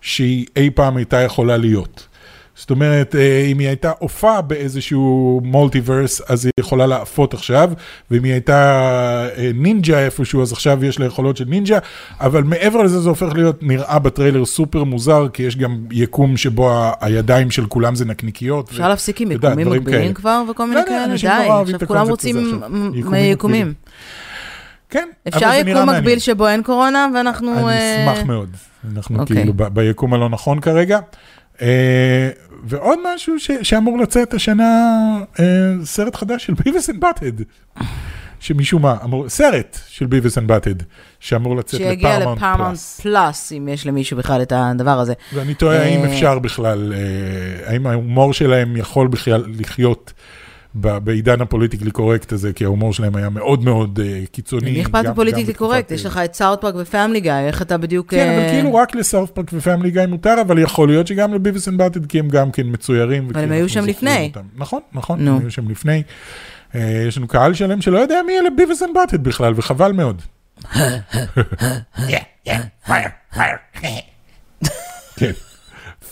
שהיא 0.00 0.46
אי 0.56 0.70
פעם 0.70 0.96
הייתה 0.96 1.20
יכולה 1.20 1.56
להיות. 1.56 2.08
זאת 2.56 2.70
אומרת, 2.70 3.14
אה, 3.14 3.44
אם 3.52 3.58
היא 3.58 3.68
הייתה 3.68 3.92
אופה 3.98 4.40
באיזשהו 4.42 5.40
multiverse, 5.44 6.20
אז 6.28 6.44
היא 6.44 6.52
יכולה 6.60 6.86
לאפות 6.86 7.34
עכשיו, 7.34 7.70
ואם 8.10 8.24
היא 8.24 8.32
הייתה 8.32 9.28
אה, 9.36 9.50
נינג'ה 9.54 9.98
איפשהו, 9.98 10.42
אז 10.42 10.52
עכשיו 10.52 10.84
יש 10.84 11.00
לה 11.00 11.06
יכולות 11.06 11.36
של 11.36 11.44
נינג'ה, 11.48 11.78
אבל 12.20 12.42
מעבר 12.42 12.82
לזה 12.82 13.00
זה 13.00 13.08
הופך 13.08 13.32
להיות, 13.34 13.62
נראה 13.62 13.98
בטריילר 13.98 14.44
סופר 14.44 14.84
מוזר, 14.84 15.26
כי 15.32 15.42
יש 15.42 15.56
גם 15.56 15.78
יקום 15.90 16.36
שבו 16.36 16.92
הידיים 17.00 17.50
של 17.50 17.66
כולם 17.66 17.94
זה 17.94 18.04
נקניקיות. 18.04 18.68
אפשר 18.70 18.88
להפסיק 18.88 19.20
עם 19.20 19.32
יקומים 19.32 19.70
מקבילים. 19.70 20.14
כבר 20.14 20.42
וכל 20.50 20.64
מיני 20.64 20.74
לא 20.74 20.80
יודע, 20.80 21.16
כאלה? 21.20 21.64
די, 21.64 21.72
עכשיו 21.74 21.88
כולם 21.88 22.08
רוצים 22.08 22.60
יקומים. 23.14 23.74
כן, 24.90 25.08
אפשר 25.28 25.46
אבל 25.46 25.54
זה 25.56 25.62
נראה 25.64 25.70
יקום 25.70 25.86
מעניין. 25.86 26.02
מקביל 26.04 26.18
שבו 26.18 26.48
אין 26.48 26.62
קורונה 26.62 27.08
ואנחנו... 27.14 27.58
אני 27.58 27.68
אה, 27.68 28.12
אשמח 28.12 28.26
מאוד. 28.26 28.56
אנחנו 28.94 29.20
אוקיי. 29.20 29.36
כאילו 29.36 29.52
ביקום 29.54 30.14
הלא 30.14 30.28
נכון 30.28 30.60
כרגע. 30.60 30.98
אה, 31.62 32.28
ועוד 32.64 32.98
משהו 33.14 33.40
ש- 33.40 33.50
שאמור 33.62 33.98
לצאת 33.98 34.34
השנה, 34.34 34.88
אה, 35.40 35.44
סרט 35.84 36.16
חדש 36.16 36.46
של 36.46 36.54
Beavis 36.54 36.90
and 36.90 37.00
Butt-Head. 37.00 37.32
שמשום 38.40 38.82
מה, 38.82 38.96
אמור, 39.04 39.28
סרט 39.28 39.78
של 39.88 40.06
Beavis 40.06 40.38
and 40.38 40.48
Butt-Head, 40.48 40.74
שאמור 41.20 41.56
לצאת 41.56 41.80
שיגיע 41.80 42.18
ל 42.18 42.20
Paramount 42.20 42.38
ל 42.38 42.41
Paramount 42.41 42.68
Plus. 42.68 43.00
Plus, 43.00 43.52
אם 43.52 43.68
יש 43.72 43.86
למישהו 43.86 44.16
בכלל 44.16 44.42
את 44.42 44.52
הדבר 44.56 44.98
הזה. 44.98 45.12
ואני 45.34 45.54
תוהה 45.54 45.82
האם 45.82 46.04
אה, 46.04 46.12
אפשר 46.12 46.38
בכלל, 46.38 46.92
האם 47.66 47.86
ההומור 47.86 48.32
שלהם 48.32 48.76
יכול 48.76 49.08
בכלל 49.08 49.44
לחיות 49.58 50.12
בעידן 50.74 51.40
ה 51.40 51.44
politically 51.44 51.90
correct 51.90 52.32
הזה, 52.32 52.52
כי 52.52 52.64
ההומור 52.64 52.92
שלהם 52.92 53.16
היה 53.16 53.28
מאוד 53.28 53.64
מאוד 53.64 54.00
אה, 54.02 54.22
קיצוני. 54.32 54.70
למי 54.70 54.82
אכפת 54.82 55.04
גם 55.04 55.14
correct? 55.14 55.48
בתקופת, 55.48 55.90
יש 55.90 56.06
אה, 56.06 56.10
לך 56.10 56.20
את 56.24 56.34
South 56.34 56.60
Park 56.60 56.74
ו 56.78 56.84
Family 56.84 57.20
Guy, 57.20 57.32
איך 57.32 57.62
אתה 57.62 57.78
בדיוק... 57.78 58.10
כן, 58.10 58.28
אבל 58.28 58.44
אה, 58.44 58.50
כאילו 58.50 58.74
רק 58.74 58.94
ל 58.94 59.00
South 59.00 59.30
Park 59.30 59.50
ו 59.52 59.57
Family 59.57 59.90
Guy 59.90 60.06
מותר, 60.06 60.34
אבל 60.40 60.58
יכול 60.58 60.88
להיות 60.88 61.06
שגם 61.06 61.34
ל 61.34 61.39
Beavis 61.39 61.68
and 61.68 61.78
Butt-Head, 61.78 62.06
כי 62.06 62.18
הם 62.18 62.28
גם 62.28 62.50
כן 62.50 62.62
מצוירים. 62.66 63.28
וכי 63.30 63.40
הם 63.40 63.52
היו 63.52 63.68
שם 63.68 63.84
לפני. 63.84 64.32
נכון, 64.56 64.80
נכון. 64.92 65.28
הם 65.28 65.40
היו 65.40 65.50
שם 65.50 65.68
לפני. 65.68 66.02
אה, 66.74 67.04
יש 67.08 67.16
לנו 67.18 67.28
קהל 67.28 67.54
שלם 67.54 67.80
שלא 67.80 67.98
יודע 67.98 68.20
מי 68.26 68.38
אלה 68.38 68.50
Beavis 68.56 68.82
and 68.82 68.94
Butt-Head 68.94 69.24
בכלל, 69.24 69.52
וחבל 69.56 69.92
מאוד. 69.92 70.22
כן, 75.16 75.32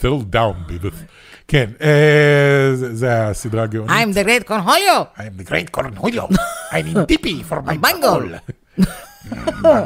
throw 0.01 0.35
down 0.35 0.69
ביבס. 0.69 1.03
כן, 1.49 1.71
אה, 1.83 2.71
זה- 2.75 3.27
הסדרה 3.29 3.63
הגאונית. 3.63 3.91
I'm 3.91 4.21
the 4.21 4.27
great 4.27 4.49
cornholio! 4.51 5.19
I 5.19 5.21
am 5.21 5.43
the 5.43 5.51
great 5.51 5.79
Cornholio. 5.81 6.35
I 6.71 6.75
need 6.75 7.13
dippy 7.13 7.51
for 7.51 7.69
my 7.69 7.75
בנגול. 7.81 8.35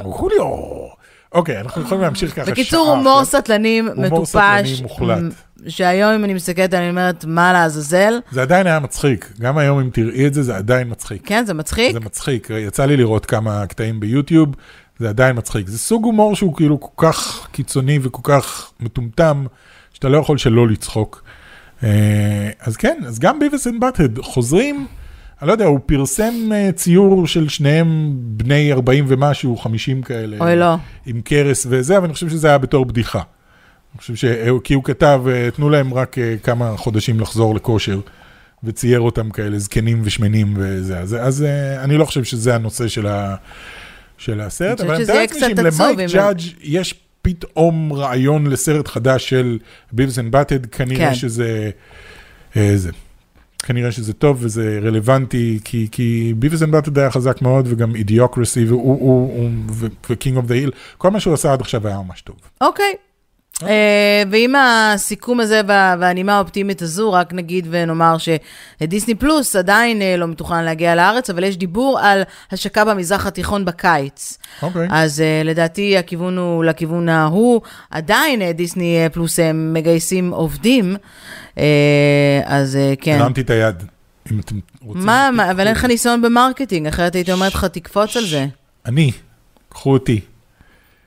חוליו. 0.03 0.47
אוקיי, 1.33 1.61
אנחנו 1.61 1.83
יכולים 1.83 2.03
להמשיך 2.03 2.37
ככה 2.37 2.51
בקיצור, 2.51 2.89
הומור. 2.89 3.25
סטלנים 3.25 3.89
הומור 3.89 4.27
סטלני 4.27 4.61
מטופש, 4.63 4.81
מוחלט. 4.83 5.19
שהיום 5.69 6.11
אם 6.13 6.25
אני 6.25 6.35
מסתכלת, 6.35 6.75
אני 6.75 6.91
אומרת, 6.91 7.25
מה 7.25 7.53
לעזאזל? 7.53 8.15
זה 8.31 8.43
עדיין 8.43 8.67
היה 8.67 8.81
מצחיק. 8.81 9.33
גם 9.41 9.59
היום 9.59 9.79
אם 9.81 9.91
תראי 9.93 10.27
את 10.27 10.35
זה, 10.35 10.43
זה 10.43 10.57
עדיין 10.57 10.91
מצחיק. 10.91 11.23
כן, 11.27 11.45
זה 11.47 11.55
מצחיק. 11.55 11.93
זה 11.93 12.01
מצחיק. 12.01 12.51
יצא 12.51 12.85
לי 12.85 12.97
לראות 12.97 13.27
כמה 13.27 13.67
קטעים 13.67 14.01
ביוטיוב, 14.01 14.49
זה 14.99 15.09
עדיין 15.09 15.37
מצחיק. 15.39 15.69
זה 15.69 15.79
סוג 15.79 16.05
הומור 16.05 16.37
שהוא 16.37 16.55
כאילו 16.57 16.81
כל 16.81 17.07
כך 17.09 17.49
קיצוני 17.53 17.99
וכל 18.03 18.21
כך 18.25 18.71
מטומטם, 18.81 19.45
שאתה 19.93 20.09
לא 20.09 20.19
יכול 20.19 20.39
שלא 20.39 20.69
לצחוק. 20.69 21.23
אה, 21.85 22.51
אז 22.61 22.77
כן, 22.77 22.99
אז 23.07 23.19
גם 23.19 23.39
Beavis 23.39 23.67
and 23.67 23.81
Butt-Head 23.81 24.19
חוזרים, 24.19 24.87
אני 25.43 25.49
לא 25.49 25.53
יודע, 25.53 25.65
הוא 25.65 25.81
פרסם 25.87 26.35
אה, 26.53 26.73
ציור 26.73 27.27
של 27.27 27.49
שניהם 27.49 28.13
בני 28.17 28.73
40 28.73 29.05
ומשהו, 29.09 29.57
50 29.57 30.03
כאלה. 30.03 30.37
אוי, 30.41 30.57
לא. 30.57 30.75
עם 31.07 31.21
קרס 31.21 31.67
וזה, 31.71 31.97
אבל 31.97 32.05
אני 32.05 32.15
חושב 32.15 32.29
שזה 32.29 32.49
היה 32.49 32.59
בתור 32.59 32.85
בדיחה. 32.85 33.23
אני 33.93 33.99
חושב 33.99 34.15
ש... 34.15 34.25
כי 34.65 34.75
הוא 34.75 34.85
כתב, 34.85 35.23
אה, 35.29 35.51
תנו 35.51 35.71
להם 35.71 35.95
רק 35.95 36.19
אה, 36.19 36.35
כמה 36.43 36.77
חודשים 36.77 37.21
לחזור 37.21 37.55
לכושר, 37.55 38.01
וצייר 38.65 39.01
אותם 39.01 39.31
כאלה 39.31 39.59
זקנים 39.59 40.01
ושמנים 40.05 40.55
וזה. 40.57 40.99
אז, 40.99 41.17
אז 41.21 41.43
אה, 41.43 41.85
אני 41.85 41.97
לא 41.97 42.05
חושב 42.05 42.25
שזה 42.25 42.55
הנושא 42.55 42.89
של, 42.89 43.07
ה... 43.07 43.35
של 44.19 44.41
הסרט, 44.41 44.81
אבל 44.81 44.95
אני 44.95 45.03
מתאר 45.03 45.15
לעצמי 45.15 45.41
שאם 45.41 45.57
למייק 45.59 46.11
ג'אדג' 46.13 46.41
יש 46.63 46.95
פתאום 47.23 47.93
רעיון 47.93 48.47
לסרט 48.47 48.89
חדש 48.89 49.29
של 49.29 49.59
Beavis 49.93 50.19
and 50.19 50.33
Butt-Head, 50.33 50.67
כנראה 50.67 51.09
כן. 51.09 51.15
שזה... 51.15 51.71
שזה... 52.55 52.77
זה. 52.77 52.91
כנראה 53.63 53.93
שזה 53.93 54.13
טוב 54.13 54.37
וזה 54.41 54.79
רלוונטי, 54.83 55.59
כי, 55.65 55.89
כי 55.93 56.35
Beavis 56.37 56.63
and 56.63 56.73
Butt-Head 56.73 56.99
היה 56.99 57.11
חזק 57.11 57.43
מאוד, 57.43 57.67
וגם 57.69 57.95
Idiocracy, 57.97 58.67
ו 60.09 60.14
King 60.14 60.37
of 60.37 60.47
the 60.47 60.55
Hill, 60.55 60.71
כל 60.99 61.11
מה 61.11 61.21
שהוא 61.21 61.35
עשה 61.35 61.53
עד 61.53 61.61
עכשיו 61.61 61.87
היה 61.87 62.03
ממש 62.03 62.21
טוב. 62.21 62.37
אוקיי. 62.61 62.85
אה, 62.87 63.12
ועם 64.31 64.55
הסיכום 64.55 65.41
הזה 65.41 65.61
וה- 65.67 65.97
והנימה 66.01 66.37
האופטימית 66.37 66.83
הזו, 66.83 67.13
רק 67.13 67.33
נגיד 67.33 67.67
ונאמר 67.71 68.17
שדיסני 68.19 69.15
פלוס 69.15 69.57
עדיין 69.57 70.03
אה, 70.03 70.17
לא 70.17 70.27
מתוכנן 70.27 70.65
להגיע 70.65 70.95
לארץ, 70.95 71.31
אבל 71.31 71.45
יש 71.45 71.57
דיבור 71.57 72.01
על 72.01 72.23
השקה 72.53 72.85
במזרח 72.85 73.27
התיכון 73.27 73.65
בקיץ. 73.65 74.39
אוקיי. 74.63 74.89
אז 74.91 75.21
אה, 75.21 75.47
לדעתי 75.47 75.99
הכיוון 75.99 76.39
הוא 76.39 76.65
לכיוון 76.65 77.09
ההוא. 77.09 77.61
עדיין 77.91 78.53
דיסני 78.53 78.99
פלוס 79.13 79.39
אה, 79.39 79.43
מגייסים 79.55 80.31
עובדים, 80.31 80.97
אז 82.47 82.79
כן. 83.01 83.19
הרמתי 83.21 83.41
את 83.41 83.51
היד, 83.51 83.83
אם 84.33 84.41
אתם 84.41 84.55
רוצים. 84.83 85.07
מה, 85.07 85.31
מה, 85.33 85.51
אבל 85.51 85.67
אין 85.67 85.75
לך 85.77 85.85
ניסיון 85.85 86.23
ב 86.23 86.29
marketing, 86.29 86.87
אחרת 86.87 87.15
הייתי 87.15 87.33
אומרת 87.33 87.55
לך, 87.55 87.65
תקפוץ 87.65 88.17
על 88.17 88.25
זה. 88.27 88.47
אני, 88.87 89.13
קחו 89.69 89.93
אותי, 89.93 90.21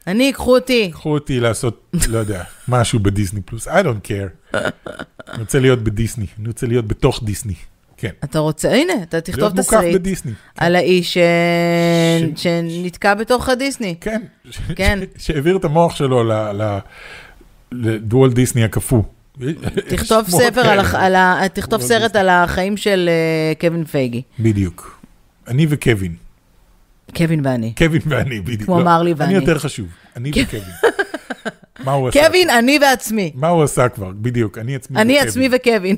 אני, 0.08 0.34
קחו 0.34 0.56
אותי. 0.56 0.90
קחו 0.92 1.14
אותי 1.14 1.40
לעשות, 1.40 1.96
לא 2.08 2.18
יודע, 2.18 2.44
משהו 2.68 3.00
בדיסני 3.00 3.42
פלוס, 3.42 3.68
I 3.68 3.72
don't 3.72 4.08
care. 4.08 4.58
אני 5.34 5.40
רוצה 5.40 5.60
להיות 5.60 5.84
בדיסני, 5.84 6.26
אני 6.40 6.48
רוצה 6.48 6.68
להיות 6.68 6.88
בתוך 6.88 7.24
דיסני. 7.24 7.54
כן. 7.98 8.10
אתה 8.24 8.40
רוצה, 8.40 8.72
הנה, 8.74 8.94
אתה 9.04 9.22
תכתוב 9.22 9.40
להיות 9.44 9.56
מוקף 9.56 9.82
בדיסני. 9.94 10.32
על 10.58 10.76
האיש 10.76 11.14
ש... 11.14 11.18
ש- 12.36 12.44
שנתקע 12.44 13.14
בתוך 13.14 13.50
הדיסני. 13.50 13.96
כן. 14.02 14.22
כן. 14.76 15.00
שהעביר 15.18 15.58
את 15.58 15.66
המוח 15.66 15.96
שלו 15.96 16.24
ל- 16.24 16.34
ל- 16.62 16.80
לדואל 17.72 18.32
דיסני 18.32 18.64
הקפוא. 18.64 19.02
תכתוב 19.88 20.30
ספר. 20.40 20.82
תכתוב 21.54 21.82
סרט. 21.82 22.16
על 22.16 22.30
החיים 22.30 22.78
של 22.78 23.10
אה, 23.12 23.54
קווין 23.60 23.86
פייגי. 23.86 24.22
בדיוק. 24.40 25.00
אני 25.48 25.66
וקווין. 25.70 26.16
קווין 27.16 27.46
ואני. 27.46 27.74
קווין 27.78 28.02
ואני, 28.06 28.42
בדיוק. 28.42 28.62
כמו 28.64 28.80
לא, 28.80 28.86
מרלי 28.86 29.14
ואני. 29.14 29.36
אני 29.36 29.46
יותר 29.46 29.60
חשוב. 29.60 29.88
אני 30.16 30.32
וקווין. 30.32 30.64
מה 31.80 31.92
הוא 31.92 32.10
עשה? 32.10 32.28
קווין, 32.28 32.50
אני 32.50 32.80
ועצמי. 32.82 33.32
מה 33.36 33.48
הוא 33.48 33.64
עשה 33.64 33.90
כבר? 33.90 34.12
בדיוק, 34.16 34.58
אני 34.58 34.76
עצמי 34.76 34.98
אני 35.02 35.14
וקווין. 35.14 35.28
עצמי 35.28 35.50
וקווין. 35.52 35.96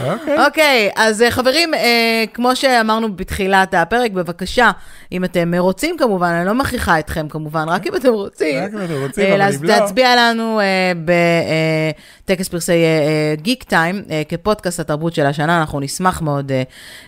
אוקיי. 0.00 0.46
אוקיי, 0.46 0.90
אז 0.96 1.22
אה, 1.22 1.30
חברים, 1.30 1.74
אה, 1.74 2.24
כמו 2.34 2.56
שאמרנו 2.56 3.16
בתחילת 3.16 3.74
הפרק, 3.74 4.10
בבקשה, 4.10 4.70
אם 5.12 5.24
אתם 5.24 5.54
רוצים 5.54 5.96
כמובן, 5.98 6.28
אני 6.28 6.46
לא 6.46 6.54
מכריחה 6.54 6.98
אתכם 6.98 7.28
כמובן, 7.28 7.68
רק 7.68 7.86
אם 7.86 7.96
אתם 7.96 8.08
רוצים. 8.12 8.64
רק 8.64 8.70
אם 8.74 8.84
אתם 8.84 9.02
רוצים, 9.02 9.24
אה, 9.24 9.34
אבל 9.34 9.54
אם 9.54 9.64
לא- 9.64 9.68
להצביע 9.74 10.16
לנו 10.16 10.60
בטקס 12.24 12.48
פרסי 12.48 12.84
גיק 13.36 13.62
טיים, 13.62 14.02
כפודקאסט 14.28 14.80
התרבות 14.80 15.14
של 15.14 15.26
השנה, 15.26 15.60
אנחנו 15.60 15.80
נשמח 15.80 16.22
מאוד 16.22 16.52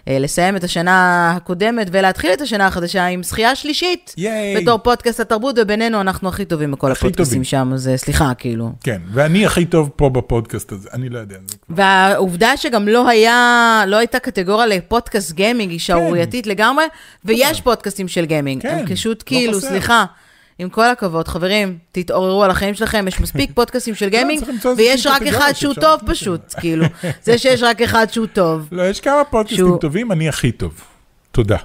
לסיים 0.06 0.56
את 0.56 0.64
השנה 0.64 1.32
הקודמת 1.36 1.86
ולהתחיל 1.92 2.32
את 2.32 2.40
השנה 2.40 2.66
החדשה 2.66 3.06
עם 3.06 3.22
זכייה 3.22 3.54
שלישית. 3.54 4.14
ייי. 4.16 4.56
בתור 4.56 4.78
פודקאסט 4.78 5.20
התרבות, 5.20 5.54
ובינינו 5.58 6.02
אנחנו 6.08 6.28
הכי 6.28 6.44
טובים 6.44 6.72
בכל 6.72 6.92
הכי 6.92 6.98
הפודקאסטים 6.98 7.34
טובים. 7.38 7.44
שם, 7.44 7.70
אז 7.74 7.88
אה, 7.88 7.96
סליחה, 7.96 8.32
כאילו. 8.38 8.72
כן, 8.84 9.00
ואני 9.12 9.46
הכי 9.46 9.64
טוב 9.64 9.90
פה 9.96 10.08
בפודקאסט 10.08 10.72
הזה, 10.72 10.88
אני 10.92 11.08
לא 11.08 11.18
יודע. 11.18 11.36
והעובדה 11.68 12.56
שגם 12.56 12.88
לא 12.88 13.08
היה, 13.08 13.84
לא 13.86 13.96
הייתה 13.96 14.18
קטגוריה 14.18 14.66
לפודקאסט 14.66 15.32
gaming, 15.32 15.70
היא 15.70 15.78
שערורייתית 15.78 16.46
לגמרי, 16.46 16.84
ויש 17.24 17.60
פודקאסטים 17.60 18.08
של 18.08 18.24
gaming. 18.24 18.62
כן, 18.62 18.78
הם 18.78 18.86
פשוט 18.86 19.18
לא 19.18 19.26
כאילו, 19.26 19.58
חסר. 19.58 19.68
סליחה, 19.68 20.04
עם 20.58 20.68
כל 20.68 20.84
הכבוד, 20.84 21.28
חברים, 21.28 21.78
תתעוררו 21.92 22.44
על 22.44 22.50
החיים 22.50 22.74
שלכם, 22.74 23.08
יש 23.08 23.20
מספיק 23.20 23.50
פודקאסטים 23.56 23.94
של 23.94 24.08
gaming, 24.08 24.48
למצוא 24.48 24.70
איזושהי 24.70 24.90
ויש 24.90 25.06
רק 25.06 25.22
אחד 25.22 25.52
שהוא 25.54 25.74
טוב 25.74 26.00
פשוט, 26.06 26.54
כאילו. 26.60 26.84
זה 27.22 27.38
שיש 27.38 27.62
רק 27.62 27.82
אחד 27.82 28.06
שהוא 28.10 28.26
טוב. 28.26 28.68
לא, 28.72 28.82
יש 28.82 29.00
כמה 29.00 29.24
פודקאסטים 29.24 29.78
טובים, 29.80 30.12
אני 30.12 30.28
הכי 30.28 30.52
טוב. 30.52 30.80
תודה. 31.32 31.56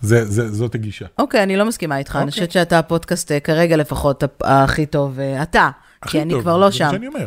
זה, 0.00 0.24
זה, 0.24 0.52
זאת 0.52 0.74
הגישה. 0.74 1.06
אוקיי, 1.18 1.42
אני 1.42 1.56
לא 1.56 1.64
מסכימה 1.64 1.98
איתך, 1.98 2.16
אני 2.16 2.20
אוקיי. 2.22 2.30
חושבת 2.32 2.50
שאתה 2.50 2.78
הפודקאסט 2.78 3.32
אה, 3.32 3.40
כרגע 3.40 3.76
לפחות 3.76 4.24
הכי 4.44 4.86
טוב, 4.86 5.20
אה, 5.20 5.42
אתה, 5.42 5.68
הכי 6.02 6.10
כי 6.12 6.22
אני 6.22 6.30
טוב, 6.32 6.40
כבר 6.42 6.56
לא 6.58 6.70
זה 6.70 6.84
מה 6.84 6.90
שם. 6.90 6.90
שאני 6.96 7.06
אומר. 7.06 7.26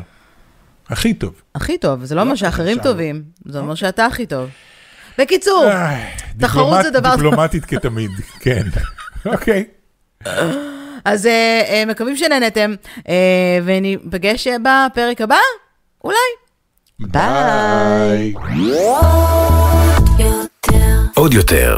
הכי 0.89 1.13
טוב. 1.13 1.41
הכי 1.55 1.78
טוב, 1.78 2.03
זה 2.05 2.15
לא 2.15 2.22
לא 2.22 2.26
אומר 2.26 2.36
שאחרים 2.36 2.78
שם. 2.78 2.84
טובים, 2.84 3.24
זה 3.45 3.59
אומר 3.59 3.76
שאתה 3.76 4.05
הכי 4.05 4.26
טוב. 4.26 4.49
בקיצור, 5.17 5.63
איי, 5.72 6.01
תחרות 6.39 6.74
דיפלומט- 6.80 6.84
זה 6.84 6.99
דבר. 6.99 7.15
דיפלומטית 7.15 7.65
כתמיד, 7.65 8.11
כן. 8.43 8.63
אוקיי. 9.26 9.63
אז 11.05 11.26
אה, 11.26 11.32
אה, 11.69 11.84
מקווים 11.88 12.17
שנהנתם, 12.17 12.74
אה, 13.09 13.13
וניפגש 13.65 14.47
אה, 14.47 14.55
בפרק 14.59 15.22
הבא, 15.22 15.36
אולי. 16.03 16.17
ביי. 16.99 18.34
עוד 21.15 21.34
יותר, 21.34 21.78